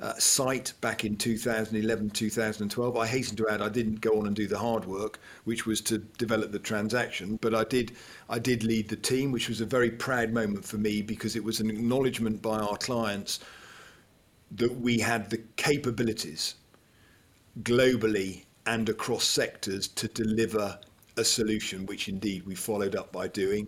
uh, 0.00 0.14
site 0.14 0.72
back 0.80 1.04
in 1.04 1.16
2011, 1.16 2.10
2012. 2.10 2.96
I 2.96 3.06
hasten 3.06 3.36
to 3.36 3.48
add, 3.48 3.60
I 3.62 3.68
didn't 3.68 4.00
go 4.00 4.18
on 4.18 4.26
and 4.26 4.36
do 4.36 4.46
the 4.46 4.58
hard 4.58 4.84
work, 4.84 5.18
which 5.44 5.66
was 5.66 5.80
to 5.82 5.98
develop 5.98 6.52
the 6.52 6.58
transaction, 6.58 7.36
but 7.40 7.54
I 7.54 7.64
did, 7.64 7.96
I 8.28 8.38
did 8.38 8.62
lead 8.62 8.88
the 8.88 8.96
team, 8.96 9.32
which 9.32 9.48
was 9.48 9.60
a 9.60 9.66
very 9.66 9.90
proud 9.90 10.32
moment 10.32 10.64
for 10.64 10.76
me 10.76 11.02
because 11.02 11.34
it 11.34 11.42
was 11.42 11.58
an 11.60 11.70
acknowledgement 11.70 12.42
by 12.42 12.58
our 12.58 12.76
clients 12.76 13.40
that 14.52 14.80
we 14.80 14.98
had 14.98 15.30
the 15.30 15.42
capabilities 15.56 16.54
globally 17.62 18.44
and 18.66 18.88
across 18.88 19.24
sectors 19.24 19.88
to 19.88 20.06
deliver 20.08 20.78
a 21.16 21.24
solution, 21.24 21.86
which 21.86 22.08
indeed 22.08 22.46
we 22.46 22.54
followed 22.54 22.94
up 22.94 23.10
by 23.10 23.26
doing. 23.26 23.66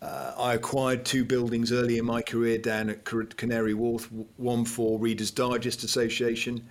Uh, 0.00 0.32
I 0.38 0.54
acquired 0.54 1.04
two 1.04 1.24
buildings 1.24 1.72
early 1.72 1.98
in 1.98 2.04
my 2.04 2.22
career 2.22 2.58
down 2.58 2.88
at 2.88 3.04
Canary 3.04 3.74
Wharf, 3.74 4.08
one 4.36 4.64
for 4.64 4.98
Reader's 4.98 5.32
Digest 5.32 5.82
Association, 5.82 6.68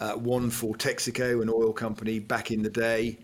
uh, 0.00 0.12
one 0.12 0.50
for 0.50 0.74
Texaco, 0.74 1.40
an 1.40 1.48
oil 1.48 1.72
company 1.72 2.18
back 2.18 2.50
in 2.50 2.62
the 2.62 2.68
day, 2.68 3.18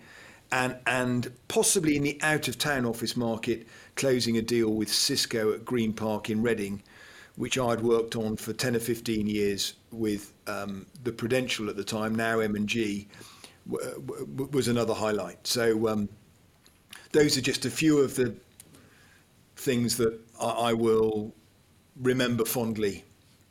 and, 0.51 0.77
and 0.87 1.31
possibly 1.49 1.97
in 1.97 2.05
the 2.05 2.19
out 2.23 2.49
of 2.49 2.57
town 2.57 2.87
office 2.87 3.17
market, 3.17 3.67
closing 3.97 4.39
a 4.39 4.43
deal 4.43 4.71
with 4.73 4.91
Cisco 4.91 5.53
at 5.53 5.63
Green 5.65 5.93
Park 5.93 6.31
in 6.31 6.41
Reading, 6.41 6.83
which 7.37 7.59
I'd 7.59 7.83
worked 7.83 8.17
on 8.17 8.37
for 8.37 8.55
10 8.55 8.77
or 8.77 8.81
15 8.81 9.27
years 9.27 9.75
with 9.91 10.33
um, 10.47 10.87
the 11.05 11.13
Prudential 11.13 11.69
at 11.69 11.77
the 11.77 11.85
time, 11.85 12.15
now 12.15 12.41
M&G, 12.41 13.07
w- 13.71 13.95
w- 14.01 14.51
was 14.53 14.69
another 14.69 14.95
highlight. 14.95 15.47
So 15.47 15.89
um, 15.89 16.09
those 17.13 17.37
are 17.37 17.43
just 17.43 17.67
a 17.67 17.71
few 17.71 17.99
of 17.99 18.15
the 18.17 18.35
things 19.69 19.99
that 19.99 20.19
I, 20.41 20.71
I 20.71 20.73
will 20.73 21.35
remember 22.01 22.47
fondly 22.47 23.05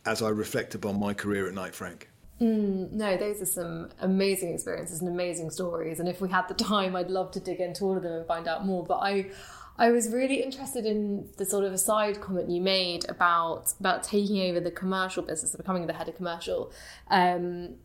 as 0.03 0.23
I 0.23 0.29
reflect 0.29 0.73
upon 0.73 0.99
my 0.99 1.13
career 1.13 1.47
at 1.47 1.53
Knight 1.53 1.75
Frank. 1.75 2.09
Mm, 2.41 2.91
no, 2.91 3.17
those 3.17 3.39
are 3.41 3.45
some 3.45 3.89
amazing 3.99 4.53
experiences 4.55 4.99
and 4.99 5.09
amazing 5.09 5.51
stories. 5.51 5.99
And 5.99 6.09
if 6.09 6.19
we 6.19 6.29
had 6.29 6.47
the 6.47 6.55
time, 6.55 6.95
I'd 6.95 7.11
love 7.11 7.29
to 7.31 7.39
dig 7.39 7.59
into 7.59 7.83
all 7.83 7.95
of 7.95 8.01
them 8.01 8.13
and 8.13 8.25
find 8.25 8.47
out 8.47 8.65
more. 8.65 8.83
But 8.83 8.97
I, 8.97 9.29
I 9.77 9.91
was 9.91 10.11
really 10.11 10.41
interested 10.41 10.87
in 10.87 11.29
the 11.37 11.45
sort 11.45 11.65
of 11.65 11.73
aside 11.73 12.19
comment 12.19 12.49
you 12.49 12.61
made 12.61 13.07
about 13.07 13.73
about 13.79 14.03
taking 14.03 14.49
over 14.49 14.59
the 14.59 14.71
commercial 14.71 15.21
business, 15.21 15.55
becoming 15.55 15.85
the 15.85 15.93
head 15.93 16.09
of 16.09 16.15
commercial. 16.15 16.71
Um, 17.09 17.75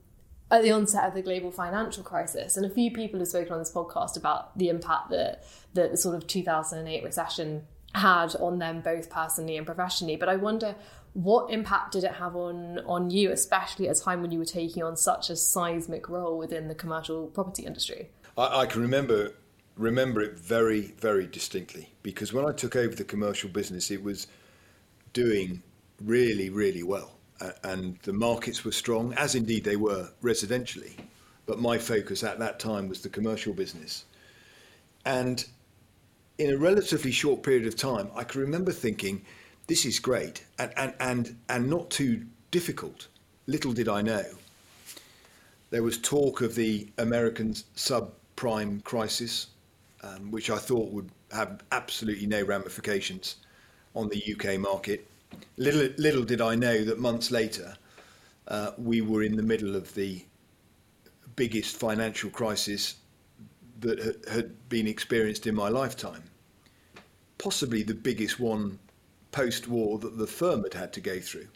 at 0.51 0.63
the 0.63 0.71
onset 0.71 1.05
of 1.09 1.15
the 1.15 1.23
global 1.23 1.51
financial 1.51 2.03
crisis, 2.03 2.59
and 2.59 2.67
a 2.67 2.71
few 2.71 2.91
people 2.91 3.19
have 3.19 3.29
spoken 3.29 3.55
on 3.55 3.59
this 3.59 3.73
podcast 3.73 4.19
about 4.19 4.57
the 4.59 4.69
impact 4.69 5.09
that, 5.09 5.45
that 5.73 5.91
the 5.91 5.97
sort 5.97 6.15
of 6.15 6.27
2008 6.27 7.03
recession 7.03 7.67
had 7.95 8.35
on 8.37 8.59
them 8.59 8.81
both 8.81 9.11
personally 9.11 9.57
and 9.57 9.67
professionally. 9.67 10.17
But 10.17 10.29
I 10.29 10.37
wonder 10.37 10.75
what 11.15 11.51
impact 11.51 11.93
did 11.93 12.05
it 12.05 12.13
have 12.13 12.35
on 12.37 12.81
on 12.87 13.11
you, 13.11 13.31
especially 13.31 13.89
at 13.89 13.99
a 13.99 14.01
time 14.01 14.23
when 14.23 14.31
you 14.31 14.39
were 14.39 14.45
taking 14.45 14.83
on 14.83 14.97
such 14.97 15.31
a 15.31 15.37
seismic 15.37 16.09
role 16.09 16.39
within 16.39 16.69
the 16.69 16.75
commercial 16.75 17.27
property 17.29 17.65
industry? 17.65 18.09
I, 18.37 18.61
I 18.61 18.67
can 18.67 18.83
remember 18.83 19.33
remember 19.77 20.21
it 20.21 20.39
very 20.39 20.95
very 20.99 21.27
distinctly 21.27 21.93
because 22.03 22.33
when 22.33 22.45
I 22.45 22.53
took 22.53 22.77
over 22.77 22.95
the 22.95 23.05
commercial 23.05 23.51
business, 23.51 23.91
it 23.91 24.03
was 24.03 24.27
doing 25.13 25.63
really 26.03 26.49
really 26.49 26.83
well, 26.83 27.13
and 27.63 27.99
the 28.03 28.13
markets 28.13 28.65
were 28.65 28.73
strong, 28.73 29.13
as 29.15 29.35
indeed 29.35 29.65
they 29.65 29.77
were 29.77 30.09
residentially. 30.23 30.95
But 31.45 31.59
my 31.59 31.77
focus 31.77 32.23
at 32.23 32.39
that 32.39 32.59
time 32.59 32.89
was 32.89 33.03
the 33.03 33.09
commercial 33.11 33.53
business, 33.53 34.07
and 35.05 35.45
in 36.43 36.53
a 36.53 36.57
relatively 36.57 37.13
short 37.13 37.45
period 37.45 37.69
of 37.69 37.77
time, 37.77 38.11
I 38.17 38.25
can 38.25 38.41
remember 38.41 38.73
thinking, 38.73 39.25
this 39.69 39.85
is 39.85 40.01
great 40.01 40.45
and, 40.59 40.73
and, 40.77 40.93
and, 40.99 41.37
and 41.49 41.71
not 41.71 41.89
too 41.89 42.25
difficult. 42.51 43.07
Little 43.47 43.73
did 43.73 43.89
I 43.89 44.03
know. 44.03 44.25
There 45.71 45.85
was 45.85 45.99
talk 45.99 46.41
of 46.41 46.57
the 46.57 46.89
American 46.99 47.55
subprime 47.77 48.83
crisis, 48.83 49.47
um, 50.03 50.33
which 50.33 50.51
I 50.51 50.59
thought 50.59 50.91
would 50.91 51.11
have 51.31 51.63
absolutely 51.71 52.27
no 52.27 52.43
ramifications 52.43 53.37
on 53.95 54.09
the 54.09 54.35
UK 54.35 54.59
market. 54.59 55.07
Little, 55.59 55.91
little 55.97 56.25
did 56.25 56.41
I 56.41 56.57
know 56.57 56.85
that 56.85 56.99
months 56.99 57.31
later, 57.31 57.77
uh, 58.49 58.73
we 58.77 59.01
were 59.01 59.23
in 59.23 59.37
the 59.37 59.45
middle 59.45 59.77
of 59.77 59.95
the 59.95 60.25
biggest 61.37 61.77
financial 61.77 62.31
crisis 62.31 62.97
that 63.79 64.27
had 64.29 64.69
been 64.69 64.89
experienced 64.89 65.47
in 65.47 65.55
my 65.55 65.69
lifetime. 65.69 66.25
Possibly 67.43 67.83
the 67.83 67.95
biggest 67.95 68.39
one 68.39 68.79
post 69.33 69.67
war 69.67 69.99
that 69.99 70.17
the 70.17 70.27
firm 70.27 70.63
had 70.63 70.75
had 70.75 70.93
to 70.93 71.01
go 71.01 71.19
through. 71.19 71.49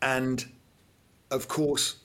And 0.00 0.46
of 1.30 1.46
course, 1.48 1.96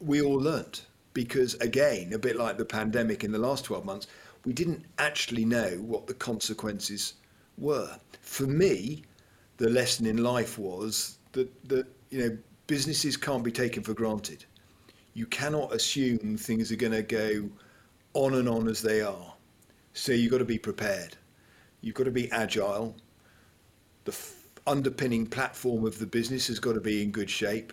we 0.00 0.20
all 0.20 0.36
learnt 0.36 0.86
because, 1.14 1.54
again, 1.54 2.12
a 2.12 2.18
bit 2.18 2.36
like 2.36 2.58
the 2.58 2.64
pandemic 2.64 3.24
in 3.24 3.32
the 3.32 3.38
last 3.38 3.64
12 3.64 3.84
months, 3.84 4.06
we 4.44 4.52
didn't 4.52 4.84
actually 4.98 5.44
know 5.44 5.76
what 5.80 6.06
the 6.06 6.14
consequences 6.14 7.14
were. 7.56 7.96
For 8.20 8.46
me, 8.46 9.04
the 9.56 9.70
lesson 9.70 10.06
in 10.06 10.18
life 10.18 10.58
was 10.58 11.18
that, 11.32 11.48
that 11.68 11.86
you 12.10 12.20
know, 12.20 12.38
businesses 12.66 13.16
can't 13.16 13.42
be 13.42 13.52
taken 13.52 13.82
for 13.82 13.94
granted. 13.94 14.44
You 15.14 15.26
cannot 15.26 15.74
assume 15.74 16.36
things 16.36 16.70
are 16.70 16.76
going 16.76 16.92
to 16.92 17.02
go 17.02 17.48
on 18.14 18.34
and 18.34 18.48
on 18.48 18.68
as 18.68 18.82
they 18.82 19.00
are. 19.00 19.32
So 19.94 20.12
you've 20.12 20.30
got 20.30 20.38
to 20.38 20.44
be 20.44 20.58
prepared. 20.58 21.16
You've 21.80 21.94
got 21.94 22.04
to 22.04 22.10
be 22.10 22.30
agile. 22.32 22.96
The 24.04 24.12
f- 24.12 24.50
underpinning 24.66 25.26
platform 25.26 25.84
of 25.84 25.98
the 25.98 26.06
business 26.06 26.48
has 26.48 26.58
got 26.58 26.74
to 26.74 26.80
be 26.80 27.02
in 27.02 27.10
good 27.10 27.30
shape. 27.30 27.72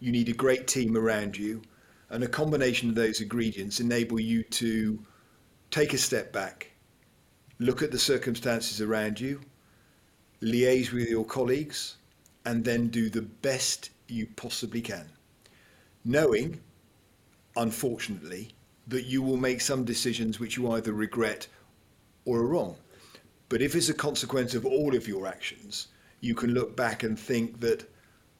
You 0.00 0.12
need 0.12 0.28
a 0.28 0.32
great 0.32 0.66
team 0.66 0.96
around 0.96 1.36
you. 1.36 1.62
And 2.10 2.22
a 2.22 2.28
combination 2.28 2.88
of 2.88 2.94
those 2.94 3.20
ingredients 3.20 3.80
enable 3.80 4.20
you 4.20 4.42
to 4.44 4.98
take 5.70 5.92
a 5.92 5.98
step 5.98 6.32
back, 6.32 6.70
look 7.58 7.82
at 7.82 7.90
the 7.90 7.98
circumstances 7.98 8.80
around 8.80 9.18
you, 9.18 9.40
liaise 10.40 10.92
with 10.92 11.08
your 11.08 11.24
colleagues, 11.24 11.96
and 12.44 12.64
then 12.64 12.88
do 12.88 13.10
the 13.10 13.22
best 13.22 13.90
you 14.08 14.28
possibly 14.36 14.80
can. 14.80 15.10
Knowing, 16.04 16.60
unfortunately, 17.56 18.50
that 18.86 19.06
you 19.06 19.20
will 19.20 19.36
make 19.36 19.60
some 19.60 19.84
decisions 19.84 20.38
which 20.38 20.56
you 20.56 20.70
either 20.70 20.92
regret 20.92 21.48
or 22.24 22.38
are 22.38 22.46
wrong. 22.46 22.76
But 23.48 23.62
if 23.62 23.74
it's 23.74 23.88
a 23.88 23.94
consequence 23.94 24.54
of 24.54 24.66
all 24.66 24.94
of 24.94 25.06
your 25.06 25.26
actions, 25.26 25.88
you 26.20 26.34
can 26.34 26.52
look 26.52 26.76
back 26.76 27.02
and 27.02 27.18
think 27.18 27.60
that 27.60 27.88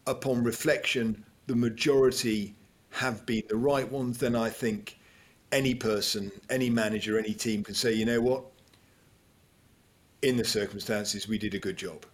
upon 0.07 0.43
reflection, 0.43 1.25
the 1.47 1.57
majority 1.57 2.55
have 2.91 3.27
been 3.27 3.43
the 3.49 3.57
right 3.57 3.91
ones, 3.91 4.19
then 4.19 4.35
I 4.35 4.51
think 4.51 4.99
any 5.53 5.75
person, 5.75 6.33
any 6.51 6.71
manager, 6.71 7.19
any 7.19 7.35
team 7.35 7.63
can 7.63 7.75
say, 7.75 7.93
you 7.93 8.05
know 8.05 8.21
what? 8.21 8.45
In 10.23 10.37
the 10.37 10.45
circumstances, 10.45 11.29
we 11.29 11.39
did 11.39 11.55
a 11.55 11.59
good 11.59 11.77
job. 11.77 12.05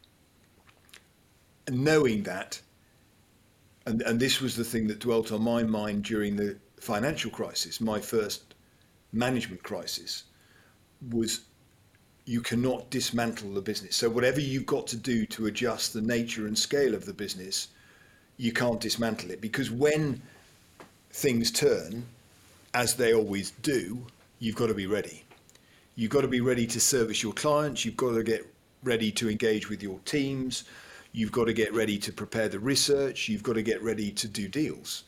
And 1.66 1.84
knowing 1.84 2.24
that, 2.24 2.60
and, 3.86 4.02
and 4.02 4.20
this 4.20 4.40
was 4.40 4.56
the 4.56 4.64
thing 4.64 4.86
that 4.88 4.98
dwelt 4.98 5.32
on 5.32 5.42
my 5.42 5.62
mind 5.62 6.04
during 6.04 6.36
the 6.36 6.58
financial 6.78 7.30
crisis, 7.30 7.80
my 7.80 8.00
first 8.00 8.54
management 9.12 9.62
crisis, 9.62 10.24
was 11.10 11.42
you 12.24 12.40
cannot 12.40 12.88
dismantle 12.90 13.52
the 13.54 13.60
business. 13.60 13.96
So 13.96 14.08
whatever 14.08 14.40
you've 14.40 14.66
got 14.66 14.86
to 14.88 14.96
do 14.96 15.26
to 15.26 15.46
adjust 15.46 15.92
the 15.92 16.00
nature 16.00 16.46
and 16.46 16.56
scale 16.56 16.94
of 16.94 17.04
the 17.04 17.12
business, 17.12 17.68
you 18.36 18.52
can't 18.52 18.80
dismantle 18.80 19.30
it 19.30 19.40
because 19.40 19.70
when 19.70 20.22
things 21.10 21.50
turn, 21.50 22.04
as 22.74 22.94
they 22.94 23.12
always 23.12 23.50
do, 23.62 23.98
you've 24.38 24.56
got 24.56 24.68
to 24.68 24.74
be 24.74 24.86
ready. 24.86 25.24
You've 25.94 26.10
got 26.10 26.22
to 26.22 26.28
be 26.28 26.40
ready 26.40 26.66
to 26.68 26.80
service 26.80 27.22
your 27.22 27.34
clients. 27.34 27.84
You've 27.84 27.96
got 27.96 28.12
to 28.12 28.22
get 28.22 28.46
ready 28.82 29.12
to 29.12 29.28
engage 29.28 29.68
with 29.68 29.82
your 29.82 29.98
teams. 30.04 30.64
You've 31.12 31.32
got 31.32 31.44
to 31.44 31.52
get 31.52 31.74
ready 31.74 31.98
to 31.98 32.12
prepare 32.12 32.48
the 32.48 32.58
research. 32.58 33.28
You've 33.28 33.42
got 33.42 33.54
to 33.54 33.62
get 33.62 33.82
ready 33.82 34.10
to 34.12 34.26
do 34.26 34.48
deals. 34.48 35.04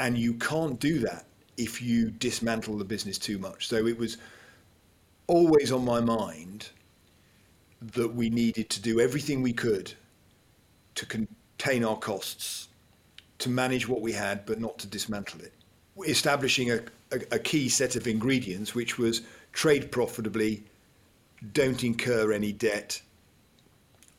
And 0.00 0.18
you 0.18 0.34
can't 0.34 0.80
do 0.80 0.98
that 1.00 1.26
if 1.56 1.80
you 1.80 2.10
dismantle 2.10 2.76
the 2.78 2.84
business 2.84 3.16
too 3.16 3.38
much. 3.38 3.68
So 3.68 3.86
it 3.86 3.96
was 3.96 4.16
always 5.26 5.72
on 5.72 5.84
my 5.84 6.00
mind 6.00 6.70
that 7.80 8.14
we 8.14 8.30
needed 8.30 8.70
to 8.70 8.80
do 8.80 9.00
everything 9.00 9.42
we 9.42 9.52
could 9.52 9.92
to 10.94 11.06
contain 11.06 11.84
our 11.84 11.96
costs, 11.96 12.68
to 13.38 13.48
manage 13.48 13.88
what 13.88 14.00
we 14.00 14.12
had, 14.12 14.46
but 14.46 14.60
not 14.60 14.78
to 14.78 14.86
dismantle 14.86 15.40
it. 15.40 15.52
Establishing 16.06 16.70
a, 16.70 16.80
a, 17.12 17.20
a 17.32 17.38
key 17.38 17.68
set 17.68 17.96
of 17.96 18.06
ingredients, 18.06 18.74
which 18.74 18.98
was 18.98 19.22
trade 19.52 19.90
profitably, 19.90 20.62
don't 21.52 21.84
incur 21.84 22.32
any 22.32 22.52
debt, 22.52 23.00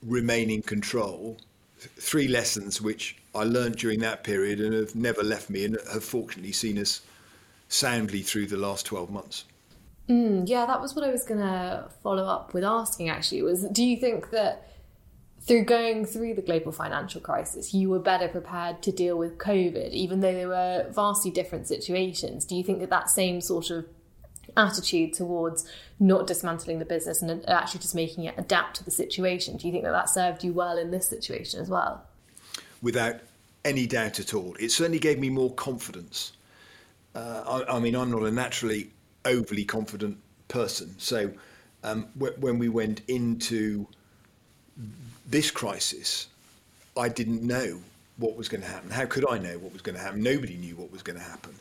remain 0.03 0.49
in 0.49 0.61
control. 0.61 1.37
Three 1.79 2.27
lessons 2.27 2.81
which 2.81 3.17
I 3.33 3.43
learned 3.43 3.77
during 3.77 3.99
that 3.99 4.23
period 4.23 4.59
and 4.59 4.73
have 4.73 4.95
never 4.95 5.23
left 5.23 5.49
me 5.49 5.65
and 5.65 5.77
have 5.91 6.03
fortunately 6.03 6.51
seen 6.51 6.77
us 6.77 7.01
soundly 7.67 8.21
through 8.21 8.47
the 8.47 8.57
last 8.57 8.85
12 8.85 9.09
months. 9.09 9.45
Mm, 10.09 10.47
yeah, 10.47 10.65
that 10.65 10.81
was 10.81 10.95
what 10.95 11.03
I 11.03 11.11
was 11.11 11.23
going 11.23 11.39
to 11.39 11.89
follow 12.03 12.25
up 12.25 12.53
with 12.53 12.63
asking 12.63 13.09
actually 13.09 13.41
was 13.41 13.63
do 13.65 13.83
you 13.83 13.97
think 13.97 14.29
that 14.29 14.69
through 15.41 15.63
going 15.63 16.05
through 16.05 16.35
the 16.35 16.41
global 16.41 16.71
financial 16.71 17.21
crisis, 17.21 17.73
you 17.73 17.89
were 17.89 17.99
better 17.99 18.27
prepared 18.27 18.81
to 18.83 18.91
deal 18.91 19.17
with 19.17 19.37
COVID, 19.37 19.91
even 19.91 20.19
though 20.19 20.33
they 20.33 20.45
were 20.45 20.87
vastly 20.89 21.31
different 21.31 21.67
situations? 21.67 22.45
Do 22.45 22.55
you 22.55 22.63
think 22.63 22.79
that 22.79 22.89
that 22.89 23.09
same 23.09 23.41
sort 23.41 23.69
of 23.69 23.85
attitude 24.57 25.13
towards 25.13 25.67
not 25.99 26.27
dismantling 26.27 26.79
the 26.79 26.85
business 26.85 27.21
and 27.21 27.47
actually 27.49 27.79
just 27.79 27.95
making 27.95 28.23
it 28.25 28.35
adapt 28.37 28.77
to 28.77 28.83
the 28.83 28.91
situation, 28.91 29.57
do 29.57 29.67
you 29.67 29.71
think 29.71 29.83
that 29.83 29.91
that 29.91 30.09
served 30.09 30.43
you 30.43 30.53
well 30.53 30.77
in 30.77 30.91
this 30.91 31.07
situation 31.07 31.59
as 31.59 31.69
well? 31.69 32.05
without 32.85 33.15
any 33.65 33.87
doubt 33.87 34.19
at 34.19 34.35
all. 34.35 34.55
It 34.59 34.69
certainly 34.71 34.99
gave 34.99 35.17
me 35.19 35.31
more 35.31 35.51
confidence. 35.55 36.33
Uh, 37.15 37.63
I, 37.67 37.77
I, 37.77 37.79
mean, 37.79 37.95
I'm 37.95 38.11
not 38.11 38.21
a 38.21 38.31
naturally 38.31 38.91
overly 39.25 39.65
confident 39.65 40.17
person, 40.47 40.95
so 40.97 41.31
Um, 41.83 42.07
when 42.15 42.57
we 42.57 42.67
went 42.67 43.01
into 43.07 43.85
this 45.29 45.51
crisis, 45.51 46.29
I 46.97 47.09
didn't 47.09 47.43
know 47.43 47.79
what 48.17 48.35
was 48.35 48.49
going 48.49 48.63
to 48.63 48.67
happen. 48.67 48.89
How 48.89 49.05
could 49.05 49.25
I 49.29 49.37
know 49.37 49.59
what 49.59 49.71
was 49.71 49.83
going 49.83 49.95
to 49.95 50.01
happen? 50.01 50.23
Nobody 50.23 50.57
knew 50.57 50.75
what 50.75 50.91
was 50.91 51.03
going 51.03 51.19
to 51.19 51.23
happen. 51.23 51.53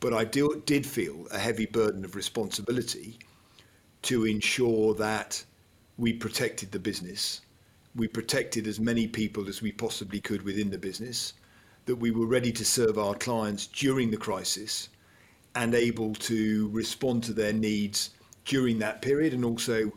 But 0.00 0.12
I 0.12 0.24
do, 0.24 0.62
did 0.66 0.84
feel 0.84 1.28
a 1.30 1.38
heavy 1.38 1.66
burden 1.66 2.04
of 2.04 2.16
responsibility 2.16 3.18
to 4.02 4.26
ensure 4.26 4.94
that 4.94 5.44
we 5.96 6.12
protected 6.12 6.72
the 6.72 6.80
business, 6.80 7.42
we 7.94 8.08
protected 8.08 8.66
as 8.66 8.80
many 8.80 9.06
people 9.06 9.48
as 9.48 9.62
we 9.62 9.70
possibly 9.70 10.20
could 10.20 10.42
within 10.42 10.70
the 10.70 10.78
business, 10.78 11.34
that 11.86 11.96
we 11.96 12.10
were 12.10 12.26
ready 12.26 12.52
to 12.52 12.64
serve 12.64 12.98
our 12.98 13.14
clients 13.14 13.68
during 13.68 14.10
the 14.10 14.24
crisis 14.28 14.88
and 15.58 15.74
able 15.74 16.14
to 16.14 16.68
respond 16.68 17.24
to 17.24 17.32
their 17.32 17.52
needs 17.52 18.10
during 18.44 18.78
that 18.78 19.02
period 19.02 19.34
and 19.34 19.44
also 19.44 19.92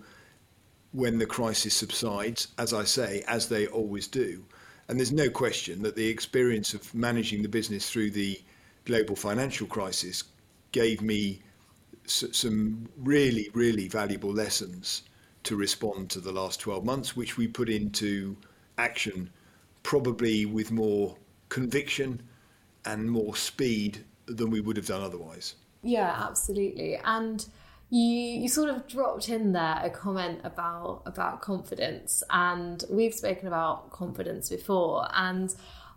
when 0.91 1.19
the 1.19 1.25
crisis 1.25 1.75
subsides, 1.75 2.47
as 2.57 2.73
I 2.73 2.83
say, 2.83 3.23
as 3.27 3.47
they 3.47 3.67
always 3.67 4.07
do. 4.07 4.43
And 4.87 4.99
there's 4.99 5.11
no 5.11 5.29
question 5.29 5.83
that 5.83 5.95
the 5.95 6.07
experience 6.07 6.73
of 6.73 6.93
managing 6.95 7.43
the 7.43 7.47
business 7.47 7.87
through 7.87 8.09
the 8.09 8.41
global 8.85 9.15
financial 9.15 9.67
crisis 9.67 10.23
gave 10.71 10.99
me 10.99 11.43
s- 12.05 12.25
some 12.31 12.89
really, 12.97 13.47
really 13.53 13.87
valuable 13.87 14.33
lessons 14.33 15.03
to 15.43 15.55
respond 15.55 16.09
to 16.09 16.19
the 16.19 16.31
last 16.31 16.59
12 16.59 16.83
months, 16.83 17.15
which 17.15 17.37
we 17.37 17.47
put 17.47 17.69
into 17.69 18.35
action 18.79 19.29
probably 19.83 20.43
with 20.43 20.71
more 20.71 21.17
conviction 21.49 22.19
and 22.83 23.11
more 23.11 23.35
speed 23.35 24.03
than 24.25 24.49
we 24.49 24.61
would 24.61 24.77
have 24.77 24.85
done 24.85 25.01
otherwise. 25.01 25.55
Yeah, 25.83 26.15
absolutely. 26.27 26.97
And 27.03 27.45
you 27.89 28.07
you 28.07 28.47
sort 28.47 28.69
of 28.69 28.87
dropped 28.87 29.29
in 29.29 29.51
there 29.51 29.79
a 29.83 29.89
comment 29.89 30.39
about 30.43 31.01
about 31.05 31.41
confidence 31.41 32.23
and 32.29 32.83
we've 32.89 33.13
spoken 33.13 33.47
about 33.47 33.91
confidence 33.91 34.49
before 34.49 35.07
and 35.13 35.53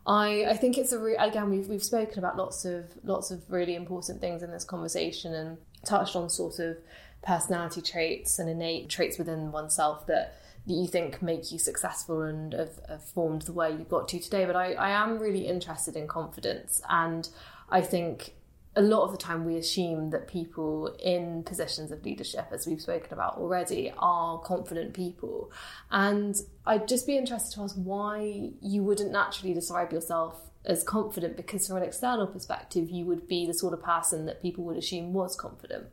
I, 0.06 0.44
I 0.44 0.56
think 0.56 0.76
it's 0.76 0.92
a 0.92 0.98
re- 0.98 1.16
again 1.16 1.50
we've 1.50 1.68
we've 1.68 1.84
spoken 1.84 2.18
about 2.18 2.36
lots 2.36 2.64
of 2.64 2.86
lots 3.04 3.30
of 3.30 3.48
really 3.48 3.76
important 3.76 4.20
things 4.20 4.42
in 4.42 4.50
this 4.50 4.64
conversation 4.64 5.32
and 5.34 5.56
touched 5.84 6.16
on 6.16 6.28
sort 6.28 6.58
of 6.58 6.78
personality 7.22 7.80
traits 7.80 8.40
and 8.40 8.50
innate 8.50 8.90
traits 8.90 9.16
within 9.16 9.52
oneself 9.52 10.04
that 10.08 10.34
that 10.66 10.74
you 10.74 10.86
think 10.86 11.22
make 11.22 11.52
you 11.52 11.58
successful 11.58 12.22
and 12.22 12.54
have, 12.54 12.80
have 12.88 13.04
formed 13.04 13.42
the 13.42 13.52
way 13.52 13.70
you 13.70 13.84
got 13.84 14.08
to 14.08 14.18
today. 14.18 14.46
But 14.46 14.56
I, 14.56 14.72
I 14.72 14.90
am 14.90 15.18
really 15.18 15.46
interested 15.46 15.94
in 15.94 16.08
confidence 16.08 16.80
and 16.88 17.28
I 17.68 17.80
think 17.80 18.34
a 18.76 18.82
lot 18.82 19.04
of 19.04 19.12
the 19.12 19.18
time 19.18 19.44
we 19.44 19.56
assume 19.56 20.10
that 20.10 20.26
people 20.26 20.96
in 21.02 21.42
positions 21.44 21.92
of 21.92 22.04
leadership, 22.04 22.46
as 22.50 22.66
we've 22.66 22.80
spoken 22.80 23.12
about 23.12 23.36
already, 23.36 23.92
are 23.98 24.38
confident 24.38 24.94
people. 24.94 25.50
And 25.90 26.34
I'd 26.66 26.88
just 26.88 27.06
be 27.06 27.16
interested 27.16 27.54
to 27.54 27.62
ask 27.62 27.76
why 27.76 28.50
you 28.60 28.82
wouldn't 28.82 29.12
naturally 29.12 29.54
describe 29.54 29.92
yourself 29.92 30.40
as 30.64 30.82
confident, 30.82 31.36
because 31.36 31.68
from 31.68 31.76
an 31.76 31.82
external 31.82 32.26
perspective, 32.26 32.90
you 32.90 33.04
would 33.04 33.28
be 33.28 33.46
the 33.46 33.54
sort 33.54 33.74
of 33.74 33.82
person 33.82 34.24
that 34.26 34.40
people 34.40 34.64
would 34.64 34.76
assume 34.76 35.12
was 35.12 35.36
confident. 35.36 35.86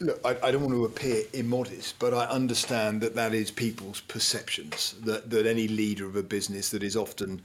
Look, 0.00 0.20
I, 0.24 0.36
I, 0.42 0.50
don't 0.50 0.62
want 0.62 0.74
to 0.74 0.84
appear 0.84 1.22
immodest, 1.32 1.98
but 1.98 2.12
I 2.12 2.26
understand 2.26 3.00
that 3.00 3.14
that 3.14 3.32
is 3.32 3.50
people's 3.50 4.00
perceptions. 4.02 4.94
That 5.04 5.30
that 5.30 5.46
any 5.46 5.68
leader 5.68 6.06
of 6.06 6.16
a 6.16 6.22
business 6.22 6.70
that 6.70 6.82
is 6.82 6.96
often 6.96 7.42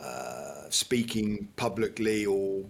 uh, 0.00 0.68
speaking 0.70 1.48
publicly 1.56 2.26
or 2.26 2.64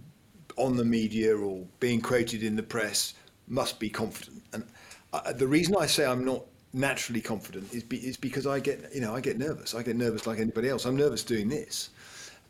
on 0.56 0.76
the 0.76 0.84
media 0.84 1.36
or 1.36 1.64
being 1.80 2.00
quoted 2.00 2.42
in 2.42 2.56
the 2.56 2.62
press 2.62 3.14
must 3.48 3.78
be 3.78 3.88
confident. 3.90 4.42
And 4.52 4.64
uh, 5.12 5.32
the 5.32 5.46
reason 5.46 5.76
I 5.78 5.86
say 5.86 6.06
I'm 6.06 6.24
not 6.24 6.44
naturally 6.72 7.20
confident 7.20 7.72
is, 7.72 7.82
be, 7.82 7.98
is 7.98 8.16
because 8.16 8.46
I 8.46 8.60
get, 8.60 8.90
you 8.94 9.00
know, 9.00 9.14
I 9.14 9.20
get 9.20 9.38
nervous. 9.38 9.74
I 9.74 9.82
get 9.82 9.96
nervous 9.96 10.26
like 10.26 10.38
anybody 10.38 10.68
else. 10.68 10.84
I'm 10.84 10.96
nervous 10.96 11.22
doing 11.24 11.48
this. 11.48 11.90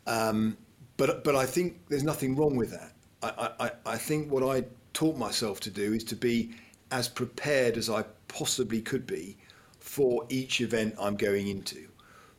Um, 0.05 0.57
but, 0.97 1.23
but 1.23 1.35
I 1.35 1.45
think 1.45 1.79
there's 1.89 2.03
nothing 2.03 2.35
wrong 2.35 2.55
with 2.55 2.71
that. 2.71 2.93
I, 3.21 3.51
I, 3.59 3.71
I 3.85 3.97
think 3.97 4.31
what 4.31 4.43
I 4.43 4.63
taught 4.93 5.17
myself 5.17 5.59
to 5.61 5.69
do 5.69 5.93
is 5.93 6.03
to 6.05 6.15
be 6.15 6.51
as 6.91 7.07
prepared 7.07 7.77
as 7.77 7.89
I 7.89 8.03
possibly 8.27 8.81
could 8.81 9.05
be 9.05 9.37
for 9.79 10.25
each 10.29 10.61
event 10.61 10.95
I'm 10.99 11.15
going 11.15 11.47
into 11.47 11.87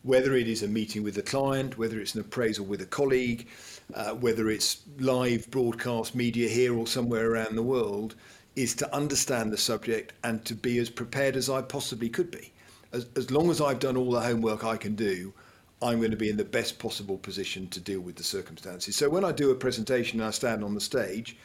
whether 0.02 0.34
it 0.34 0.48
is 0.48 0.62
a 0.62 0.68
meeting 0.68 1.02
with 1.02 1.18
a 1.18 1.22
client, 1.22 1.76
whether 1.76 1.98
it's 2.00 2.14
an 2.14 2.20
appraisal 2.20 2.64
with 2.64 2.80
a 2.80 2.86
colleague, 2.86 3.48
uh, 3.94 4.10
whether 4.10 4.48
it's 4.48 4.82
live 4.98 5.50
broadcast 5.50 6.14
media 6.14 6.48
here 6.48 6.76
or 6.76 6.86
somewhere 6.86 7.30
around 7.30 7.56
the 7.56 7.62
world, 7.62 8.14
is 8.56 8.74
to 8.74 8.94
understand 8.94 9.52
the 9.52 9.56
subject 9.56 10.12
and 10.24 10.44
to 10.44 10.54
be 10.54 10.78
as 10.78 10.90
prepared 10.90 11.36
as 11.36 11.48
I 11.48 11.62
possibly 11.62 12.08
could 12.08 12.30
be. 12.30 12.52
As, 12.92 13.06
as 13.16 13.30
long 13.30 13.50
as 13.50 13.60
I've 13.60 13.78
done 13.80 13.96
all 13.96 14.10
the 14.10 14.20
homework 14.20 14.64
I 14.64 14.76
can 14.76 14.94
do, 14.94 15.32
I'm 15.80 15.98
going 15.98 16.10
to 16.10 16.16
be 16.16 16.30
in 16.30 16.36
the 16.36 16.44
best 16.44 16.78
possible 16.78 17.18
position 17.18 17.68
to 17.68 17.80
deal 17.80 18.00
with 18.00 18.16
the 18.16 18.24
circumstances. 18.24 18.96
So 18.96 19.08
when 19.08 19.24
I 19.24 19.32
do 19.32 19.50
a 19.50 19.54
presentation 19.54 20.20
and 20.20 20.28
I 20.28 20.32
stand 20.32 20.64
on 20.64 20.74
the 20.74 20.80
stage, 20.80 21.36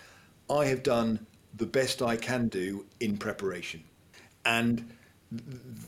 I 0.50 0.66
have 0.66 0.82
done 0.82 1.26
the 1.56 1.66
best 1.66 2.02
I 2.02 2.16
can 2.16 2.48
do 2.48 2.86
in 3.00 3.18
preparation. 3.18 3.84
And 4.46 4.92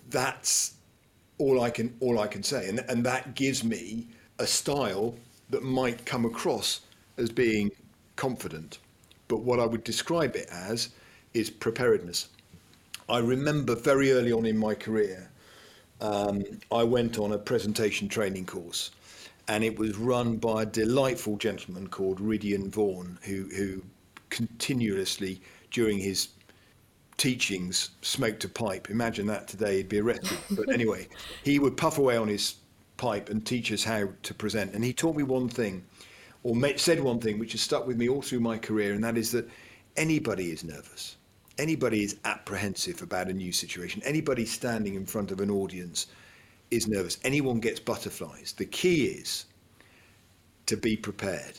that's 0.09 0.75
all 1.37 1.61
I 1.61 1.69
can 1.69 1.95
all 1.99 2.19
I 2.19 2.27
can 2.27 2.43
say, 2.43 2.67
and 2.69 2.79
and 2.89 3.05
that 3.05 3.35
gives 3.35 3.63
me 3.63 4.07
a 4.39 4.47
style 4.47 5.15
that 5.49 5.63
might 5.63 6.05
come 6.05 6.25
across 6.25 6.81
as 7.17 7.29
being 7.29 7.71
confident, 8.15 8.79
but 9.27 9.41
what 9.41 9.59
I 9.59 9.65
would 9.65 9.83
describe 9.83 10.35
it 10.35 10.47
as 10.51 10.89
is 11.33 11.49
preparedness. 11.49 12.29
I 13.07 13.19
remember 13.19 13.75
very 13.75 14.11
early 14.11 14.31
on 14.31 14.45
in 14.45 14.57
my 14.57 14.73
career, 14.73 15.29
um, 16.01 16.43
I 16.71 16.83
went 16.83 17.19
on 17.19 17.33
a 17.33 17.37
presentation 17.37 18.09
training 18.09 18.45
course, 18.45 18.91
and 19.47 19.63
it 19.63 19.77
was 19.77 19.97
run 19.97 20.37
by 20.37 20.63
a 20.63 20.65
delightful 20.65 21.37
gentleman 21.37 21.87
called 21.87 22.19
Ridian 22.19 22.69
Vaughan, 22.69 23.19
who 23.23 23.49
who 23.55 23.83
continuously 24.29 25.41
during 25.71 25.99
his 25.99 26.29
teachings 27.17 27.91
smoked 28.01 28.43
a 28.43 28.49
pipe. 28.49 28.89
Imagine 28.89 29.27
that 29.27 29.47
today, 29.47 29.77
he'd 29.77 29.89
be 29.89 29.99
arrested. 29.99 30.37
But 30.51 30.71
anyway, 30.71 31.07
he 31.43 31.59
would 31.59 31.77
puff 31.77 31.97
away 31.97 32.17
on 32.17 32.27
his 32.27 32.55
pipe 32.97 33.29
and 33.29 33.45
teach 33.45 33.71
us 33.71 33.83
how 33.83 34.09
to 34.23 34.33
present. 34.33 34.73
And 34.73 34.83
he 34.83 34.93
taught 34.93 35.15
me 35.15 35.23
one 35.23 35.49
thing, 35.49 35.83
or 36.43 36.55
said 36.77 36.99
one 37.01 37.19
thing, 37.19 37.39
which 37.39 37.53
has 37.53 37.61
stuck 37.61 37.87
with 37.87 37.97
me 37.97 38.09
all 38.09 38.21
through 38.21 38.41
my 38.41 38.57
career, 38.57 38.93
and 38.93 39.03
that 39.03 39.17
is 39.17 39.31
that 39.31 39.49
anybody 39.97 40.51
is 40.51 40.63
nervous. 40.63 41.17
Anybody 41.57 42.03
is 42.03 42.17
apprehensive 42.25 43.01
about 43.01 43.29
a 43.29 43.33
new 43.33 43.51
situation. 43.51 44.01
Anybody 44.05 44.45
standing 44.45 44.95
in 44.95 45.05
front 45.05 45.31
of 45.31 45.39
an 45.39 45.49
audience 45.49 46.07
is 46.69 46.87
nervous. 46.87 47.17
Anyone 47.23 47.59
gets 47.59 47.79
butterflies. 47.79 48.53
The 48.57 48.65
key 48.65 49.05
is 49.05 49.45
to 50.65 50.75
be 50.75 50.97
prepared, 50.97 51.57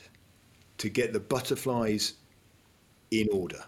to 0.79 0.89
get 0.91 1.13
the 1.13 1.21
butterflies 1.21 2.15
in 3.11 3.29
order, 3.33 3.65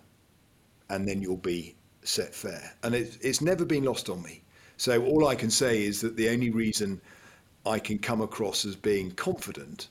and 0.91 1.09
then 1.09 1.23
you'll 1.23 1.37
be 1.37 1.75
set 2.09 2.35
fair. 2.35 2.75
And 2.83 2.95
it, 2.95 3.19
it's 3.21 3.41
never 3.41 3.65
been 3.65 3.85
lost 3.85 4.09
on 4.09 4.23
me. 4.23 4.43
So 4.77 5.05
all 5.05 5.29
I 5.29 5.35
can 5.35 5.51
say 5.51 5.85
is 5.85 6.01
that 6.01 6.17
the 6.17 6.29
only 6.29 6.51
reason 6.51 7.01
I 7.67 7.79
can 7.79 7.99
come 7.99 8.21
across 8.21 8.65
as 8.65 8.77
being 8.77 9.11
confident 9.13 9.89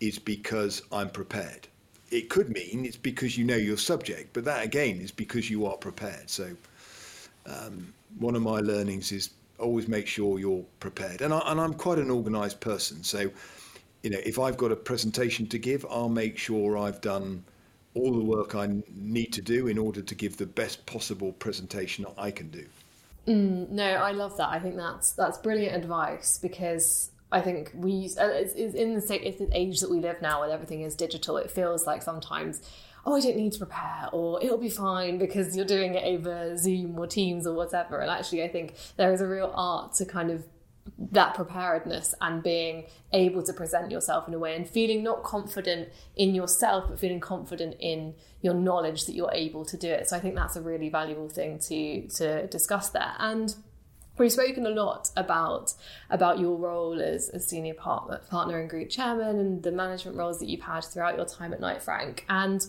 is 0.00 0.18
because 0.18 0.82
I'm 0.90 1.10
prepared. 1.10 1.68
It 2.10 2.28
could 2.28 2.50
mean 2.50 2.84
it's 2.84 2.96
because 2.96 3.38
you 3.38 3.44
know 3.44 3.56
your 3.56 3.76
subject, 3.76 4.32
but 4.32 4.44
that 4.44 4.64
again 4.64 5.00
is 5.00 5.12
because 5.12 5.48
you 5.48 5.66
are 5.66 5.76
prepared. 5.76 6.28
So 6.28 6.50
um, 7.46 7.92
one 8.18 8.34
of 8.34 8.42
my 8.42 8.60
learnings 8.60 9.12
is 9.12 9.30
always 9.58 9.86
make 9.86 10.06
sure 10.06 10.38
you're 10.38 10.64
prepared. 10.80 11.22
And, 11.22 11.32
I, 11.32 11.40
and 11.46 11.60
I'm 11.60 11.74
quite 11.74 11.98
an 11.98 12.10
organised 12.10 12.60
person. 12.60 13.04
So, 13.04 13.30
you 14.02 14.10
know, 14.10 14.18
if 14.24 14.38
I've 14.38 14.56
got 14.56 14.72
a 14.72 14.76
presentation 14.76 15.46
to 15.48 15.58
give, 15.58 15.86
I'll 15.88 16.08
make 16.08 16.36
sure 16.36 16.76
I've 16.76 17.00
done 17.00 17.44
all 17.94 18.12
the 18.12 18.24
work 18.24 18.54
I 18.54 18.82
need 18.94 19.32
to 19.34 19.42
do 19.42 19.66
in 19.66 19.78
order 19.78 20.02
to 20.02 20.14
give 20.14 20.36
the 20.36 20.46
best 20.46 20.86
possible 20.86 21.32
presentation 21.32 22.06
I 22.16 22.30
can 22.30 22.48
do. 22.50 22.66
Mm, 23.26 23.70
no, 23.70 23.84
I 23.84 24.12
love 24.12 24.36
that. 24.38 24.48
I 24.48 24.58
think 24.58 24.76
that's 24.76 25.12
that's 25.12 25.38
brilliant 25.38 25.76
advice 25.76 26.38
because 26.38 27.10
I 27.30 27.40
think 27.40 27.70
we 27.74 28.10
uh, 28.18 28.26
it's, 28.26 28.54
it's 28.54 28.74
in 28.74 28.94
the 28.94 29.00
state, 29.00 29.22
it's 29.22 29.38
the 29.38 29.48
age 29.52 29.80
that 29.80 29.90
we 29.90 30.00
live 30.00 30.20
now, 30.20 30.40
where 30.40 30.50
everything 30.50 30.82
is 30.82 30.94
digital. 30.94 31.36
It 31.36 31.50
feels 31.50 31.86
like 31.86 32.02
sometimes, 32.02 32.62
oh, 33.06 33.14
I 33.14 33.20
don't 33.20 33.36
need 33.36 33.52
to 33.52 33.58
prepare, 33.58 34.08
or 34.12 34.42
it'll 34.42 34.58
be 34.58 34.70
fine 34.70 35.18
because 35.18 35.56
you're 35.56 35.64
doing 35.64 35.94
it 35.94 36.04
over 36.04 36.56
Zoom 36.56 36.98
or 36.98 37.06
Teams 37.06 37.46
or 37.46 37.54
whatever. 37.54 38.00
And 38.00 38.10
actually, 38.10 38.42
I 38.42 38.48
think 38.48 38.74
there 38.96 39.12
is 39.12 39.20
a 39.20 39.28
real 39.28 39.52
art 39.54 39.94
to 39.94 40.04
kind 40.04 40.30
of 40.30 40.44
that 40.98 41.34
preparedness 41.34 42.14
and 42.20 42.42
being 42.42 42.86
able 43.12 43.42
to 43.42 43.52
present 43.52 43.90
yourself 43.90 44.26
in 44.26 44.34
a 44.34 44.38
way 44.38 44.56
and 44.56 44.68
feeling 44.68 45.02
not 45.02 45.22
confident 45.22 45.88
in 46.16 46.34
yourself 46.34 46.86
but 46.88 46.98
feeling 46.98 47.20
confident 47.20 47.76
in 47.78 48.14
your 48.40 48.54
knowledge 48.54 49.04
that 49.06 49.14
you're 49.14 49.32
able 49.32 49.64
to 49.64 49.76
do 49.76 49.88
it. 49.88 50.08
So 50.08 50.16
i 50.16 50.20
think 50.20 50.34
that's 50.34 50.56
a 50.56 50.62
really 50.62 50.88
valuable 50.88 51.28
thing 51.28 51.58
to 51.60 52.08
to 52.08 52.46
discuss 52.48 52.90
there. 52.90 53.12
And 53.18 53.54
we've 54.18 54.32
spoken 54.32 54.66
a 54.66 54.70
lot 54.70 55.10
about 55.16 55.74
about 56.10 56.38
your 56.38 56.56
role 56.56 57.00
as 57.00 57.28
a 57.30 57.40
senior 57.40 57.74
partner 57.74 58.20
partner 58.30 58.58
and 58.58 58.68
group 58.68 58.90
chairman 58.90 59.38
and 59.38 59.62
the 59.62 59.72
management 59.72 60.16
roles 60.16 60.38
that 60.40 60.48
you've 60.48 60.62
had 60.62 60.84
throughout 60.84 61.16
your 61.16 61.26
time 61.26 61.52
at 61.52 61.60
knight 61.60 61.82
frank. 61.82 62.24
And 62.28 62.64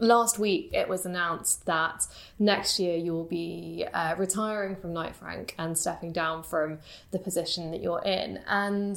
last 0.00 0.38
week 0.38 0.70
it 0.72 0.88
was 0.88 1.06
announced 1.06 1.66
that 1.66 2.06
next 2.38 2.78
year 2.78 2.96
you'll 2.96 3.24
be 3.24 3.84
uh, 3.92 4.14
retiring 4.16 4.76
from 4.76 4.92
Knight 4.92 5.16
Frank 5.16 5.54
and 5.58 5.76
stepping 5.76 6.12
down 6.12 6.42
from 6.42 6.78
the 7.10 7.18
position 7.18 7.70
that 7.70 7.82
you're 7.82 8.02
in. 8.02 8.40
And 8.46 8.96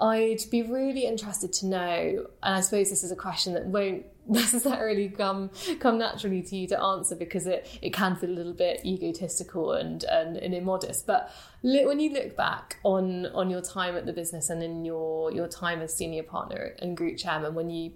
I'd 0.00 0.42
be 0.50 0.62
really 0.62 1.04
interested 1.04 1.52
to 1.54 1.66
know, 1.66 2.26
and 2.42 2.54
I 2.54 2.60
suppose 2.60 2.88
this 2.88 3.04
is 3.04 3.12
a 3.12 3.16
question 3.16 3.52
that 3.54 3.66
won't 3.66 4.06
necessarily 4.30 5.08
come 5.08 5.50
come 5.80 5.98
naturally 5.98 6.40
to 6.42 6.56
you 6.56 6.66
to 6.68 6.80
answer 6.80 7.16
because 7.16 7.46
it, 7.46 7.66
it 7.82 7.92
can 7.92 8.16
feel 8.16 8.30
a 8.30 8.32
little 8.32 8.52
bit 8.52 8.80
egotistical 8.84 9.72
and, 9.72 10.04
and, 10.04 10.36
and 10.36 10.54
immodest. 10.54 11.06
But 11.06 11.32
when 11.62 12.00
you 12.00 12.12
look 12.12 12.36
back 12.36 12.78
on 12.84 13.26
on 13.26 13.50
your 13.50 13.60
time 13.60 13.96
at 13.96 14.06
the 14.06 14.12
business 14.12 14.48
and 14.48 14.62
in 14.62 14.84
your 14.84 15.32
your 15.32 15.48
time 15.48 15.82
as 15.82 15.94
senior 15.94 16.22
partner 16.22 16.74
and 16.80 16.96
group 16.96 17.18
chairman, 17.18 17.54
when 17.54 17.70
you 17.70 17.92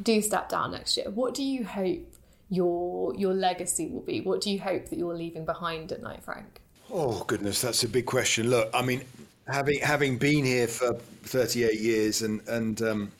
do 0.00 0.22
step 0.22 0.48
down 0.48 0.72
next 0.72 0.96
year, 0.96 1.10
what 1.10 1.34
do 1.34 1.42
you 1.42 1.64
hope 1.64 2.00
your 2.48 3.14
your 3.16 3.34
legacy 3.34 3.88
will 3.88 4.00
be? 4.02 4.20
What 4.20 4.40
do 4.40 4.50
you 4.50 4.60
hope 4.60 4.86
that 4.90 4.98
you're 4.98 5.16
leaving 5.16 5.44
behind 5.44 5.92
at 5.92 6.02
Knight 6.02 6.22
Frank? 6.22 6.60
Oh 6.90 7.24
goodness, 7.24 7.60
that's 7.60 7.84
a 7.84 7.88
big 7.88 8.06
question. 8.06 8.50
Look, 8.50 8.70
I 8.74 8.82
mean, 8.82 9.02
having 9.48 9.80
having 9.80 10.18
been 10.18 10.44
here 10.44 10.68
for 10.68 10.94
38 11.22 11.80
years 11.80 12.22
and 12.22 12.46
and 12.48 12.82
um, 12.82 13.12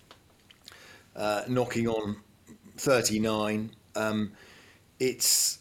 uh, 1.16 1.42
knocking 1.48 1.88
on 1.88 2.16
39, 2.76 3.70
um, 3.96 4.32
it's 5.00 5.58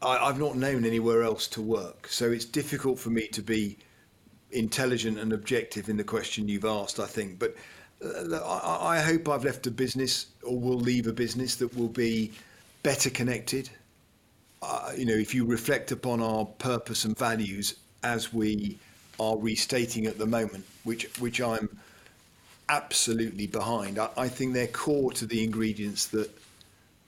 I, 0.00 0.26
have 0.26 0.38
not 0.38 0.56
known 0.56 0.84
anywhere 0.84 1.22
else 1.22 1.46
to 1.48 1.62
work, 1.62 2.08
so 2.08 2.30
it's 2.30 2.44
difficult 2.44 2.98
for 2.98 3.10
me 3.10 3.28
to 3.28 3.42
be 3.42 3.78
intelligent 4.50 5.18
and 5.18 5.32
objective 5.32 5.88
in 5.88 5.96
the 5.96 6.04
question 6.04 6.48
you've 6.48 6.64
asked. 6.64 6.98
I 6.98 7.06
think, 7.06 7.38
but 7.38 7.54
I, 8.02 9.00
hope 9.00 9.28
I've 9.28 9.44
left 9.44 9.66
a 9.66 9.70
business 9.70 10.26
or 10.42 10.58
will 10.58 10.78
leave 10.78 11.06
a 11.06 11.12
business 11.12 11.56
that 11.56 11.74
will 11.76 11.88
be 11.88 12.32
better 12.82 13.10
connected. 13.10 13.70
Uh, 14.62 14.92
you 14.96 15.04
know, 15.04 15.14
if 15.14 15.34
you 15.34 15.44
reflect 15.44 15.92
upon 15.92 16.20
our 16.20 16.44
purpose 16.44 17.04
and 17.04 17.16
values 17.16 17.76
as 18.02 18.32
we 18.32 18.78
are 19.20 19.36
restating 19.36 20.06
at 20.06 20.18
the 20.18 20.26
moment, 20.26 20.64
which 20.84 21.04
which 21.20 21.40
I'm 21.40 21.68
absolutely 22.68 23.46
behind. 23.46 23.98
I, 23.98 24.08
I 24.16 24.28
think 24.28 24.54
they're 24.54 24.66
core 24.66 25.12
to 25.12 25.26
the 25.26 25.42
ingredients 25.44 26.06
that 26.06 26.30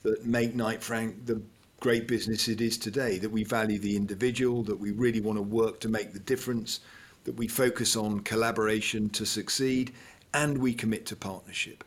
that 0.03 0.25
make 0.25 0.55
Knight 0.55 0.83
Frank 0.83 1.27
the 1.27 1.41
great 1.81 2.07
business 2.07 2.49
it 2.49 2.61
is 2.61 2.79
today. 2.79 3.19
That 3.19 3.31
we 3.31 3.45
value 3.45 3.79
the 3.79 3.97
individual, 3.97 4.63
that 4.65 4.79
we 4.79 4.93
really 4.93 5.21
want 5.21 5.39
to 5.39 5.43
work 5.43 5.81
to 5.81 5.89
make 5.89 6.13
the 6.13 6.21
difference, 6.21 6.81
that 7.25 7.35
we 7.37 7.49
focus 7.49 7.97
on 7.97 8.21
collaboration 8.21 9.09
to 9.11 9.27
succeed, 9.27 9.93
and 10.35 10.59
we 10.59 10.75
commit 10.75 11.07
to 11.07 11.17
partnership. 11.17 11.85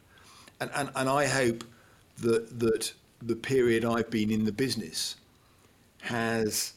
And 0.60 0.72
and, 0.74 0.90
and 0.96 1.10
I 1.10 1.26
hope 1.26 1.64
that 2.20 2.60
that 2.60 2.94
the 3.22 3.36
period 3.36 3.84
I've 3.86 4.10
been 4.10 4.32
in 4.32 4.46
the 4.46 4.52
business 4.52 5.16
has 6.02 6.74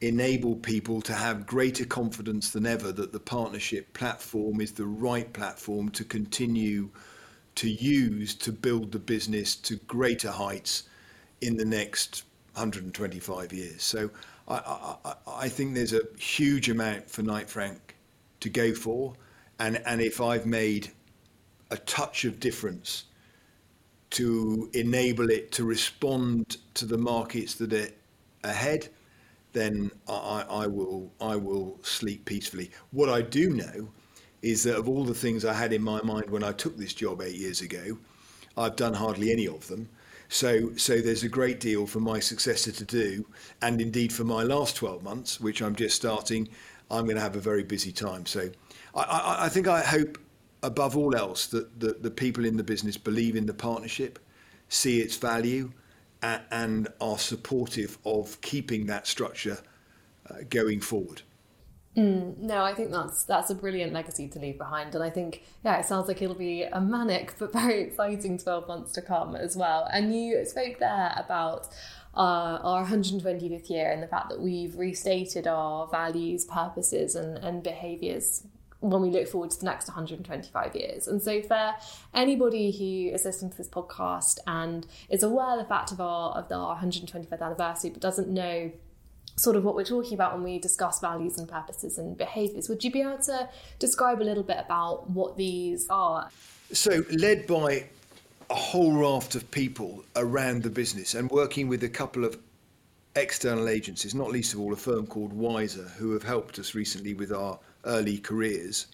enabled 0.00 0.62
people 0.62 1.00
to 1.00 1.14
have 1.14 1.46
greater 1.46 1.84
confidence 1.84 2.50
than 2.50 2.66
ever 2.66 2.90
that 2.92 3.12
the 3.12 3.20
partnership 3.20 3.92
platform 3.92 4.60
is 4.60 4.72
the 4.72 4.86
right 4.86 5.32
platform 5.32 5.88
to 5.90 6.04
continue 6.04 6.90
to 7.54 7.68
use 7.68 8.34
to 8.34 8.50
build 8.50 8.92
the 8.92 8.98
business 8.98 9.54
to 9.54 9.76
greater 9.86 10.30
heights 10.30 10.84
in 11.40 11.56
the 11.56 11.64
next 11.64 12.24
125 12.54 13.52
years. 13.52 13.82
So 13.82 14.10
I, 14.48 14.96
I, 15.04 15.14
I 15.26 15.48
think 15.48 15.74
there's 15.74 15.92
a 15.92 16.02
huge 16.18 16.68
amount 16.68 17.10
for 17.10 17.22
Knight 17.22 17.48
Frank 17.48 17.94
to 18.40 18.48
go 18.48 18.74
for. 18.74 19.14
And, 19.62 19.80
and 19.86 20.00
if 20.00 20.20
I've 20.20 20.44
made 20.44 20.90
a 21.70 21.76
touch 21.76 22.24
of 22.24 22.40
difference 22.40 23.04
to 24.10 24.68
enable 24.74 25.30
it 25.30 25.52
to 25.52 25.64
respond 25.64 26.56
to 26.74 26.84
the 26.84 26.98
markets 26.98 27.54
that 27.54 27.72
are 27.72 27.86
ahead, 28.42 28.88
then 29.52 29.92
I, 30.08 30.44
I 30.50 30.66
will 30.66 31.12
I 31.20 31.36
will 31.36 31.78
sleep 31.82 32.24
peacefully. 32.24 32.72
What 32.90 33.08
I 33.08 33.22
do 33.22 33.50
know 33.50 33.88
is 34.42 34.64
that 34.64 34.76
of 34.76 34.88
all 34.88 35.04
the 35.04 35.14
things 35.14 35.44
I 35.44 35.52
had 35.52 35.72
in 35.72 35.82
my 35.82 36.02
mind 36.02 36.28
when 36.28 36.42
I 36.42 36.50
took 36.50 36.76
this 36.76 36.92
job 36.92 37.22
eight 37.22 37.36
years 37.36 37.60
ago, 37.60 37.98
I've 38.56 38.74
done 38.74 38.94
hardly 38.94 39.30
any 39.30 39.46
of 39.46 39.68
them. 39.68 39.88
So 40.28 40.74
so 40.74 41.00
there's 41.00 41.22
a 41.22 41.28
great 41.28 41.60
deal 41.60 41.86
for 41.86 42.00
my 42.00 42.18
successor 42.18 42.72
to 42.72 42.84
do, 42.84 43.26
and 43.60 43.80
indeed 43.80 44.12
for 44.12 44.24
my 44.24 44.42
last 44.42 44.74
12 44.74 45.04
months, 45.04 45.40
which 45.40 45.62
I'm 45.62 45.76
just 45.76 45.94
starting, 45.94 46.48
I'm 46.90 47.04
going 47.04 47.16
to 47.16 47.22
have 47.22 47.36
a 47.36 47.40
very 47.40 47.62
busy 47.62 47.92
time. 47.92 48.26
So 48.26 48.50
I, 48.94 49.46
I, 49.46 49.48
think 49.48 49.68
I 49.68 49.80
hope 49.80 50.18
above 50.62 50.96
all 50.96 51.16
else 51.16 51.46
that 51.46 51.80
the, 51.80 51.94
the 51.94 52.10
people 52.10 52.44
in 52.44 52.56
the 52.56 52.64
business 52.64 52.96
believe 52.96 53.36
in 53.36 53.46
the 53.46 53.54
partnership, 53.54 54.18
see 54.68 55.00
its 55.00 55.16
value 55.16 55.72
and 56.22 56.88
are 57.00 57.18
supportive 57.18 57.98
of 58.04 58.40
keeping 58.42 58.86
that 58.86 59.06
structure 59.06 59.58
uh, 60.30 60.36
going 60.48 60.80
forward. 60.80 61.22
Mm, 61.96 62.38
no, 62.38 62.64
I 62.64 62.74
think 62.74 62.90
that's 62.90 63.24
that's 63.24 63.50
a 63.50 63.54
brilliant 63.54 63.92
legacy 63.92 64.26
to 64.28 64.38
leave 64.38 64.56
behind, 64.56 64.94
and 64.94 65.04
I 65.04 65.10
think 65.10 65.42
yeah, 65.62 65.78
it 65.78 65.84
sounds 65.84 66.08
like 66.08 66.22
it'll 66.22 66.34
be 66.34 66.62
a 66.62 66.80
manic 66.80 67.34
but 67.38 67.52
very 67.52 67.82
exciting 67.82 68.38
twelve 68.38 68.66
months 68.66 68.92
to 68.92 69.02
come 69.02 69.36
as 69.36 69.56
well. 69.56 69.86
And 69.92 70.14
you 70.14 70.42
spoke 70.46 70.78
there 70.78 71.12
about 71.16 71.68
uh, 72.14 72.58
our 72.62 72.86
120th 72.86 73.68
year 73.68 73.90
and 73.90 74.02
the 74.02 74.06
fact 74.06 74.30
that 74.30 74.40
we've 74.40 74.76
restated 74.76 75.46
our 75.46 75.86
values, 75.88 76.46
purposes, 76.46 77.14
and 77.14 77.36
and 77.38 77.62
behaviours 77.62 78.46
when 78.82 79.00
we 79.00 79.10
look 79.10 79.28
forward 79.28 79.50
to 79.50 79.58
the 79.58 79.64
next 79.64 79.88
125 79.88 80.76
years. 80.76 81.06
And 81.06 81.22
so, 81.22 81.40
for 81.42 81.74
anybody 82.12 82.70
who 82.72 83.14
is 83.14 83.24
listening 83.24 83.52
to 83.52 83.56
this 83.56 83.68
podcast 83.68 84.38
and 84.46 84.86
is 85.08 85.22
aware 85.22 85.52
of 85.52 85.58
the 85.58 85.64
fact 85.64 85.92
of 85.92 86.00
our 86.00 86.32
of 86.32 86.50
our 86.52 86.76
125th 86.76 87.40
anniversary, 87.40 87.90
but 87.90 88.02
doesn't 88.02 88.28
know 88.28 88.72
sort 89.36 89.56
of 89.56 89.64
what 89.64 89.74
we're 89.74 89.84
talking 89.84 90.14
about 90.14 90.34
when 90.34 90.42
we 90.42 90.58
discuss 90.58 91.00
values 91.00 91.38
and 91.38 91.48
purposes 91.48 91.96
and 91.96 92.18
behaviours, 92.18 92.68
would 92.68 92.84
you 92.84 92.90
be 92.90 93.00
able 93.00 93.18
to 93.18 93.48
describe 93.78 94.20
a 94.20 94.24
little 94.24 94.42
bit 94.42 94.58
about 94.58 95.08
what 95.08 95.36
these 95.36 95.88
are? 95.88 96.28
So, 96.72 97.04
led 97.10 97.46
by 97.46 97.84
a 98.50 98.54
whole 98.54 98.92
raft 98.92 99.34
of 99.34 99.50
people 99.50 100.04
around 100.16 100.62
the 100.62 100.70
business 100.70 101.14
and 101.14 101.30
working 101.30 101.68
with 101.68 101.84
a 101.84 101.88
couple 101.88 102.24
of 102.24 102.38
external 103.16 103.68
agencies, 103.68 104.14
not 104.14 104.30
least 104.30 104.54
of 104.54 104.60
all 104.60 104.72
a 104.72 104.76
firm 104.76 105.06
called 105.06 105.32
Wiser, 105.32 105.84
who 105.98 106.12
have 106.12 106.22
helped 106.22 106.58
us 106.58 106.74
recently 106.74 107.14
with 107.14 107.32
our 107.32 107.58
early 107.84 108.18
careers, 108.18 108.86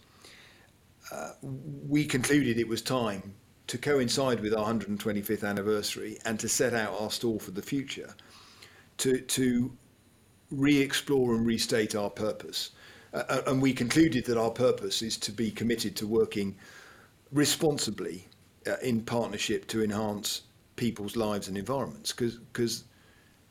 uh, 1.13 1.31
we 1.43 2.05
concluded 2.05 2.59
it 2.59 2.69
was 2.69 2.83
time 2.83 3.35
to 3.67 3.79
coincide 3.79 4.41
with 4.41 4.55
our 4.55 4.73
125th 4.73 5.47
anniversary 5.47 6.19
and 6.25 6.41
to 6.41 6.49
set 6.49 6.75
out 6.75 6.99
our 7.01 7.11
stall 7.11 7.39
for 7.39 7.51
the 7.51 7.63
future, 7.63 8.15
to, 8.97 9.21
to 9.21 9.71
re-explore 10.51 11.35
and 11.35 11.47
restate 11.47 11.95
our 11.95 12.11
purpose. 12.11 12.71
Uh, 13.13 13.23
uh 13.29 13.43
and 13.47 13.61
we 13.61 13.73
concluded 13.73 14.25
that 14.25 14.39
our 14.39 14.51
purpose 14.51 15.03
is 15.03 15.17
to 15.17 15.33
be 15.33 15.51
committed 15.51 15.95
to 15.97 16.07
working 16.07 16.57
responsibly 17.33 18.27
uh, 18.67 18.77
in 18.83 19.03
partnership 19.03 19.67
to 19.69 19.83
enhance 19.83 20.43
people's 20.77 21.17
lives 21.17 21.49
and 21.49 21.59
environments, 21.59 22.13
because 22.13 22.85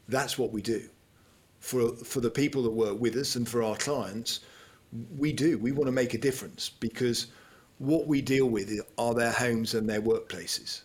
that's 0.07 0.37
what 0.37 0.51
we 0.51 0.61
do. 0.61 0.89
For, 1.59 1.91
for 1.97 2.21
the 2.21 2.29
people 2.29 2.63
that 2.63 2.71
work 2.71 2.99
with 2.99 3.15
us 3.15 3.35
and 3.35 3.47
for 3.47 3.61
our 3.61 3.75
clients, 3.75 4.39
we 5.17 5.33
do. 5.33 5.57
We 5.57 5.71
want 5.71 5.87
to 5.87 5.91
make 5.91 6.13
a 6.13 6.17
difference 6.17 6.69
because 6.69 7.27
what 7.79 8.07
we 8.07 8.21
deal 8.21 8.47
with 8.47 8.71
are 8.97 9.13
their 9.13 9.31
homes 9.31 9.73
and 9.73 9.87
their 9.87 10.01
workplaces 10.01 10.81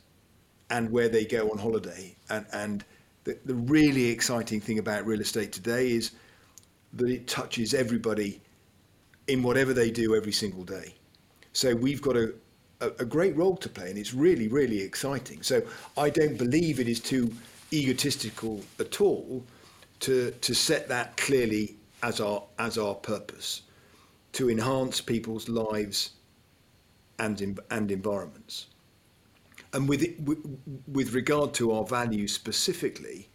and 0.71 0.91
where 0.91 1.09
they 1.09 1.25
go 1.25 1.51
on 1.51 1.59
holiday. 1.59 2.15
And, 2.31 2.47
and 2.53 2.85
the, 3.25 3.39
the 3.45 3.55
really 3.55 4.07
exciting 4.07 4.61
thing 4.61 4.79
about 4.79 5.07
real 5.07 5.21
estate 5.21 5.53
today 5.53 5.93
is 5.93 6.13
that 6.95 7.09
it 7.09 7.27
touches 7.27 7.75
everybody 7.75 8.41
in 9.29 9.43
whatever 9.43 9.73
they 9.73 9.91
do 9.91 10.15
every 10.15 10.33
single 10.33 10.65
day. 10.65 10.95
So 11.53 11.75
we've 11.75 12.03
got 12.03 12.17
a, 12.17 12.35
a, 12.81 12.89
a 13.01 13.05
great 13.05 13.37
role 13.37 13.57
to 13.59 13.69
play 13.69 13.89
and 13.91 13.99
it's 13.99 14.13
really, 14.15 14.49
really 14.49 14.81
exciting. 14.81 15.43
So 15.43 15.63
I 15.97 16.11
don't 16.11 16.37
believe 16.37 16.81
it 16.81 16.89
is 16.89 17.01
too 17.01 17.33
egotistical 17.73 18.63
at 18.79 19.01
all 19.01 19.45
to, 20.01 20.33
to 20.33 20.55
set 20.55 20.89
that 20.89 21.17
clearly 21.17 21.77
as 22.03 22.21
our, 22.21 22.43
as 22.59 22.77
our 22.77 22.95
purpose 22.95 23.63
to 24.33 24.51
enhance 24.51 25.01
people's 25.01 25.49
lives 25.49 26.11
and, 27.19 27.61
and 27.71 27.91
environments. 27.91 28.67
And 29.73 29.89
with, 29.89 30.03
it, 30.03 30.17
with 30.87 31.15
regard 31.15 31.55
to 31.55 31.73
our 31.73 31.85
values 31.85 32.33
specifically, 32.33 33.29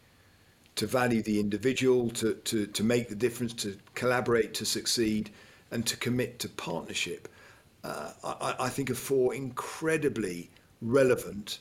to 0.75 0.85
value 0.85 1.23
the 1.23 1.39
individual, 1.39 2.09
to, 2.11 2.35
to, 2.35 2.67
to 2.67 2.83
make 2.83 3.09
the 3.09 3.15
difference, 3.15 3.53
to 3.53 3.77
collaborate 3.95 4.53
to 4.55 4.65
succeed, 4.65 5.31
and 5.71 5.85
to 5.85 5.97
commit 5.97 6.39
to 6.39 6.49
partnership, 6.49 7.27
uh, 7.83 8.11
I, 8.23 8.55
I 8.59 8.69
think 8.69 8.89
are 8.89 8.95
four 8.95 9.33
incredibly 9.33 10.49
relevant 10.81 11.59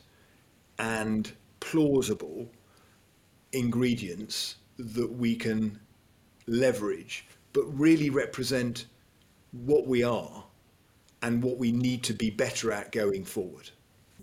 and 0.78 1.32
plausible 1.60 2.50
ingredients 3.52 4.56
that 4.78 5.10
we 5.10 5.34
can 5.34 5.80
leverage, 6.46 7.26
but 7.52 7.62
really 7.78 8.10
represent 8.10 8.86
what 9.64 9.86
we 9.86 10.02
are 10.02 10.44
and 11.22 11.42
what 11.42 11.58
we 11.58 11.72
need 11.72 12.02
to 12.04 12.12
be 12.12 12.30
better 12.30 12.72
at 12.72 12.92
going 12.92 13.24
forward. 13.24 13.70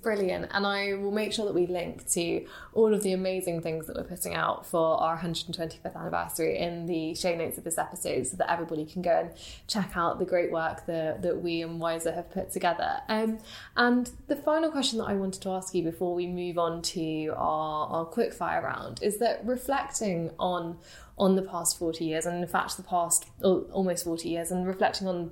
Brilliant. 0.03 0.49
And 0.51 0.67
I 0.67 0.95
will 0.95 1.11
make 1.11 1.31
sure 1.31 1.45
that 1.45 1.55
we 1.55 1.65
link 1.65 2.05
to 2.11 2.45
all 2.73 2.93
of 2.93 3.03
the 3.03 3.13
amazing 3.13 3.61
things 3.61 3.87
that 3.87 3.95
we're 3.95 4.03
putting 4.03 4.35
out 4.35 4.65
for 4.65 5.01
our 5.01 5.17
125th 5.17 5.95
anniversary 5.95 6.57
in 6.59 6.85
the 6.85 7.15
show 7.15 7.33
notes 7.33 7.57
of 7.57 7.63
this 7.63 7.77
episode 7.77 8.27
so 8.27 8.35
that 8.35 8.51
everybody 8.51 8.85
can 8.85 9.01
go 9.01 9.11
and 9.11 9.31
check 9.67 9.93
out 9.95 10.19
the 10.19 10.25
great 10.25 10.51
work 10.51 10.85
that, 10.87 11.21
that 11.21 11.41
we 11.41 11.61
and 11.61 11.79
Wiser 11.79 12.11
have 12.11 12.29
put 12.31 12.51
together. 12.51 12.99
Um, 13.07 13.39
and 13.77 14.11
the 14.27 14.35
final 14.35 14.69
question 14.71 14.99
that 14.99 15.05
I 15.05 15.13
wanted 15.13 15.41
to 15.43 15.51
ask 15.51 15.73
you 15.73 15.83
before 15.83 16.13
we 16.13 16.27
move 16.27 16.57
on 16.57 16.81
to 16.81 17.27
our, 17.37 17.87
our 17.87 18.05
quick 18.05 18.33
fire 18.33 18.61
round 18.61 19.01
is 19.01 19.19
that 19.19 19.39
reflecting 19.45 20.31
on 20.37 20.77
on 21.15 21.35
the 21.35 21.43
past 21.43 21.77
40 21.77 22.05
years 22.05 22.25
and 22.25 22.41
in 22.41 22.49
fact 22.49 22.75
the 22.75 22.81
past 22.81 23.27
almost 23.43 24.03
40 24.03 24.27
years 24.27 24.49
and 24.49 24.65
reflecting 24.65 25.07
on 25.07 25.29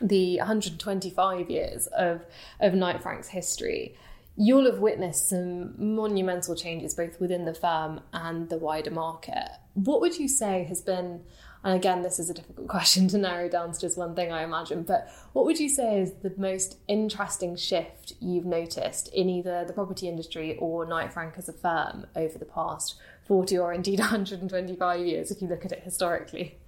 the 0.00 0.38
125 0.38 1.50
years 1.50 1.86
of, 1.88 2.24
of 2.60 2.74
Knight 2.74 3.02
Frank's 3.02 3.28
history, 3.28 3.96
you'll 4.36 4.66
have 4.66 4.80
witnessed 4.80 5.28
some 5.28 5.74
monumental 5.78 6.56
changes 6.56 6.94
both 6.94 7.20
within 7.20 7.44
the 7.44 7.54
firm 7.54 8.00
and 8.12 8.48
the 8.48 8.58
wider 8.58 8.90
market. 8.90 9.48
What 9.74 10.00
would 10.00 10.18
you 10.18 10.28
say 10.28 10.64
has 10.64 10.80
been, 10.80 11.22
and 11.62 11.76
again, 11.76 12.02
this 12.02 12.18
is 12.18 12.30
a 12.30 12.34
difficult 12.34 12.66
question 12.68 13.06
to 13.08 13.18
narrow 13.18 13.48
down 13.48 13.72
to 13.72 13.80
just 13.80 13.96
one 13.96 14.14
thing, 14.14 14.32
I 14.32 14.42
imagine, 14.42 14.82
but 14.82 15.08
what 15.32 15.44
would 15.44 15.60
you 15.60 15.68
say 15.68 16.00
is 16.00 16.12
the 16.22 16.34
most 16.36 16.78
interesting 16.88 17.56
shift 17.56 18.14
you've 18.20 18.46
noticed 18.46 19.08
in 19.08 19.30
either 19.30 19.64
the 19.64 19.72
property 19.72 20.08
industry 20.08 20.56
or 20.58 20.84
Knight 20.84 21.12
Frank 21.12 21.34
as 21.36 21.48
a 21.48 21.52
firm 21.52 22.06
over 22.16 22.36
the 22.36 22.44
past 22.44 22.96
40 23.26 23.56
or 23.58 23.72
indeed 23.72 23.98
125 24.00 25.06
years, 25.06 25.30
if 25.30 25.40
you 25.40 25.48
look 25.48 25.64
at 25.64 25.72
it 25.72 25.82
historically? 25.84 26.58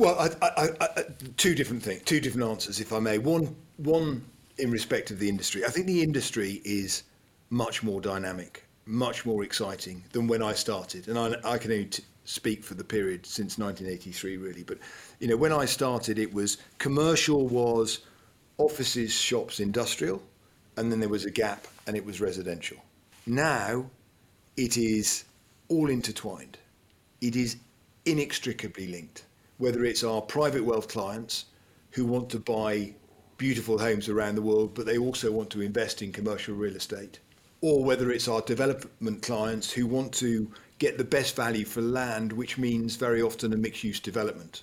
Well, 0.00 0.18
I, 0.18 0.46
I, 0.46 0.68
I, 0.80 1.04
two 1.36 1.54
different 1.54 1.82
things, 1.82 2.00
two 2.06 2.20
different 2.20 2.48
answers, 2.48 2.80
if 2.80 2.90
I 2.90 3.00
may. 3.00 3.18
One, 3.18 3.54
one 3.76 4.24
in 4.56 4.70
respect 4.70 5.10
of 5.10 5.18
the 5.18 5.28
industry. 5.28 5.62
I 5.62 5.68
think 5.68 5.86
the 5.86 6.02
industry 6.02 6.62
is 6.64 7.02
much 7.50 7.82
more 7.82 8.00
dynamic, 8.00 8.64
much 8.86 9.26
more 9.26 9.44
exciting 9.44 10.02
than 10.12 10.26
when 10.26 10.42
I 10.42 10.54
started, 10.54 11.08
and 11.08 11.18
I, 11.18 11.34
I 11.44 11.58
can 11.58 11.70
only 11.70 11.84
t- 11.84 12.02
speak 12.24 12.64
for 12.64 12.72
the 12.72 12.82
period 12.82 13.26
since 13.26 13.58
1983, 13.58 14.38
really. 14.38 14.62
But 14.62 14.78
you 15.18 15.28
know, 15.28 15.36
when 15.36 15.52
I 15.52 15.66
started, 15.66 16.18
it 16.18 16.32
was 16.32 16.56
commercial 16.78 17.46
was 17.46 17.98
offices, 18.56 19.12
shops, 19.12 19.60
industrial, 19.60 20.22
and 20.78 20.90
then 20.90 21.00
there 21.00 21.10
was 21.10 21.26
a 21.26 21.30
gap, 21.30 21.66
and 21.86 21.94
it 21.94 22.06
was 22.06 22.22
residential. 22.22 22.78
Now, 23.26 23.84
it 24.56 24.78
is 24.78 25.26
all 25.68 25.90
intertwined. 25.90 26.56
It 27.20 27.36
is 27.36 27.56
inextricably 28.06 28.86
linked 28.86 29.24
whether 29.60 29.84
it's 29.84 30.02
our 30.02 30.22
private 30.22 30.64
wealth 30.64 30.88
clients 30.88 31.44
who 31.90 32.06
want 32.06 32.30
to 32.30 32.38
buy 32.38 32.94
beautiful 33.36 33.78
homes 33.78 34.08
around 34.08 34.34
the 34.34 34.42
world, 34.42 34.74
but 34.74 34.86
they 34.86 34.96
also 34.96 35.30
want 35.30 35.50
to 35.50 35.60
invest 35.60 36.00
in 36.00 36.10
commercial 36.10 36.54
real 36.54 36.74
estate, 36.74 37.20
or 37.60 37.84
whether 37.84 38.10
it's 38.10 38.26
our 38.26 38.40
development 38.40 39.20
clients 39.22 39.70
who 39.70 39.86
want 39.86 40.12
to 40.14 40.50
get 40.78 40.96
the 40.96 41.04
best 41.04 41.36
value 41.36 41.66
for 41.66 41.82
land, 41.82 42.32
which 42.32 42.56
means 42.56 42.96
very 42.96 43.20
often 43.20 43.52
a 43.52 43.56
mixed 43.56 43.84
use 43.84 44.00
development, 44.00 44.62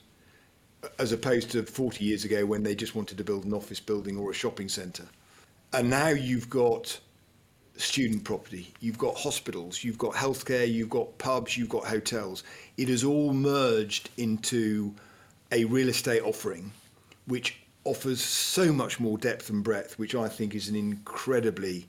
as 0.98 1.12
opposed 1.12 1.52
to 1.52 1.62
40 1.62 2.04
years 2.04 2.26
ago 2.26 2.44
when 2.44 2.64
they 2.64 2.74
just 2.74 2.96
wanted 2.96 3.20
to 3.20 3.24
build 3.24 3.46
an 3.46 3.54
office 3.54 3.80
building 3.80 4.18
or 4.18 4.32
a 4.32 4.34
shopping 4.34 4.68
centre. 4.68 5.08
And 5.74 5.92
now 5.92 6.08
you've 6.08 6.50
got 6.50 7.00
student 7.78 8.24
property, 8.24 8.74
you've 8.80 8.98
got 8.98 9.16
hospitals, 9.16 9.84
you've 9.84 9.98
got 9.98 10.14
healthcare, 10.14 10.72
you've 10.72 10.90
got 10.90 11.18
pubs, 11.18 11.58
you've 11.58 11.70
got 11.70 11.86
hotels. 11.86 12.44
It 12.78 12.90
has 12.90 13.04
all 13.04 13.34
merged 13.34 14.10
into 14.18 14.94
a 15.52 15.64
real 15.66 15.90
estate 15.90 16.22
offering 16.24 16.72
which 17.26 17.60
offers 17.84 18.22
so 18.22 18.72
much 18.72 19.00
more 19.00 19.18
depth 19.18 19.50
and 19.50 19.64
breadth, 19.64 19.98
which 20.00 20.16
I 20.16 20.28
think 20.28 20.56
is 20.56 20.70
an 20.70 20.76
incredibly 20.76 21.88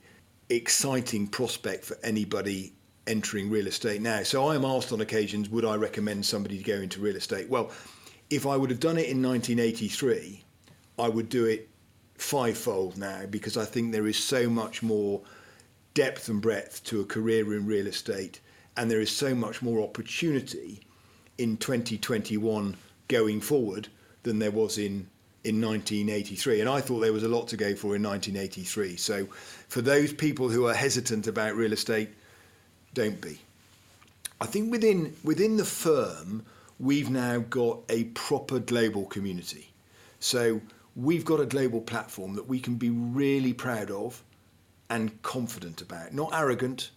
exciting 0.49 1.27
prospect 1.27 1.85
for 1.85 1.97
anybody 2.03 2.73
entering 3.07 3.49
real 3.49 3.67
estate 3.67 4.01
now. 4.01 4.23
So 4.23 4.47
I 4.47 4.55
am 4.55 4.65
asked 4.65 4.91
on 4.91 5.01
occasions, 5.01 5.49
would 5.49 5.65
I 5.65 5.75
recommend 5.75 6.25
somebody 6.25 6.57
to 6.57 6.63
go 6.63 6.75
into 6.75 6.99
real 6.99 7.15
estate? 7.15 7.49
Well, 7.49 7.71
if 8.29 8.45
I 8.45 8.55
would 8.55 8.69
have 8.69 8.79
done 8.79 8.97
it 8.97 9.09
in 9.09 9.21
1983, 9.21 10.43
I 10.99 11.09
would 11.09 11.29
do 11.29 11.45
it 11.45 11.69
fivefold 12.15 12.97
now 12.97 13.25
because 13.29 13.57
I 13.57 13.65
think 13.65 13.91
there 13.91 14.07
is 14.07 14.17
so 14.17 14.49
much 14.49 14.83
more 14.83 15.21
depth 15.99 16.29
and 16.29 16.41
breadth 16.41 16.81
to 16.85 17.01
a 17.01 17.03
career 17.03 17.53
in 17.53 17.65
real 17.65 17.85
estate, 17.85 18.39
and 18.77 18.89
there 18.89 19.01
is 19.01 19.11
so 19.11 19.35
much 19.35 19.61
more 19.61 19.81
opportunity 19.81 20.79
in 21.37 21.57
2021 21.57 22.73
going 23.09 23.41
forward 23.41 23.89
than 24.23 24.39
there 24.39 24.49
was 24.49 24.77
in 24.77 25.09
in 25.43 25.61
1983 25.61 26.61
and 26.61 26.69
I 26.69 26.79
thought 26.79 26.99
there 26.99 27.11
was 27.11 27.23
a 27.23 27.27
lot 27.27 27.49
to 27.49 27.57
go 27.57 27.75
for 27.75 27.95
in 27.97 28.03
1983 28.03 28.95
so 28.95 29.25
for 29.67 29.81
those 29.81 30.13
people 30.13 30.47
who 30.47 30.67
are 30.67 30.73
hesitant 30.73 31.27
about 31.27 31.55
real 31.55 31.73
estate 31.73 32.09
don't 32.93 33.19
be. 33.19 33.37
I 34.39 34.45
think 34.45 34.71
within 34.71 35.13
within 35.25 35.57
the 35.57 35.65
firm 35.65 36.45
we've 36.79 37.09
now 37.09 37.39
got 37.39 37.79
a 37.89 38.05
proper 38.27 38.59
global 38.59 39.03
community. 39.05 39.69
So 40.21 40.61
we've 40.95 41.25
got 41.25 41.41
a 41.41 41.45
global 41.45 41.81
platform 41.81 42.35
that 42.35 42.47
we 42.47 42.61
can 42.61 42.75
be 42.75 42.89
really 42.89 43.51
proud 43.51 43.91
of 43.91 44.23
and 44.89 45.21
confident 45.21 45.81
about. 45.81 46.13
Not 46.13 46.33
arrogant, 46.33 46.91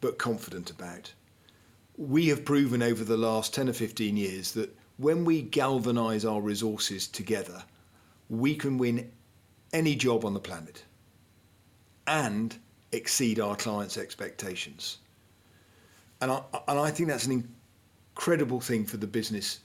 but 0.00 0.18
confident 0.18 0.70
about. 0.70 1.12
We 1.96 2.28
have 2.28 2.44
proven 2.44 2.82
over 2.82 3.04
the 3.04 3.16
last 3.16 3.54
10 3.54 3.68
or 3.68 3.72
15 3.72 4.16
years 4.16 4.52
that 4.52 4.76
when 4.98 5.24
we 5.24 5.42
galvanize 5.42 6.24
our 6.24 6.40
resources 6.40 7.06
together, 7.06 7.62
we 8.28 8.54
can 8.54 8.78
win 8.78 9.10
any 9.72 9.94
job 9.94 10.24
on 10.24 10.34
the 10.34 10.40
planet 10.40 10.84
and 12.06 12.56
exceed 12.92 13.40
our 13.40 13.56
clients' 13.56 13.98
expectations. 13.98 14.98
And 16.20 16.30
I, 16.30 16.42
and 16.68 16.78
I 16.78 16.90
think 16.90 17.08
that's 17.08 17.26
an 17.26 17.46
incredible 18.14 18.60
thing 18.60 18.86
for 18.86 18.96
the 18.96 19.06
business 19.06 19.60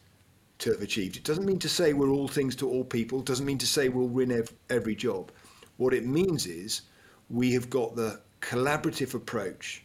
to 0.59 0.71
have 0.71 0.81
achieved. 0.81 1.17
It 1.17 1.23
doesn't 1.23 1.45
mean 1.45 1.59
to 1.59 1.69
say 1.69 1.93
we're 1.93 2.09
all 2.09 2.27
things 2.27 2.55
to 2.57 2.69
all 2.69 2.83
people, 2.83 3.19
it 3.19 3.25
doesn't 3.25 3.45
mean 3.45 3.57
to 3.59 3.67
say 3.67 3.89
we'll 3.89 4.07
win 4.07 4.31
ev- 4.31 4.53
every 4.69 4.95
job. 4.95 5.31
What 5.77 5.93
it 5.93 6.05
means 6.05 6.45
is 6.45 6.81
we 7.31 7.53
have 7.53 7.69
got 7.69 7.95
the 7.95 8.19
collaborative 8.41 9.13
approach 9.13 9.83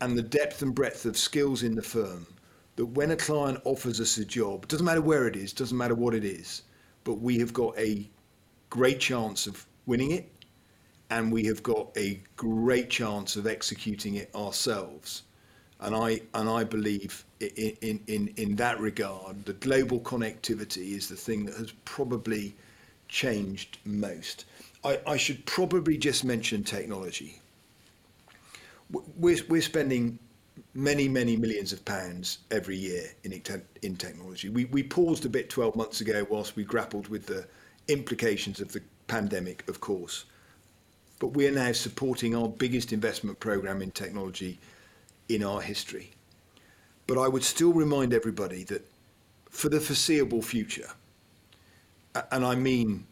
and 0.00 0.16
the 0.16 0.22
depth 0.22 0.62
and 0.62 0.74
breadth 0.74 1.04
of 1.06 1.16
skills 1.16 1.62
in 1.62 1.74
the 1.74 1.82
firm 1.82 2.26
that 2.76 2.86
when 2.86 3.10
a 3.10 3.16
client 3.16 3.60
offers 3.64 4.00
us 4.00 4.16
a 4.18 4.24
job, 4.24 4.66
doesn't 4.66 4.86
matter 4.86 5.02
where 5.02 5.28
it 5.28 5.36
is, 5.36 5.52
doesn't 5.52 5.76
matter 5.76 5.94
what 5.94 6.14
it 6.14 6.24
is, 6.24 6.62
but 7.04 7.14
we 7.14 7.38
have 7.38 7.52
got 7.52 7.78
a 7.78 8.08
great 8.70 8.98
chance 8.98 9.46
of 9.46 9.66
winning 9.86 10.12
it 10.12 10.30
and 11.10 11.30
we 11.30 11.44
have 11.44 11.62
got 11.62 11.88
a 11.96 12.20
great 12.36 12.88
chance 12.88 13.36
of 13.36 13.46
executing 13.46 14.14
it 14.14 14.34
ourselves. 14.34 15.22
And 15.80 15.94
I 15.94 16.20
and 16.34 16.48
I 16.48 16.64
believe 16.64 17.24
in, 17.40 17.76
in, 17.80 18.00
in, 18.06 18.34
in 18.36 18.56
that 18.56 18.78
regard, 18.80 19.44
the 19.44 19.54
global 19.54 20.00
connectivity 20.00 20.94
is 20.96 21.08
the 21.08 21.16
thing 21.16 21.46
that 21.46 21.56
has 21.56 21.72
probably 21.84 22.54
changed 23.08 23.78
most. 23.84 24.44
I, 24.84 24.98
I 25.06 25.16
should 25.16 25.44
probably 25.46 25.96
just 25.96 26.24
mention 26.24 26.64
technology. 26.64 27.40
We're, 29.18 29.38
we're 29.48 29.62
spending 29.62 30.18
many, 30.74 31.08
many 31.08 31.36
millions 31.36 31.72
of 31.72 31.84
pounds 31.84 32.38
every 32.50 32.76
year 32.76 33.04
in, 33.24 33.40
in 33.82 33.96
technology. 33.96 34.48
We, 34.48 34.66
we 34.66 34.82
paused 34.82 35.24
a 35.24 35.28
bit 35.28 35.50
12 35.50 35.76
months 35.76 36.00
ago 36.00 36.26
whilst 36.28 36.56
we 36.56 36.64
grappled 36.64 37.08
with 37.08 37.26
the 37.26 37.46
implications 37.88 38.60
of 38.60 38.72
the 38.72 38.82
pandemic, 39.06 39.68
of 39.68 39.80
course. 39.80 40.24
But 41.18 41.28
we 41.28 41.46
are 41.46 41.52
now 41.52 41.72
supporting 41.72 42.34
our 42.34 42.48
biggest 42.48 42.92
investment 42.92 43.38
program 43.40 43.82
in 43.82 43.90
technology 43.90 44.58
in 45.28 45.44
our 45.44 45.60
history. 45.60 46.10
But 47.06 47.18
I 47.18 47.28
would 47.28 47.44
still 47.44 47.72
remind 47.72 48.14
everybody 48.14 48.64
that 48.64 48.86
for 49.50 49.68
the 49.68 49.80
foreseeable 49.80 50.42
future, 50.42 50.88
and 52.30 52.44
I 52.44 52.54
mean 52.54 53.04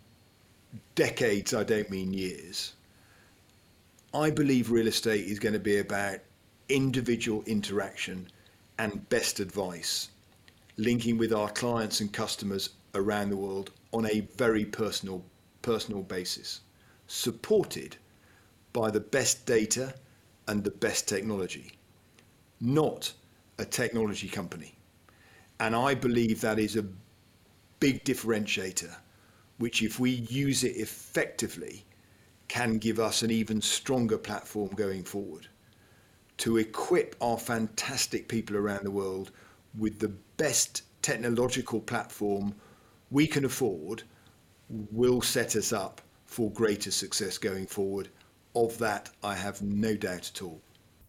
decades, 0.94 1.54
I 1.54 1.64
don't 1.64 1.90
mean 1.90 2.12
years, 2.12 2.74
I 4.14 4.30
believe 4.30 4.70
real 4.70 4.86
estate 4.86 5.26
is 5.26 5.38
going 5.38 5.52
to 5.52 5.58
be 5.58 5.78
about 5.78 6.18
individual 6.68 7.42
interaction 7.46 8.28
and 8.78 9.08
best 9.08 9.40
advice, 9.40 10.08
linking 10.76 11.18
with 11.18 11.32
our 11.32 11.50
clients 11.50 12.00
and 12.00 12.12
customers 12.12 12.70
around 12.94 13.30
the 13.30 13.36
world 13.36 13.70
on 13.92 14.06
a 14.06 14.20
very 14.36 14.64
personal 14.64 15.24
personal 15.62 16.02
basis, 16.02 16.60
supported 17.06 17.96
by 18.72 18.90
the 18.90 19.00
best 19.00 19.44
data 19.44 19.94
and 20.46 20.64
the 20.64 20.70
best 20.70 21.08
technology, 21.08 21.72
not 22.60 23.12
a 23.58 23.64
technology 23.64 24.28
company. 24.28 24.74
And 25.60 25.74
I 25.74 25.94
believe 25.94 26.40
that 26.40 26.58
is 26.58 26.76
a 26.76 26.86
big 27.80 28.04
differentiator 28.04 28.94
which, 29.58 29.82
if 29.82 30.00
we 30.00 30.10
use 30.10 30.64
it 30.64 30.76
effectively, 30.76 31.84
can 32.48 32.78
give 32.78 32.98
us 32.98 33.22
an 33.22 33.30
even 33.30 33.60
stronger 33.60 34.18
platform 34.18 34.68
going 34.70 35.04
forward 35.04 35.46
to 36.38 36.56
equip 36.56 37.16
our 37.20 37.36
fantastic 37.36 38.28
people 38.28 38.56
around 38.56 38.84
the 38.84 38.90
world 38.90 39.32
with 39.76 39.98
the 39.98 40.12
best 40.36 40.82
technological 41.02 41.80
platform 41.80 42.54
we 43.10 43.26
can 43.26 43.44
afford 43.44 44.02
will 44.68 45.20
set 45.20 45.56
us 45.56 45.72
up 45.72 46.00
for 46.26 46.50
greater 46.52 46.90
success 46.90 47.38
going 47.38 47.66
forward 47.66 48.08
of 48.54 48.78
that, 48.78 49.10
I 49.22 49.34
have 49.34 49.62
no 49.62 49.94
doubt 49.94 50.30
at 50.34 50.42
all. 50.42 50.60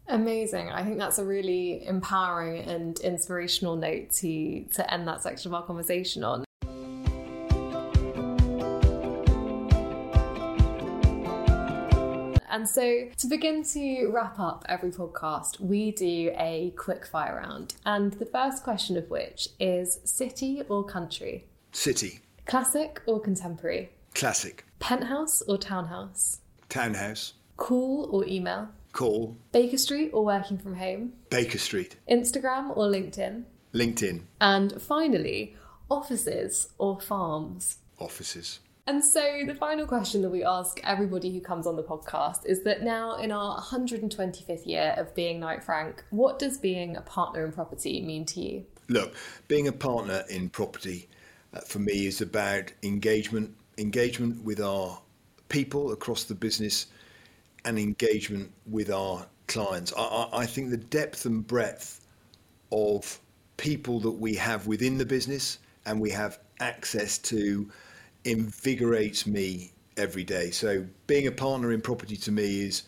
Amazing. 0.07 0.71
I 0.71 0.83
think 0.83 0.97
that's 0.97 1.19
a 1.19 1.25
really 1.25 1.85
empowering 1.85 2.63
and 2.63 2.99
inspirational 2.99 3.75
note 3.75 4.11
to, 4.11 4.63
to 4.75 4.93
end 4.93 5.07
that 5.07 5.21
section 5.21 5.51
of 5.51 5.55
our 5.55 5.65
conversation 5.65 6.23
on. 6.23 6.45
And 12.59 12.67
so, 12.67 13.07
to 13.19 13.27
begin 13.27 13.63
to 13.71 14.07
wrap 14.07 14.37
up 14.37 14.65
every 14.67 14.91
podcast, 14.91 15.61
we 15.61 15.91
do 15.91 16.33
a 16.37 16.73
quick 16.75 17.05
fire 17.05 17.37
round. 17.37 17.75
And 17.85 18.11
the 18.11 18.25
first 18.25 18.63
question 18.63 18.97
of 18.97 19.09
which 19.09 19.47
is 19.61 20.01
city 20.03 20.63
or 20.67 20.83
country? 20.83 21.45
City. 21.71 22.19
Classic 22.47 23.01
or 23.05 23.21
contemporary? 23.21 23.91
Classic. 24.13 24.65
Penthouse 24.79 25.41
or 25.43 25.57
townhouse? 25.57 26.41
Townhouse. 26.67 27.31
Call 27.55 28.09
or 28.11 28.25
email? 28.27 28.67
Call. 28.91 29.37
Baker 29.53 29.77
Street 29.77 30.09
or 30.11 30.25
working 30.25 30.57
from 30.57 30.75
home? 30.75 31.13
Baker 31.29 31.59
Street. 31.59 31.95
Instagram 32.11 32.75
or 32.75 32.87
LinkedIn? 32.87 33.45
LinkedIn. 33.73 34.23
And 34.41 34.81
finally, 34.81 35.55
offices 35.89 36.73
or 36.77 36.99
farms? 36.99 37.77
Offices. 37.99 38.59
And 38.89 39.05
so, 39.05 39.41
the 39.45 39.53
final 39.53 39.85
question 39.85 40.23
that 40.23 40.31
we 40.31 40.43
ask 40.43 40.81
everybody 40.83 41.31
who 41.31 41.41
comes 41.41 41.67
on 41.67 41.75
the 41.75 41.83
podcast 41.83 42.43
is 42.47 42.63
that 42.63 42.81
now, 42.81 43.17
in 43.17 43.31
our 43.31 43.61
125th 43.61 44.65
year 44.65 44.95
of 44.97 45.13
being 45.13 45.39
Knight 45.39 45.63
Frank, 45.63 46.03
what 46.09 46.39
does 46.39 46.57
being 46.57 46.97
a 46.97 47.01
partner 47.01 47.45
in 47.45 47.51
property 47.51 48.01
mean 48.01 48.25
to 48.25 48.41
you? 48.41 48.65
Look, 48.87 49.13
being 49.47 49.67
a 49.67 49.71
partner 49.71 50.23
in 50.31 50.49
property 50.49 51.07
uh, 51.53 51.59
for 51.59 51.77
me 51.77 52.07
is 52.07 52.21
about 52.21 52.71
engagement, 52.81 53.55
engagement 53.77 54.43
with 54.43 54.59
our 54.59 54.99
people 55.49 55.91
across 55.91 56.23
the 56.23 56.33
business, 56.33 56.87
and 57.65 57.77
engagement 57.77 58.51
with 58.65 58.89
our 58.89 59.27
clients. 59.45 59.93
I, 59.95 60.01
I, 60.01 60.29
I 60.39 60.45
think 60.47 60.71
the 60.71 60.77
depth 60.77 61.27
and 61.27 61.45
breadth 61.45 62.01
of 62.71 63.19
people 63.57 63.99
that 63.99 64.13
we 64.13 64.33
have 64.33 64.65
within 64.65 64.97
the 64.97 65.05
business 65.05 65.59
and 65.85 66.01
we 66.01 66.09
have 66.09 66.39
access 66.59 67.19
to 67.19 67.69
invigorates 68.25 69.25
me 69.25 69.71
every 69.97 70.23
day. 70.23 70.51
So 70.51 70.85
being 71.07 71.27
a 71.27 71.31
partner 71.31 71.71
in 71.71 71.81
property 71.81 72.15
to 72.17 72.31
me 72.31 72.61
is 72.61 72.83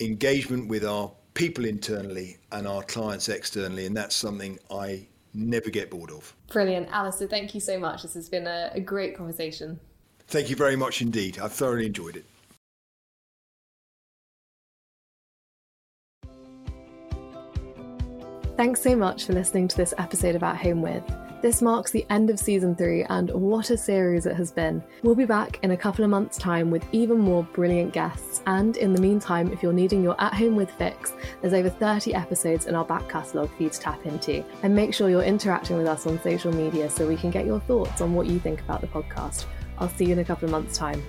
engagement 0.00 0.68
with 0.68 0.84
our 0.84 1.10
people 1.34 1.64
internally 1.64 2.38
and 2.52 2.66
our 2.66 2.82
clients 2.82 3.28
externally, 3.28 3.86
and 3.86 3.96
that's 3.96 4.14
something 4.14 4.58
I 4.70 5.06
never 5.34 5.70
get 5.70 5.90
bored 5.90 6.10
of. 6.10 6.34
Brilliant. 6.48 6.88
Alistair, 6.90 7.28
thank 7.28 7.54
you 7.54 7.60
so 7.60 7.78
much. 7.78 8.02
This 8.02 8.14
has 8.14 8.28
been 8.28 8.46
a, 8.46 8.70
a 8.74 8.80
great 8.80 9.16
conversation. 9.16 9.80
Thank 10.28 10.48
you 10.48 10.56
very 10.56 10.76
much 10.76 11.02
indeed. 11.02 11.38
I've 11.38 11.52
thoroughly 11.52 11.86
enjoyed 11.86 12.16
it. 12.16 12.24
Thanks 18.56 18.80
so 18.80 18.94
much 18.94 19.24
for 19.24 19.32
listening 19.32 19.66
to 19.66 19.76
this 19.76 19.92
episode 19.98 20.36
about 20.36 20.56
Home 20.58 20.80
With. 20.80 21.02
This 21.44 21.60
marks 21.60 21.90
the 21.90 22.06
end 22.08 22.30
of 22.30 22.38
season 22.38 22.74
three, 22.74 23.02
and 23.02 23.30
what 23.30 23.68
a 23.68 23.76
series 23.76 24.24
it 24.24 24.34
has 24.34 24.50
been. 24.50 24.82
We'll 25.02 25.14
be 25.14 25.26
back 25.26 25.58
in 25.62 25.72
a 25.72 25.76
couple 25.76 26.02
of 26.02 26.10
months' 26.10 26.38
time 26.38 26.70
with 26.70 26.82
even 26.90 27.18
more 27.18 27.42
brilliant 27.52 27.92
guests. 27.92 28.40
And 28.46 28.78
in 28.78 28.94
the 28.94 29.00
meantime, 29.02 29.52
if 29.52 29.62
you're 29.62 29.74
needing 29.74 30.02
your 30.02 30.18
at 30.18 30.32
home 30.32 30.56
with 30.56 30.70
fix, 30.70 31.12
there's 31.42 31.52
over 31.52 31.68
30 31.68 32.14
episodes 32.14 32.64
in 32.64 32.74
our 32.74 32.86
back 32.86 33.10
catalogue 33.10 33.54
for 33.54 33.62
you 33.62 33.68
to 33.68 33.78
tap 33.78 34.06
into. 34.06 34.42
And 34.62 34.74
make 34.74 34.94
sure 34.94 35.10
you're 35.10 35.22
interacting 35.22 35.76
with 35.76 35.86
us 35.86 36.06
on 36.06 36.18
social 36.22 36.50
media 36.50 36.88
so 36.88 37.06
we 37.06 37.14
can 37.14 37.30
get 37.30 37.44
your 37.44 37.60
thoughts 37.60 38.00
on 38.00 38.14
what 38.14 38.26
you 38.26 38.40
think 38.40 38.62
about 38.62 38.80
the 38.80 38.86
podcast. 38.86 39.44
I'll 39.76 39.90
see 39.90 40.06
you 40.06 40.14
in 40.14 40.20
a 40.20 40.24
couple 40.24 40.46
of 40.46 40.50
months' 40.50 40.78
time. 40.78 41.02